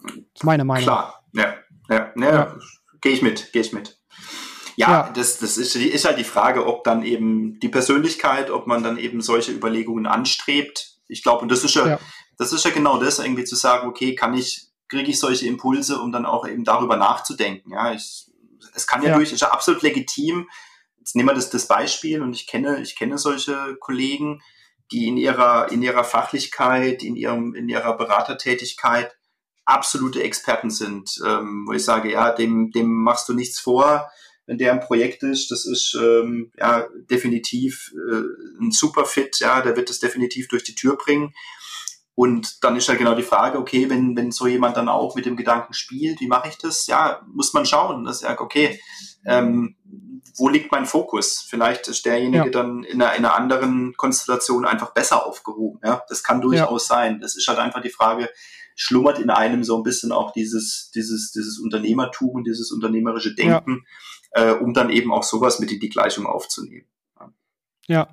Das 0.03 0.13
ist 0.35 0.43
meine 0.43 0.63
Meinung. 0.63 0.83
Klar, 0.83 1.25
ja, 1.33 1.55
ja, 1.89 2.13
ja, 2.15 2.33
ja. 2.33 2.57
gehe 3.01 3.11
ich 3.11 3.21
mit, 3.21 3.51
gehe 3.51 3.63
ich 3.63 3.73
mit. 3.73 3.99
Ja, 4.77 4.91
ja, 4.91 5.11
das, 5.13 5.39
das 5.39 5.57
ist, 5.57 5.75
ist 5.75 6.05
halt 6.05 6.19
die 6.19 6.23
Frage, 6.23 6.65
ob 6.65 6.85
dann 6.85 7.03
eben 7.03 7.59
die 7.59 7.67
Persönlichkeit, 7.67 8.49
ob 8.49 8.65
man 8.65 8.81
dann 8.81 8.97
eben 8.97 9.19
solche 9.19 9.51
Überlegungen 9.51 10.05
anstrebt. 10.05 10.99
Ich 11.09 11.21
glaube, 11.21 11.41
und 11.41 11.51
das 11.51 11.65
ist 11.65 11.75
ja, 11.75 11.85
ja, 11.85 11.99
das 12.37 12.53
ist 12.53 12.63
ja 12.63 12.71
genau 12.71 12.97
das, 12.97 13.19
irgendwie 13.19 13.43
zu 13.43 13.57
sagen, 13.57 13.89
okay, 13.89 14.15
kann 14.15 14.33
ich 14.33 14.68
kriege 14.89 15.11
ich 15.11 15.19
solche 15.19 15.47
Impulse, 15.47 15.99
um 15.99 16.11
dann 16.11 16.25
auch 16.25 16.47
eben 16.47 16.63
darüber 16.63 16.97
nachzudenken. 16.97 17.71
Ja, 17.71 17.93
ich, 17.93 18.25
es 18.73 18.87
kann 18.87 19.01
ja, 19.03 19.09
ja. 19.09 19.15
durch, 19.15 19.31
ist 19.31 19.41
ja 19.41 19.51
absolut 19.51 19.81
legitim. 19.81 20.49
Jetzt 20.97 21.15
nehmen 21.15 21.29
wir 21.29 21.35
das, 21.35 21.49
das 21.49 21.67
Beispiel 21.67 22.21
und 22.21 22.33
ich 22.33 22.47
kenne, 22.47 22.81
ich 22.81 22.95
kenne 22.95 23.17
solche 23.17 23.77
Kollegen, 23.79 24.41
die 24.91 25.07
in 25.07 25.17
ihrer, 25.17 25.71
in 25.71 25.81
ihrer 25.81 26.03
Fachlichkeit, 26.03 27.03
in 27.03 27.15
ihrem, 27.15 27.53
in 27.55 27.69
ihrer 27.69 27.95
Beratertätigkeit 27.95 29.15
absolute 29.65 30.23
Experten 30.23 30.71
sind, 30.71 31.21
ähm, 31.25 31.65
wo 31.67 31.73
ich 31.73 31.85
sage, 31.85 32.11
ja, 32.11 32.31
dem, 32.31 32.71
dem 32.71 32.91
machst 33.03 33.29
du 33.29 33.33
nichts 33.33 33.59
vor, 33.59 34.09
wenn 34.47 34.57
der 34.57 34.71
im 34.71 34.79
Projekt 34.79 35.21
ist. 35.21 35.51
Das 35.51 35.65
ist 35.65 35.95
ähm, 35.99 36.51
ja 36.57 36.87
definitiv 37.09 37.93
äh, 37.93 38.63
ein 38.63 38.71
super 38.71 39.05
Fit, 39.05 39.39
ja, 39.39 39.61
der 39.61 39.77
wird 39.77 39.91
es 39.91 39.99
definitiv 39.99 40.47
durch 40.47 40.63
die 40.63 40.73
Tür 40.75 40.97
bringen. 40.97 41.33
Und 42.19 42.65
dann 42.65 42.75
ist 42.75 42.89
halt 42.89 42.99
genau 42.99 43.15
die 43.15 43.23
Frage, 43.23 43.57
okay, 43.57 43.89
wenn, 43.89 44.13
wenn 44.17 44.33
so 44.33 44.45
jemand 44.45 44.75
dann 44.75 44.89
auch 44.89 45.15
mit 45.15 45.25
dem 45.25 45.37
Gedanken 45.37 45.73
spielt, 45.73 46.19
wie 46.19 46.27
mache 46.27 46.49
ich 46.49 46.57
das? 46.57 46.85
Ja, 46.85 47.25
muss 47.31 47.53
man 47.53 47.65
schauen. 47.65 48.03
Das 48.03 48.17
ist 48.17 48.23
ja, 48.23 48.37
okay, 48.37 48.77
ähm, 49.25 49.77
wo 50.35 50.49
liegt 50.49 50.69
mein 50.69 50.85
Fokus? 50.85 51.45
Vielleicht 51.47 51.87
ist 51.87 52.05
derjenige 52.05 52.47
ja. 52.47 52.51
dann 52.51 52.83
in 52.83 53.01
einer, 53.01 53.15
in 53.15 53.23
einer 53.23 53.35
anderen 53.35 53.93
Konstellation 53.95 54.65
einfach 54.65 54.93
besser 54.93 55.25
aufgehoben. 55.25 55.79
Ja, 55.81 56.03
das 56.09 56.21
kann 56.21 56.41
durchaus 56.41 56.89
ja. 56.89 56.95
sein. 56.95 57.21
Das 57.21 57.37
ist 57.37 57.47
halt 57.47 57.57
einfach 57.57 57.81
die 57.81 57.89
Frage, 57.89 58.29
schlummert 58.75 59.19
in 59.19 59.29
einem 59.29 59.63
so 59.63 59.77
ein 59.77 59.83
bisschen 59.83 60.11
auch 60.11 60.33
dieses, 60.33 60.91
dieses, 60.93 61.31
dieses 61.31 61.57
Unternehmertum 61.57 62.31
und 62.31 62.43
dieses 62.43 62.73
unternehmerische 62.73 63.33
Denken, 63.33 63.85
ja. 64.35 64.49
äh, 64.49 64.51
um 64.55 64.73
dann 64.73 64.89
eben 64.89 65.13
auch 65.13 65.23
sowas 65.23 65.61
mit 65.61 65.71
in 65.71 65.79
die 65.79 65.87
Gleichung 65.87 66.25
aufzunehmen. 66.25 66.89
Ja. 67.87 68.09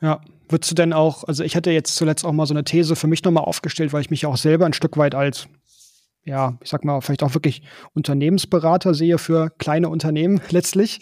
Ja, 0.00 0.22
würdest 0.48 0.70
du 0.70 0.74
denn 0.74 0.92
auch, 0.92 1.24
also 1.24 1.44
ich 1.44 1.56
hatte 1.56 1.70
jetzt 1.70 1.96
zuletzt 1.96 2.24
auch 2.24 2.32
mal 2.32 2.46
so 2.46 2.54
eine 2.54 2.64
These 2.64 2.96
für 2.96 3.06
mich 3.06 3.24
nochmal 3.24 3.44
aufgestellt, 3.44 3.92
weil 3.92 4.00
ich 4.00 4.10
mich 4.10 4.26
auch 4.26 4.36
selber 4.36 4.66
ein 4.66 4.72
Stück 4.72 4.96
weit 4.96 5.14
als 5.14 5.48
ja, 6.26 6.56
ich 6.62 6.70
sag 6.70 6.84
mal, 6.84 7.00
vielleicht 7.02 7.22
auch 7.22 7.34
wirklich 7.34 7.62
Unternehmensberater 7.92 8.94
sehe 8.94 9.18
für 9.18 9.50
kleine 9.58 9.90
Unternehmen 9.90 10.40
letztlich. 10.50 11.00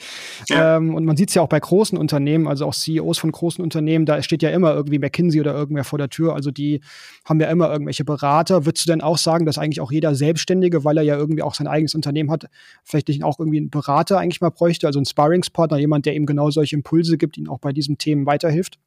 Ja. 0.48 0.76
Ähm, 0.76 0.94
und 0.94 1.04
man 1.04 1.16
sieht 1.16 1.28
es 1.28 1.36
ja 1.36 1.42
auch 1.42 1.48
bei 1.48 1.60
großen 1.60 1.96
Unternehmen, 1.96 2.48
also 2.48 2.66
auch 2.66 2.74
CEOs 2.74 3.18
von 3.18 3.30
großen 3.30 3.62
Unternehmen, 3.62 4.04
da 4.04 4.20
steht 4.22 4.42
ja 4.42 4.50
immer 4.50 4.74
irgendwie 4.74 4.98
McKinsey 4.98 5.40
oder 5.40 5.54
irgendwer 5.54 5.84
vor 5.84 5.98
der 5.98 6.08
Tür. 6.08 6.34
Also 6.34 6.50
die 6.50 6.80
haben 7.24 7.40
ja 7.40 7.48
immer 7.48 7.70
irgendwelche 7.70 8.04
Berater. 8.04 8.66
Würdest 8.66 8.86
du 8.86 8.90
denn 8.90 9.00
auch 9.00 9.18
sagen, 9.18 9.46
dass 9.46 9.58
eigentlich 9.58 9.80
auch 9.80 9.92
jeder 9.92 10.16
Selbstständige, 10.16 10.84
weil 10.84 10.96
er 10.96 11.04
ja 11.04 11.16
irgendwie 11.16 11.42
auch 11.42 11.54
sein 11.54 11.68
eigenes 11.68 11.94
Unternehmen 11.94 12.30
hat, 12.30 12.46
vielleicht 12.82 13.08
nicht 13.08 13.22
auch 13.22 13.38
irgendwie 13.38 13.58
einen 13.58 13.70
Berater 13.70 14.18
eigentlich 14.18 14.40
mal 14.40 14.50
bräuchte, 14.50 14.88
also 14.88 14.98
einen 14.98 15.06
Sparringspartner, 15.06 15.78
jemand, 15.78 16.06
der 16.06 16.16
ihm 16.16 16.26
genau 16.26 16.50
solche 16.50 16.74
Impulse 16.74 17.16
gibt, 17.16 17.38
ihn 17.38 17.48
auch 17.48 17.58
bei 17.58 17.72
diesen 17.72 17.96
Themen 17.96 18.26
weiterhilft? 18.26 18.78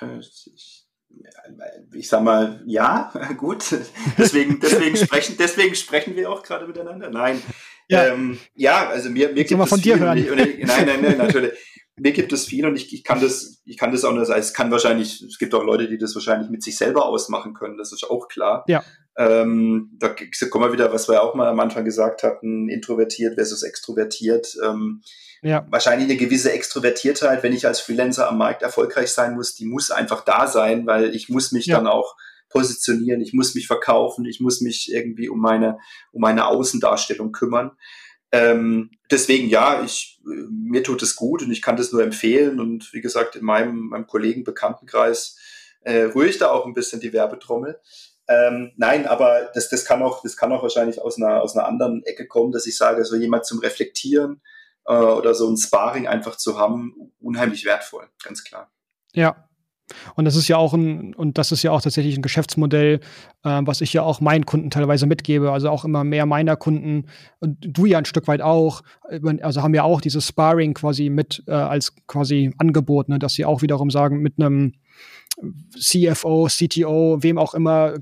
Äh, 0.00 0.20
ich 1.92 2.08
sag 2.08 2.22
mal, 2.22 2.62
ja, 2.66 3.12
gut. 3.36 3.64
Deswegen, 4.18 4.60
deswegen 4.62 4.96
sprechen, 4.96 5.36
deswegen 5.38 5.74
sprechen 5.74 6.16
wir 6.16 6.30
auch 6.30 6.42
gerade 6.42 6.66
miteinander. 6.66 7.10
Nein. 7.10 7.40
Ja, 7.88 8.06
ähm, 8.06 8.38
ja 8.54 8.88
also 8.88 9.10
mir, 9.10 9.28
mir 9.32 9.44
gibt 9.44 9.60
es 9.60 9.68
von 9.68 9.80
dir 9.80 9.98
hören. 9.98 10.18
Ich, 10.18 10.26
ich, 10.26 10.66
nein, 10.66 10.86
nein, 10.86 11.02
nein, 11.02 11.18
natürlich. 11.18 11.52
Mir 11.96 12.12
gibt 12.12 12.32
es 12.32 12.46
viel 12.46 12.66
und 12.66 12.74
ich, 12.74 12.92
ich 12.92 13.04
kann 13.04 13.20
das, 13.20 13.62
ich 13.64 13.78
kann 13.78 13.92
das 13.92 14.04
auch 14.04 14.10
nur, 14.10 14.20
also 14.20 14.32
es 14.32 14.52
kann 14.52 14.72
wahrscheinlich, 14.72 15.22
es 15.22 15.38
gibt 15.38 15.54
auch 15.54 15.62
Leute, 15.62 15.88
die 15.88 15.96
das 15.96 16.14
wahrscheinlich 16.16 16.50
mit 16.50 16.60
sich 16.60 16.76
selber 16.76 17.06
ausmachen 17.06 17.54
können, 17.54 17.76
das 17.76 17.92
ist 17.92 18.02
auch 18.10 18.26
klar. 18.26 18.64
Ja. 18.66 18.82
Ähm, 19.16 19.96
da 20.00 20.08
kommen 20.50 20.64
wir 20.64 20.72
wieder, 20.72 20.92
was 20.92 21.08
wir 21.08 21.22
auch 21.22 21.36
mal 21.36 21.46
am 21.46 21.60
Anfang 21.60 21.84
gesagt 21.84 22.24
hatten, 22.24 22.68
introvertiert 22.68 23.36
versus 23.36 23.62
extrovertiert. 23.62 24.56
Ähm, 24.64 25.02
ja. 25.44 25.66
Wahrscheinlich 25.68 26.08
eine 26.08 26.18
gewisse 26.18 26.52
Extrovertiertheit, 26.52 27.42
wenn 27.42 27.52
ich 27.52 27.66
als 27.66 27.80
Freelancer 27.80 28.28
am 28.28 28.38
Markt 28.38 28.62
erfolgreich 28.62 29.12
sein 29.12 29.34
muss, 29.34 29.54
die 29.54 29.66
muss 29.66 29.90
einfach 29.90 30.24
da 30.24 30.46
sein, 30.46 30.86
weil 30.86 31.14
ich 31.14 31.28
muss 31.28 31.52
mich 31.52 31.66
ja. 31.66 31.76
dann 31.76 31.86
auch 31.86 32.16
positionieren, 32.48 33.20
ich 33.20 33.34
muss 33.34 33.54
mich 33.54 33.66
verkaufen, 33.66 34.24
ich 34.24 34.40
muss 34.40 34.60
mich 34.60 34.90
irgendwie 34.90 35.28
um 35.28 35.40
meine, 35.40 35.78
um 36.12 36.22
meine 36.22 36.46
Außendarstellung 36.46 37.32
kümmern. 37.32 37.72
Ähm, 38.32 38.90
deswegen 39.10 39.48
ja, 39.48 39.84
ich, 39.84 40.18
mir 40.24 40.82
tut 40.82 41.02
es 41.02 41.14
gut 41.14 41.42
und 41.42 41.50
ich 41.50 41.60
kann 41.60 41.76
das 41.76 41.92
nur 41.92 42.02
empfehlen. 42.02 42.58
Und 42.58 42.92
wie 42.94 43.02
gesagt, 43.02 43.36
in 43.36 43.44
meinem, 43.44 43.88
meinem 43.90 44.06
Kollegen 44.06 44.44
Bekanntenkreis 44.44 45.36
äh, 45.82 46.04
rühre 46.04 46.28
ich 46.28 46.38
da 46.38 46.50
auch 46.50 46.64
ein 46.64 46.74
bisschen 46.74 47.00
die 47.00 47.12
Werbetrommel. 47.12 47.80
Ähm, 48.28 48.72
nein, 48.76 49.06
aber 49.06 49.50
das, 49.52 49.68
das 49.68 49.84
kann 49.84 50.02
auch, 50.02 50.22
das 50.22 50.36
kann 50.36 50.50
auch 50.52 50.62
wahrscheinlich 50.62 51.02
aus 51.02 51.18
einer, 51.18 51.42
aus 51.42 51.54
einer 51.54 51.66
anderen 51.66 52.02
Ecke 52.04 52.26
kommen, 52.26 52.52
dass 52.52 52.66
ich 52.66 52.78
sage, 52.78 53.04
so 53.04 53.16
jemand 53.16 53.44
zum 53.44 53.58
Reflektieren, 53.58 54.40
äh, 54.86 54.94
oder 54.94 55.34
so 55.34 55.48
ein 55.48 55.56
Sparring 55.56 56.06
einfach 56.06 56.36
zu 56.36 56.58
haben, 56.58 57.12
unheimlich 57.20 57.64
wertvoll, 57.64 58.08
ganz 58.22 58.44
klar. 58.44 58.70
Ja, 59.12 59.48
und 60.14 60.24
das 60.24 60.34
ist 60.36 60.48
ja 60.48 60.56
auch 60.56 60.72
ein, 60.72 61.14
und 61.14 61.36
das 61.36 61.52
ist 61.52 61.62
ja 61.62 61.70
auch 61.70 61.82
tatsächlich 61.82 62.16
ein 62.16 62.22
Geschäftsmodell, 62.22 63.00
äh, 63.42 63.60
was 63.64 63.80
ich 63.80 63.92
ja 63.92 64.02
auch 64.02 64.20
meinen 64.20 64.46
Kunden 64.46 64.70
teilweise 64.70 65.06
mitgebe. 65.06 65.52
Also 65.52 65.68
auch 65.68 65.84
immer 65.84 66.04
mehr 66.04 66.26
meiner 66.26 66.56
Kunden 66.56 67.06
und 67.40 67.58
du 67.60 67.84
ja 67.84 67.98
ein 67.98 68.04
Stück 68.04 68.26
weit 68.26 68.40
auch, 68.40 68.82
also 69.42 69.62
haben 69.62 69.74
ja 69.74 69.82
auch 69.82 70.00
dieses 70.00 70.26
Sparring 70.26 70.74
quasi 70.74 71.10
mit 71.10 71.42
äh, 71.46 71.52
als 71.52 71.94
quasi 72.06 72.52
Angebot, 72.58 73.08
ne, 73.08 73.18
dass 73.18 73.34
sie 73.34 73.44
auch 73.44 73.62
wiederum 73.62 73.90
sagen, 73.90 74.20
mit 74.20 74.34
einem 74.38 74.72
CFO, 75.78 76.46
CTO, 76.48 77.22
wem 77.22 77.38
auch 77.38 77.54
immer, 77.54 77.94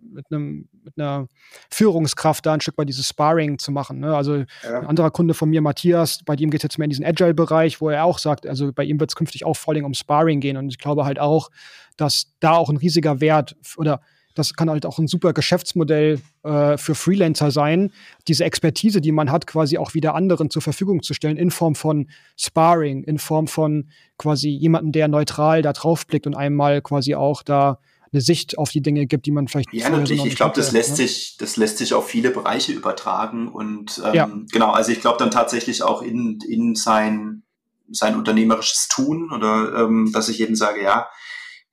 mit 0.00 0.24
einem 0.30 0.68
mit 0.86 0.98
einer 0.98 1.26
Führungskraft 1.70 2.46
da 2.46 2.54
ein 2.54 2.60
Stück 2.60 2.78
weit 2.78 2.88
dieses 2.88 3.08
Sparring 3.08 3.58
zu 3.58 3.72
machen. 3.72 4.00
Ne? 4.00 4.16
Also 4.16 4.36
ja. 4.36 4.46
ein 4.62 4.86
anderer 4.86 5.10
Kunde 5.10 5.34
von 5.34 5.50
mir, 5.50 5.60
Matthias, 5.60 6.20
bei 6.24 6.36
dem 6.36 6.50
geht 6.50 6.60
es 6.60 6.62
jetzt 6.62 6.78
mehr 6.78 6.84
in 6.84 6.90
diesen 6.90 7.04
Agile-Bereich, 7.04 7.80
wo 7.80 7.90
er 7.90 8.04
auch 8.04 8.18
sagt, 8.18 8.46
also 8.46 8.72
bei 8.72 8.84
ihm 8.84 8.98
wird 8.98 9.10
es 9.10 9.16
künftig 9.16 9.44
auch 9.44 9.56
vor 9.56 9.74
allem 9.74 9.84
um 9.84 9.94
Sparring 9.94 10.40
gehen. 10.40 10.56
Und 10.56 10.68
ich 10.70 10.78
glaube 10.78 11.04
halt 11.04 11.18
auch, 11.18 11.50
dass 11.96 12.32
da 12.40 12.52
auch 12.52 12.70
ein 12.70 12.76
riesiger 12.76 13.20
Wert 13.20 13.56
oder 13.76 14.00
das 14.36 14.52
kann 14.52 14.68
halt 14.68 14.84
auch 14.84 14.98
ein 14.98 15.08
super 15.08 15.32
Geschäftsmodell 15.32 16.20
äh, 16.44 16.76
für 16.76 16.94
Freelancer 16.94 17.50
sein, 17.50 17.90
diese 18.28 18.44
Expertise, 18.44 19.00
die 19.00 19.10
man 19.10 19.32
hat, 19.32 19.46
quasi 19.46 19.78
auch 19.78 19.94
wieder 19.94 20.14
anderen 20.14 20.50
zur 20.50 20.60
Verfügung 20.60 21.02
zu 21.02 21.14
stellen, 21.14 21.38
in 21.38 21.50
Form 21.50 21.74
von 21.74 22.08
Sparring, 22.36 23.02
in 23.04 23.18
Form 23.18 23.46
von 23.46 23.88
quasi 24.18 24.50
jemanden, 24.50 24.92
der 24.92 25.08
neutral 25.08 25.62
da 25.62 25.72
drauf 25.72 26.06
blickt 26.06 26.26
und 26.26 26.34
einmal 26.34 26.82
quasi 26.82 27.14
auch 27.14 27.42
da 27.42 27.78
eine 28.16 28.22
Sicht 28.22 28.56
auf 28.56 28.70
die 28.70 28.80
Dinge 28.80 29.06
gibt, 29.06 29.26
die 29.26 29.30
man 29.30 29.46
vielleicht 29.46 29.72
ja 29.72 29.90
natürlich. 29.90 30.24
Ich 30.24 30.36
glaube, 30.36 30.54
das 30.56 30.72
lässt 30.72 30.90
ne? 30.90 30.96
sich, 30.96 31.36
das 31.38 31.56
lässt 31.56 31.78
sich 31.78 31.92
auf 31.92 32.08
viele 32.08 32.30
Bereiche 32.30 32.72
übertragen 32.72 33.48
und 33.48 34.00
ähm, 34.04 34.14
ja. 34.14 34.30
genau. 34.50 34.70
Also 34.72 34.90
ich 34.90 35.00
glaube 35.00 35.18
dann 35.18 35.30
tatsächlich 35.30 35.82
auch 35.82 36.02
in 36.02 36.38
in 36.48 36.74
sein 36.74 37.42
sein 37.90 38.16
unternehmerisches 38.16 38.88
Tun 38.88 39.30
oder 39.32 39.84
ähm, 39.84 40.10
dass 40.12 40.28
ich 40.28 40.40
eben 40.40 40.56
sage, 40.56 40.82
ja, 40.82 41.08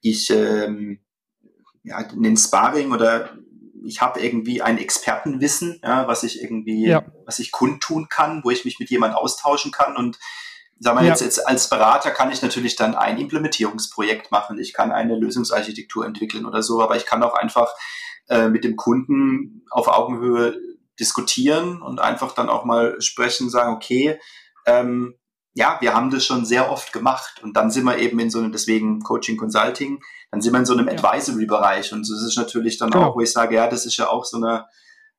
ich 0.02 0.30
ähm, 0.30 1.00
ja, 1.84 2.02
in 2.02 2.24
den 2.24 2.38
Sparring 2.38 2.92
oder 2.92 3.38
ich 3.86 4.02
habe 4.02 4.22
irgendwie 4.22 4.62
ein 4.62 4.78
Expertenwissen, 4.78 5.80
ja, 5.84 6.08
was 6.08 6.24
ich 6.24 6.42
irgendwie, 6.42 6.88
ja. 6.88 7.06
was 7.26 7.40
ich 7.40 7.52
kundtun 7.52 8.08
kann, 8.10 8.44
wo 8.44 8.50
ich 8.50 8.64
mich 8.66 8.80
mit 8.80 8.90
jemand 8.90 9.16
austauschen 9.16 9.72
kann 9.72 9.98
und 9.98 10.20
Sagen 10.80 10.98
wir 11.00 11.04
ja. 11.04 11.12
jetzt, 11.12 11.22
jetzt 11.22 11.48
als 11.48 11.70
Berater 11.70 12.12
kann 12.12 12.32
ich 12.32 12.42
natürlich 12.42 12.76
dann 12.76 12.96
ein 12.96 13.18
Implementierungsprojekt 13.18 14.32
machen, 14.32 14.60
ich 14.60 14.74
kann 14.74 14.92
eine 14.92 15.18
Lösungsarchitektur 15.18 16.06
entwickeln 16.06 16.46
oder 16.46 16.62
so, 16.62 16.82
aber 16.82 16.96
ich 16.98 17.06
kann 17.06 17.24
auch 17.24 17.36
einfach 17.36 17.72
äh, 18.28 18.50
mit 18.50 18.64
dem 18.64 18.76
Kunden 18.76 19.66
auf 19.70 19.88
Augenhöhe 19.88 20.58
diskutieren 21.00 21.82
und 21.82 22.00
einfach 22.00 22.34
dann 22.34 22.50
auch 22.50 22.66
mal 22.66 23.00
sprechen, 23.02 23.50
sagen, 23.50 23.74
okay, 23.74 24.20
ähm, 24.66 25.16
ja, 25.56 25.78
wir 25.82 25.94
haben 25.94 26.10
das 26.10 26.26
schon 26.26 26.46
sehr 26.46 26.72
oft 26.72 26.94
gemacht 26.94 27.42
und 27.44 27.56
dann 27.56 27.70
sind 27.70 27.86
wir 27.86 27.98
eben 28.00 28.20
in 28.20 28.30
so 28.30 28.40
einem, 28.40 28.52
deswegen 28.52 29.02
Coaching 29.02 29.38
Consulting, 29.38 30.02
dann 30.32 30.42
sind 30.42 30.52
wir 30.52 30.60
in 30.60 30.66
so 30.66 30.74
einem 30.74 30.88
ja. 30.88 30.94
Advisory-Bereich 30.94 31.94
und 31.94 32.02
das 32.02 32.24
ist 32.24 32.38
natürlich 32.38 32.78
dann 32.78 32.90
genau. 32.90 33.10
auch, 33.10 33.16
wo 33.16 33.22
ich 33.22 33.32
sage, 33.32 33.56
ja, 33.56 33.68
das 33.68 33.86
ist 33.86 33.98
ja 33.98 34.10
auch 34.10 34.26
so 34.26 34.38
eine, 34.38 34.66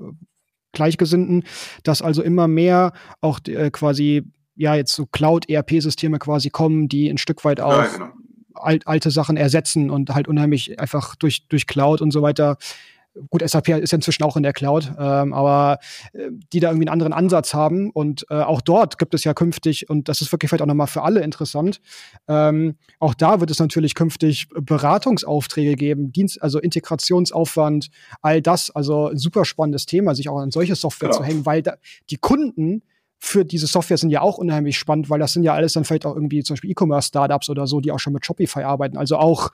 Gleichgesinnten, 0.72 1.44
dass 1.84 2.02
also 2.02 2.22
immer 2.22 2.48
mehr 2.48 2.92
auch 3.20 3.38
äh, 3.46 3.70
quasi 3.70 4.24
ja 4.56 4.74
jetzt 4.74 4.92
so 4.92 5.06
Cloud-ERP-Systeme 5.06 6.18
quasi 6.18 6.50
kommen, 6.50 6.88
die 6.88 7.08
ein 7.08 7.18
Stück 7.18 7.44
weit 7.44 7.60
auch 7.60 7.70
ja, 7.70 7.86
genau 7.86 8.10
alt, 8.54 8.86
alte 8.86 9.10
Sachen 9.10 9.36
ersetzen 9.36 9.90
und 9.90 10.10
halt 10.10 10.28
unheimlich 10.28 10.78
einfach 10.78 11.14
durch, 11.16 11.46
durch 11.48 11.66
Cloud 11.66 12.00
und 12.00 12.10
so 12.10 12.22
weiter 12.22 12.56
gut, 13.30 13.48
SAP 13.48 13.68
ist 13.68 13.92
ja 13.92 13.96
inzwischen 13.96 14.22
auch 14.22 14.36
in 14.36 14.42
der 14.42 14.52
Cloud, 14.52 14.92
ähm, 14.98 15.32
aber 15.32 15.78
äh, 16.12 16.30
die 16.52 16.60
da 16.60 16.68
irgendwie 16.68 16.88
einen 16.88 16.92
anderen 16.92 17.12
Ansatz 17.12 17.54
haben. 17.54 17.90
Und 17.90 18.26
äh, 18.30 18.34
auch 18.34 18.60
dort 18.60 18.98
gibt 18.98 19.14
es 19.14 19.24
ja 19.24 19.34
künftig, 19.34 19.88
und 19.88 20.08
das 20.08 20.20
ist 20.20 20.32
wirklich 20.32 20.48
vielleicht 20.48 20.62
auch 20.62 20.66
nochmal 20.66 20.86
für 20.86 21.02
alle 21.02 21.20
interessant, 21.20 21.80
ähm, 22.28 22.76
auch 22.98 23.14
da 23.14 23.40
wird 23.40 23.50
es 23.50 23.58
natürlich 23.58 23.94
künftig 23.94 24.48
Beratungsaufträge 24.48 25.76
geben, 25.76 26.12
Dienst, 26.12 26.42
also 26.42 26.58
Integrationsaufwand, 26.58 27.90
all 28.22 28.42
das. 28.42 28.70
Also 28.70 29.08
ein 29.08 29.18
super 29.18 29.44
spannendes 29.44 29.86
Thema, 29.86 30.14
sich 30.14 30.28
auch 30.28 30.38
an 30.38 30.50
solche 30.50 30.74
Software 30.74 31.10
genau. 31.10 31.20
zu 31.20 31.24
hängen, 31.24 31.46
weil 31.46 31.62
da, 31.62 31.74
die 32.10 32.16
Kunden 32.16 32.82
für 33.24 33.44
diese 33.44 33.66
Software 33.66 33.96
sind 33.96 34.10
ja 34.10 34.20
auch 34.20 34.36
unheimlich 34.36 34.78
spannend, 34.78 35.08
weil 35.08 35.18
das 35.18 35.32
sind 35.32 35.44
ja 35.44 35.54
alles 35.54 35.72
dann 35.72 35.84
vielleicht 35.84 36.04
auch 36.04 36.14
irgendwie 36.14 36.42
zum 36.44 36.54
Beispiel 36.54 36.70
E-Commerce-Startups 36.70 37.48
oder 37.48 37.66
so, 37.66 37.80
die 37.80 37.90
auch 37.90 37.98
schon 37.98 38.12
mit 38.12 38.26
Shopify 38.26 38.62
arbeiten. 38.62 38.98
Also 38.98 39.16
auch 39.16 39.50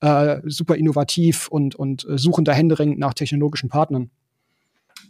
äh, 0.00 0.40
super 0.44 0.76
innovativ 0.76 1.48
und, 1.48 1.74
und 1.74 2.06
äh, 2.08 2.16
suchen 2.16 2.44
da 2.44 2.52
händeringend 2.52 3.00
nach 3.00 3.14
technologischen 3.14 3.68
Partnern. 3.68 4.10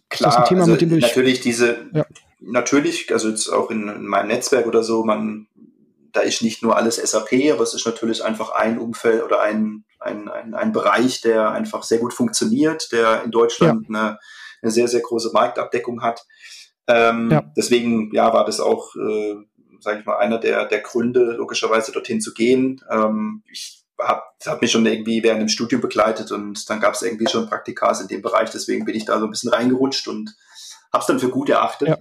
Klar, 0.09 0.31
das 0.31 0.39
ein 0.39 0.45
Thema, 0.47 0.61
also 0.61 0.73
mit 0.73 0.81
dem 0.81 0.89
du 0.89 0.97
natürlich 0.97 1.41
diese, 1.43 1.77
ja. 1.93 2.07
natürlich, 2.41 3.13
also 3.13 3.29
jetzt 3.29 3.51
auch 3.51 3.71
in, 3.71 3.89
in, 3.89 4.07
meinem 4.07 4.29
Netzwerk 4.29 4.67
oder 4.67 4.83
so, 4.83 5.05
man, 5.05 5.47
da 6.13 6.21
ist 6.21 6.41
nicht 6.41 6.63
nur 6.63 6.77
alles 6.79 6.97
SAP, 6.97 7.53
aber 7.53 7.63
es 7.63 7.75
ist 7.75 7.85
natürlich 7.85 8.25
einfach 8.25 8.53
ein 8.53 8.79
Umfeld 8.79 9.23
oder 9.23 9.43
ein, 9.43 9.85
ein, 10.01 10.31
ein, 10.31 10.55
ein 10.55 10.73
Bereich, 10.73 11.21
der 11.21 11.51
einfach 11.51 11.83
sehr 11.83 11.99
gut 11.99 12.15
funktioniert, 12.15 12.91
der 12.91 13.23
in 13.23 13.31
Deutschland 13.31 13.87
ja. 13.91 13.99
eine, 13.99 14.19
eine 14.63 14.71
sehr, 14.71 14.89
sehr 14.89 15.01
große 15.01 15.31
Marktabdeckung 15.35 16.03
hat. 16.03 16.25
Ähm, 16.89 17.31
ja. 17.31 17.53
Deswegen, 17.57 18.13
ja, 18.15 18.33
war 18.33 18.45
das 18.45 18.61
auch, 18.61 18.97
äh, 18.97 19.37
sage 19.81 20.01
ich 20.01 20.07
mal, 20.07 20.17
einer 20.17 20.39
der, 20.39 20.65
der 20.65 20.81
Gründe, 20.81 21.33
logischerweise 21.37 21.93
dorthin 21.93 22.21
zu 22.21 22.33
gehen. 22.35 22.81
Ähm, 22.91 23.43
ich 23.53 23.85
habe 24.01 24.23
hab 24.47 24.63
mich 24.63 24.71
schon 24.71 24.87
irgendwie 24.87 25.23
während 25.23 25.41
dem 25.41 25.49
Studium 25.49 25.81
begleitet 25.81 26.33
und 26.33 26.69
dann 26.71 26.81
gab 26.81 26.95
es 26.95 27.03
irgendwie 27.03 27.29
schon 27.29 27.49
Praktikas 27.49 28.01
in 28.01 28.09
dem 28.09 28.23
Bereich, 28.23 28.51
deswegen 28.51 28.85
bin 28.85 28.95
ich 28.95 29.05
da 29.05 29.19
so 29.19 29.25
ein 29.25 29.31
bisschen 29.31 29.53
reingerutscht 29.53 30.09
und 30.09 30.35
habe 30.93 31.03
es 31.03 31.07
dann 31.07 31.19
für 31.19 31.31
gut 31.31 31.51
erachtet. 31.51 31.89
Ja. 31.89 31.99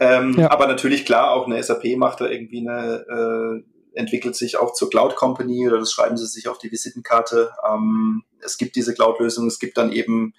Ähm, 0.00 0.38
ja. 0.38 0.50
Aber 0.50 0.66
natürlich 0.66 1.04
klar, 1.04 1.32
auch 1.32 1.46
eine 1.46 1.62
SAP 1.62 1.96
macht 1.96 2.20
da 2.20 2.26
irgendwie 2.26 2.66
eine, 2.66 3.04
äh, 3.08 3.98
entwickelt 3.98 4.36
sich 4.36 4.56
auch 4.56 4.72
zur 4.72 4.90
Cloud 4.90 5.14
Company 5.16 5.68
oder 5.68 5.78
das 5.78 5.92
schreiben 5.92 6.16
sie 6.16 6.26
sich 6.26 6.48
auf 6.48 6.58
die 6.58 6.72
Visitenkarte. 6.72 7.50
Ähm, 7.68 8.22
es 8.40 8.58
gibt 8.58 8.76
diese 8.76 8.94
Cloud-Lösung, 8.94 9.46
es 9.46 9.58
gibt 9.58 9.76
dann 9.76 9.92
eben 9.92 10.34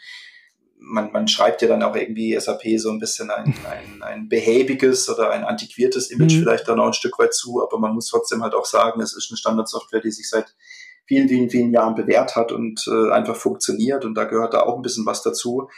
man, 0.78 1.12
man 1.12 1.28
schreibt 1.28 1.62
ja 1.62 1.68
dann 1.68 1.84
auch 1.84 1.96
irgendwie 1.96 2.40
SAP 2.40 2.64
so 2.78 2.92
ein 2.92 3.00
bisschen 3.00 3.32
ein, 3.32 3.54
ein, 3.70 4.04
ein 4.04 4.30
behäbiges 4.30 5.10
oder 5.10 5.32
ein 5.32 5.44
antiquiertes 5.44 6.12
Image 6.12 6.36
mhm. 6.36 6.44
vielleicht 6.44 6.68
dann 6.68 6.80
auch 6.80 6.88
ein 6.88 6.94
Stück 6.94 7.18
weit 7.20 7.34
zu, 7.34 7.64
aber 7.64 7.80
man 7.80 7.94
muss 7.94 8.08
trotzdem 8.08 8.44
halt 8.44 8.54
auch 8.54 8.66
sagen, 8.66 9.02
es 9.02 9.16
ist 9.16 9.32
eine 9.32 9.38
Standardsoftware, 9.38 10.02
die 10.02 10.12
sich 10.12 10.30
seit 10.30 10.54
vielen, 11.08 11.30
vielen, 11.30 11.50
vielen 11.50 11.72
Jahren 11.72 11.94
bewährt 11.94 12.36
hat 12.36 12.52
und 12.52 12.84
äh, 12.88 13.12
einfach 13.12 13.36
funktioniert 13.36 14.06
und 14.06 14.16
da 14.16 14.24
gehört 14.24 14.54
da 14.54 14.62
auch 14.62 14.76
ein 14.76 14.82
bisschen 14.82 15.06
was 15.06 15.22
dazu. 15.22 15.70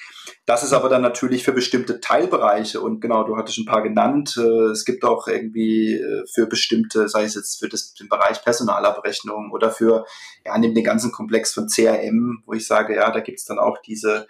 Das 0.45 0.64
ist 0.64 0.72
aber 0.72 0.88
dann 0.88 1.02
natürlich 1.02 1.43
für 1.43 1.52
bestimmte 1.52 2.00
Teilbereiche 2.00 2.80
und 2.80 3.02
genau, 3.02 3.26
du 3.26 3.36
hattest 3.36 3.58
ein 3.58 3.66
paar 3.66 3.84
genannt. 3.84 4.38
Äh, 4.38 4.72
es 4.72 4.86
gibt 4.86 5.04
auch 5.04 5.28
irgendwie 5.28 5.95
äh, 5.95 6.24
für 6.34 6.48
bestimmte, 6.48 7.10
sei 7.10 7.26
es 7.26 7.36
jetzt 7.36 7.60
für 7.60 7.68
das, 7.68 7.93
den 7.93 8.08
Bereich 8.08 8.41
Personalabrechnung 8.41 9.52
oder 9.52 9.70
für, 9.70 10.06
ja, 10.45 10.58
nimm 10.58 10.74
den 10.74 10.86
ganzen 10.86 11.12
Komplex 11.12 11.54
von 11.54 11.68
CRM, 11.68 12.43
wo 12.45 12.54
ich 12.54 12.66
sage, 12.66 12.95
ja, 12.95 13.12
da 13.12 13.20
gibt's 13.20 13.43
dann 13.43 13.60
auch 13.60 13.80
diese 13.86 14.28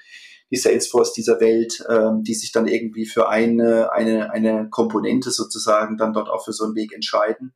die 0.52 0.58
Salesforce 0.58 1.14
dieser 1.14 1.40
Welt, 1.40 1.84
ähm, 1.90 2.24
die 2.24 2.34
sich 2.34 2.52
dann 2.52 2.68
irgendwie 2.68 3.06
für 3.06 3.30
eine, 3.30 3.92
eine, 3.92 4.32
eine 4.32 4.70
Komponente 4.70 5.32
sozusagen 5.32 5.98
dann 5.98 6.14
dort 6.14 6.30
auch 6.30 6.46
für 6.46 6.54
so 6.54 6.66
einen 6.66 6.76
Weg 6.76 6.94
entscheiden. 6.94 7.54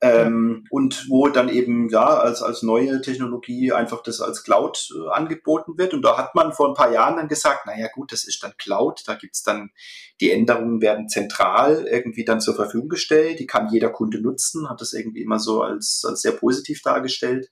Ähm, 0.00 0.62
und 0.70 1.06
wo 1.08 1.26
dann 1.26 1.48
eben 1.48 1.88
ja 1.88 2.06
als, 2.06 2.40
als 2.40 2.62
neue 2.62 3.00
Technologie 3.00 3.72
einfach 3.72 4.00
das 4.00 4.20
als 4.20 4.44
Cloud 4.44 4.90
äh, 4.94 5.10
angeboten 5.10 5.76
wird. 5.76 5.92
Und 5.92 6.02
da 6.02 6.16
hat 6.16 6.36
man 6.36 6.52
vor 6.52 6.68
ein 6.68 6.74
paar 6.74 6.92
Jahren 6.92 7.16
dann 7.16 7.26
gesagt, 7.26 7.66
naja 7.66 7.88
gut, 7.92 8.12
das 8.12 8.24
ist 8.24 8.40
dann 8.44 8.52
Cloud, 8.58 9.02
da 9.06 9.14
gibt's 9.14 9.42
dann, 9.42 9.70
die 10.20 10.30
Änderungen 10.30 10.80
werden 10.80 11.08
zentral 11.08 11.84
irgendwie 11.90 12.24
dann 12.24 12.40
zur 12.40 12.54
Verfügung 12.54 12.88
gestellt, 12.88 13.40
die 13.40 13.48
kann 13.48 13.70
jeder 13.72 13.90
Kunde 13.90 14.20
nutzen, 14.20 14.70
hat 14.70 14.80
das 14.80 14.92
irgendwie 14.92 15.22
immer 15.22 15.40
so 15.40 15.62
als, 15.62 16.04
als 16.06 16.22
sehr 16.22 16.32
positiv 16.32 16.80
dargestellt. 16.82 17.50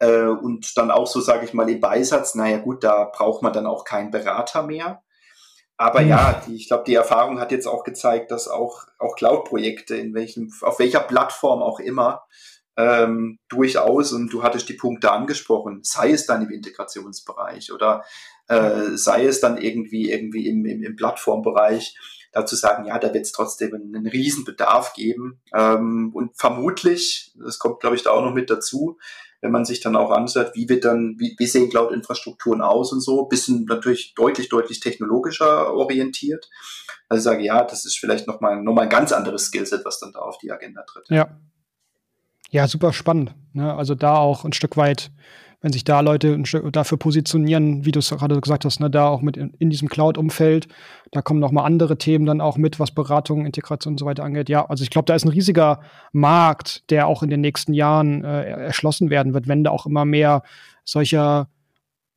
Äh, 0.00 0.24
und 0.24 0.76
dann 0.76 0.90
auch 0.90 1.06
so, 1.06 1.20
sage 1.20 1.44
ich 1.44 1.54
mal, 1.54 1.68
im 1.70 1.80
Beisatz, 1.80 2.34
naja 2.34 2.58
gut, 2.58 2.82
da 2.82 3.04
braucht 3.04 3.42
man 3.42 3.52
dann 3.52 3.66
auch 3.66 3.84
keinen 3.84 4.10
Berater 4.10 4.64
mehr. 4.64 5.02
Aber 5.76 6.02
ja, 6.02 6.42
die, 6.46 6.56
ich 6.56 6.68
glaube, 6.68 6.84
die 6.86 6.94
Erfahrung 6.94 7.40
hat 7.40 7.52
jetzt 7.52 7.66
auch 7.66 7.84
gezeigt, 7.84 8.30
dass 8.30 8.48
auch, 8.48 8.84
auch 8.98 9.16
Cloud-Projekte, 9.16 9.96
in 9.96 10.12
welchem, 10.12 10.52
auf 10.60 10.78
welcher 10.78 11.00
Plattform 11.00 11.62
auch 11.62 11.80
immer, 11.80 12.24
ähm, 12.76 13.38
durchaus, 13.48 14.12
und 14.12 14.30
du 14.30 14.42
hattest 14.42 14.68
die 14.68 14.74
Punkte 14.74 15.10
angesprochen, 15.10 15.80
sei 15.82 16.10
es 16.12 16.26
dann 16.26 16.42
im 16.42 16.50
Integrationsbereich 16.50 17.72
oder 17.72 18.04
äh, 18.48 18.90
sei 18.94 19.24
es 19.24 19.40
dann 19.40 19.56
irgendwie, 19.56 20.10
irgendwie 20.10 20.48
im, 20.48 20.66
im, 20.66 20.82
im 20.82 20.96
Plattformbereich, 20.96 21.96
dazu 22.32 22.56
sagen, 22.56 22.84
ja, 22.84 22.98
da 22.98 23.12
wird 23.12 23.24
es 23.24 23.32
trotzdem 23.32 23.74
einen, 23.74 23.96
einen 23.96 24.06
Riesenbedarf 24.06 24.92
geben. 24.92 25.40
Ähm, 25.54 26.10
und 26.14 26.36
vermutlich, 26.36 27.32
das 27.42 27.58
kommt, 27.58 27.80
glaube 27.80 27.96
ich, 27.96 28.02
da 28.02 28.10
auch 28.10 28.22
noch 28.22 28.34
mit 28.34 28.50
dazu, 28.50 28.98
wenn 29.40 29.52
man 29.52 29.64
sich 29.64 29.80
dann 29.80 29.96
auch 29.96 30.10
anschaut, 30.10 30.52
wie 30.54 30.68
wird 30.68 30.84
dann, 30.84 31.16
wie, 31.18 31.34
wie 31.38 31.46
sehen 31.46 31.70
Cloud-Infrastrukturen 31.70 32.60
aus 32.60 32.92
und 32.92 33.00
so, 33.00 33.24
bisschen 33.24 33.64
natürlich 33.64 34.14
deutlich, 34.14 34.48
deutlich 34.48 34.80
technologischer 34.80 35.72
orientiert. 35.72 36.48
Also 37.08 37.20
ich 37.20 37.24
sage, 37.24 37.44
ja, 37.44 37.64
das 37.64 37.84
ist 37.84 37.98
vielleicht 37.98 38.26
nochmal 38.26 38.62
noch 38.62 38.74
mal 38.74 38.82
ein 38.82 38.88
ganz 38.88 39.12
anderes 39.12 39.46
Skillset, 39.46 39.84
was 39.84 39.98
dann 39.98 40.12
da 40.12 40.20
auf 40.20 40.38
die 40.38 40.52
Agenda 40.52 40.82
tritt. 40.82 41.08
Ja. 41.08 41.38
Ja, 42.50 42.66
super 42.66 42.92
spannend. 42.92 43.34
Ne? 43.52 43.72
Also 43.74 43.94
da 43.94 44.16
auch 44.16 44.44
ein 44.44 44.52
Stück 44.52 44.76
weit 44.76 45.12
wenn 45.60 45.72
sich 45.72 45.84
da 45.84 46.00
Leute 46.00 46.40
dafür 46.72 46.98
positionieren, 46.98 47.84
wie 47.84 47.92
du 47.92 47.98
es 47.98 48.10
gerade 48.10 48.40
gesagt 48.40 48.64
hast, 48.64 48.80
ne, 48.80 48.90
da 48.90 49.08
auch 49.08 49.20
mit 49.20 49.36
in, 49.36 49.52
in 49.58 49.68
diesem 49.68 49.88
Cloud-Umfeld, 49.88 50.68
da 51.12 51.20
kommen 51.20 51.40
noch 51.40 51.52
mal 51.52 51.64
andere 51.64 51.98
Themen 51.98 52.24
dann 52.24 52.40
auch 52.40 52.56
mit, 52.56 52.80
was 52.80 52.92
Beratung, 52.92 53.44
Integration 53.44 53.94
und 53.94 53.98
so 53.98 54.06
weiter 54.06 54.24
angeht. 54.24 54.48
Ja, 54.48 54.66
also 54.66 54.82
ich 54.82 54.90
glaube, 54.90 55.06
da 55.06 55.14
ist 55.14 55.24
ein 55.24 55.30
riesiger 55.30 55.80
Markt, 56.12 56.90
der 56.90 57.06
auch 57.06 57.22
in 57.22 57.30
den 57.30 57.42
nächsten 57.42 57.74
Jahren 57.74 58.24
äh, 58.24 58.44
erschlossen 58.44 59.10
werden 59.10 59.34
wird, 59.34 59.48
wenn 59.48 59.64
da 59.64 59.70
auch 59.70 59.86
immer 59.86 60.04
mehr 60.04 60.42
solcher 60.84 61.48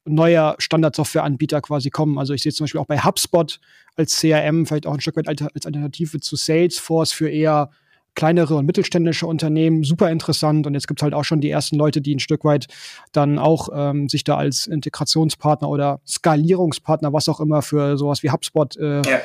neuer 0.05 0.55
Standardsoftwareanbieter 0.59 1.61
quasi 1.61 1.89
kommen. 1.89 2.17
Also 2.17 2.33
ich 2.33 2.43
sehe 2.43 2.51
zum 2.51 2.65
Beispiel 2.65 2.81
auch 2.81 2.85
bei 2.85 2.99
HubSpot 2.99 3.59
als 3.95 4.19
CRM 4.19 4.65
vielleicht 4.65 4.87
auch 4.87 4.93
ein 4.93 5.01
Stück 5.01 5.15
weit 5.17 5.27
als 5.27 5.65
Alternative 5.65 6.19
zu 6.19 6.35
Salesforce 6.35 7.11
für 7.11 7.29
eher 7.29 7.69
kleinere 8.15 8.55
und 8.55 8.65
mittelständische 8.65 9.27
Unternehmen, 9.27 9.83
super 9.83 10.11
interessant. 10.11 10.67
Und 10.67 10.73
jetzt 10.73 10.87
gibt 10.87 11.01
es 11.01 11.03
halt 11.03 11.13
auch 11.13 11.23
schon 11.23 11.41
die 11.41 11.49
ersten 11.49 11.77
Leute, 11.77 12.01
die 12.01 12.15
ein 12.15 12.19
Stück 12.19 12.43
weit 12.45 12.67
dann 13.11 13.39
auch 13.39 13.69
ähm, 13.73 14.09
sich 14.09 14.23
da 14.23 14.37
als 14.37 14.67
Integrationspartner 14.67 15.69
oder 15.69 15.99
Skalierungspartner, 16.05 17.13
was 17.13 17.29
auch 17.29 17.39
immer, 17.39 17.61
für 17.61 17.97
sowas 17.97 18.23
wie 18.23 18.31
HubSpot 18.31 18.75
äh, 18.77 19.01
ja. 19.01 19.21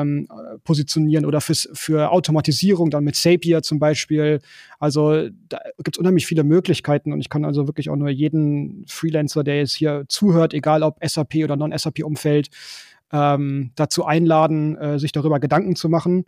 ähm, 0.00 0.28
positionieren 0.64 1.24
oder 1.24 1.40
fürs, 1.40 1.68
für 1.72 2.10
Automatisierung, 2.10 2.90
dann 2.90 3.04
mit 3.04 3.16
Zapier 3.16 3.62
zum 3.62 3.78
Beispiel. 3.78 4.40
Also 4.78 5.28
da 5.48 5.60
gibt 5.78 5.96
es 5.96 5.98
unheimlich 5.98 6.26
viele 6.26 6.44
Möglichkeiten 6.44 7.12
und 7.12 7.20
ich 7.20 7.28
kann 7.28 7.44
also 7.44 7.66
wirklich 7.68 7.90
auch 7.90 7.96
nur 7.96 8.10
jeden 8.10 8.84
Freelancer, 8.88 9.44
der 9.44 9.58
jetzt 9.58 9.74
hier 9.74 10.04
zuhört, 10.08 10.52
egal 10.52 10.82
ob 10.82 10.98
SAP 11.04 11.36
oder 11.44 11.56
Non-SAP-Umfeld, 11.56 12.48
ähm, 13.12 13.70
dazu 13.76 14.04
einladen, 14.04 14.76
äh, 14.76 14.98
sich 14.98 15.12
darüber 15.12 15.38
Gedanken 15.38 15.76
zu 15.76 15.88
machen. 15.88 16.24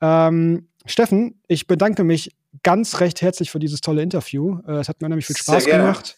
Ähm, 0.00 0.68
Steffen, 0.86 1.40
ich 1.48 1.66
bedanke 1.66 2.04
mich 2.04 2.34
ganz 2.62 3.00
recht 3.00 3.20
herzlich 3.22 3.50
für 3.50 3.58
dieses 3.58 3.80
tolle 3.80 4.02
Interview. 4.02 4.58
Äh, 4.66 4.78
es 4.78 4.88
hat 4.88 5.00
mir 5.00 5.08
nämlich 5.08 5.26
viel 5.26 5.36
Spaß 5.36 5.66
gemacht. 5.66 6.16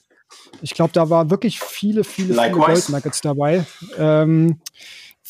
Ich 0.61 0.75
glaube, 0.75 0.93
da 0.93 1.09
war 1.09 1.31
wirklich 1.31 1.61
viele, 1.61 2.05
viele, 2.05 2.35
viele 2.35 2.51
Goldnuggets 2.51 3.23
dabei, 3.23 3.65
ähm, 3.97 4.61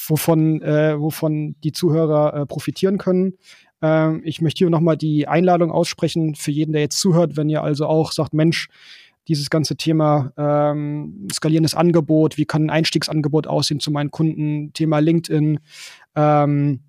wovon, 0.07 0.61
äh, 0.61 1.01
wovon 1.01 1.55
die 1.63 1.73
Zuhörer 1.73 2.35
äh, 2.35 2.47
profitieren 2.47 2.99
können. 2.99 3.35
Ähm, 3.81 4.23
ich 4.25 4.41
möchte 4.41 4.59
hier 4.59 4.71
nochmal 4.71 4.97
die 4.97 5.29
Einladung 5.29 5.71
aussprechen 5.71 6.35
für 6.35 6.51
jeden, 6.51 6.73
der 6.73 6.83
jetzt 6.83 6.99
zuhört, 6.99 7.37
wenn 7.37 7.49
ihr 7.49 7.63
also 7.63 7.87
auch 7.87 8.11
sagt, 8.11 8.35
Mensch, 8.35 8.69
dieses 9.29 9.51
ganze 9.51 9.77
Thema 9.77 10.33
ähm, 10.37 11.29
skalierendes 11.33 11.75
Angebot, 11.75 12.39
wie 12.39 12.47
kann 12.47 12.65
ein 12.65 12.71
Einstiegsangebot 12.71 13.47
aussehen 13.47 13.79
zu 13.79 13.91
meinen 13.91 14.11
Kunden, 14.11 14.73
Thema 14.73 15.01
LinkedIn, 15.01 15.61
ähm, 16.17 16.81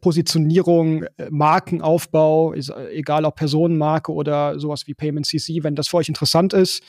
Positionierung, 0.00 1.04
äh, 1.04 1.28
Markenaufbau, 1.30 2.54
äh, 2.54 2.60
egal 2.92 3.24
ob 3.24 3.36
Personenmarke 3.36 4.12
oder 4.12 4.58
sowas 4.58 4.86
wie 4.86 4.94
Payment 4.94 5.26
CC, 5.26 5.62
wenn 5.62 5.74
das 5.74 5.88
für 5.88 5.98
euch 5.98 6.08
interessant 6.08 6.52
ist. 6.52 6.82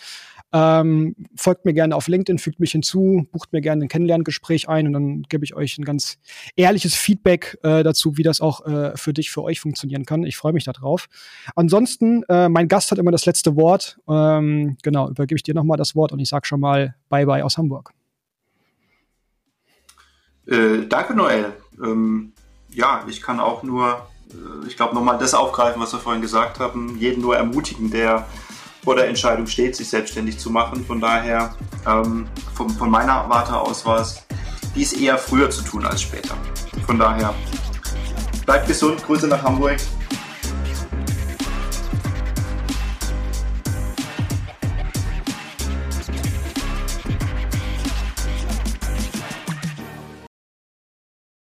Ähm, 0.54 1.16
folgt 1.36 1.66
mir 1.66 1.74
gerne 1.74 1.96
auf 1.96 2.08
LinkedIn, 2.08 2.38
fügt 2.38 2.60
mich 2.60 2.72
hinzu, 2.72 3.28
bucht 3.32 3.52
mir 3.52 3.62
gerne 3.62 3.84
ein 3.84 3.88
Kennenlerngespräch 3.90 4.70
ein 4.70 4.88
und 4.88 4.94
dann 4.94 5.24
gebe 5.24 5.44
ich 5.44 5.54
euch 5.54 5.78
ein 5.78 5.84
ganz 5.84 6.18
ehrliches 6.56 6.96
Feedback 6.96 7.58
äh, 7.64 7.84
dazu, 7.84 8.16
wie 8.18 8.24
das 8.24 8.40
auch 8.40 8.66
äh, 8.66 8.96
für 8.96 9.12
dich, 9.12 9.32
für 9.32 9.44
euch 9.44 9.60
funktionieren 9.60 10.06
kann. 10.06 10.24
Ich 10.24 10.38
freue 10.38 10.54
mich 10.54 10.64
darauf. 10.64 11.08
Ansonsten, 11.56 12.24
äh, 12.30 12.48
mein 12.48 12.68
Gast 12.68 12.92
hat 12.92 13.00
immer 13.00 13.12
das 13.12 13.26
letzte 13.26 13.58
Wort. 13.58 13.98
Ähm, 14.08 14.78
genau, 14.82 15.10
übergebe 15.10 15.38
ich 15.38 15.44
dir 15.44 15.56
nochmal 15.56 15.78
das 15.78 15.96
Wort 15.96 16.14
und 16.14 16.20
ich 16.20 16.30
sage 16.30 16.46
schon 16.46 16.62
mal 16.62 16.96
Bye-bye 17.10 17.44
aus 17.44 17.58
Hamburg. 17.58 17.92
Äh, 20.48 20.86
danke, 20.88 21.16
Noel. 21.16 21.54
Ähm 21.84 22.35
ja, 22.76 23.04
ich 23.08 23.22
kann 23.22 23.40
auch 23.40 23.64
nur, 23.64 24.08
äh, 24.30 24.68
ich 24.68 24.76
glaube, 24.76 24.94
nochmal 24.94 25.18
das 25.18 25.34
aufgreifen, 25.34 25.82
was 25.82 25.94
wir 25.94 26.00
vorhin 26.00 26.22
gesagt 26.22 26.60
haben, 26.60 26.98
jeden 26.98 27.22
nur 27.22 27.36
ermutigen, 27.36 27.90
der 27.90 28.28
vor 28.84 28.96
der 28.96 29.08
Entscheidung 29.08 29.48
steht, 29.48 29.76
sich 29.76 29.90
selbstständig 29.90 30.38
zu 30.38 30.52
machen. 30.52 30.86
Von 30.86 31.02
daher, 31.02 31.56
ähm, 31.88 32.28
von, 32.54 32.70
von 32.70 32.90
meiner 32.90 33.28
Warte 33.30 33.58
aus 33.58 33.86
war 33.86 34.02
es 34.02 34.24
dies 34.76 34.94
eher 34.94 35.18
früher 35.18 35.50
zu 35.50 35.64
tun 35.64 35.86
als 35.86 36.02
später. 36.02 36.36
Von 36.86 37.00
daher, 37.00 37.34
bleibt 38.46 38.68
gesund, 38.68 39.04
Grüße 39.06 39.28
nach 39.28 39.42
Hamburg 39.42 39.78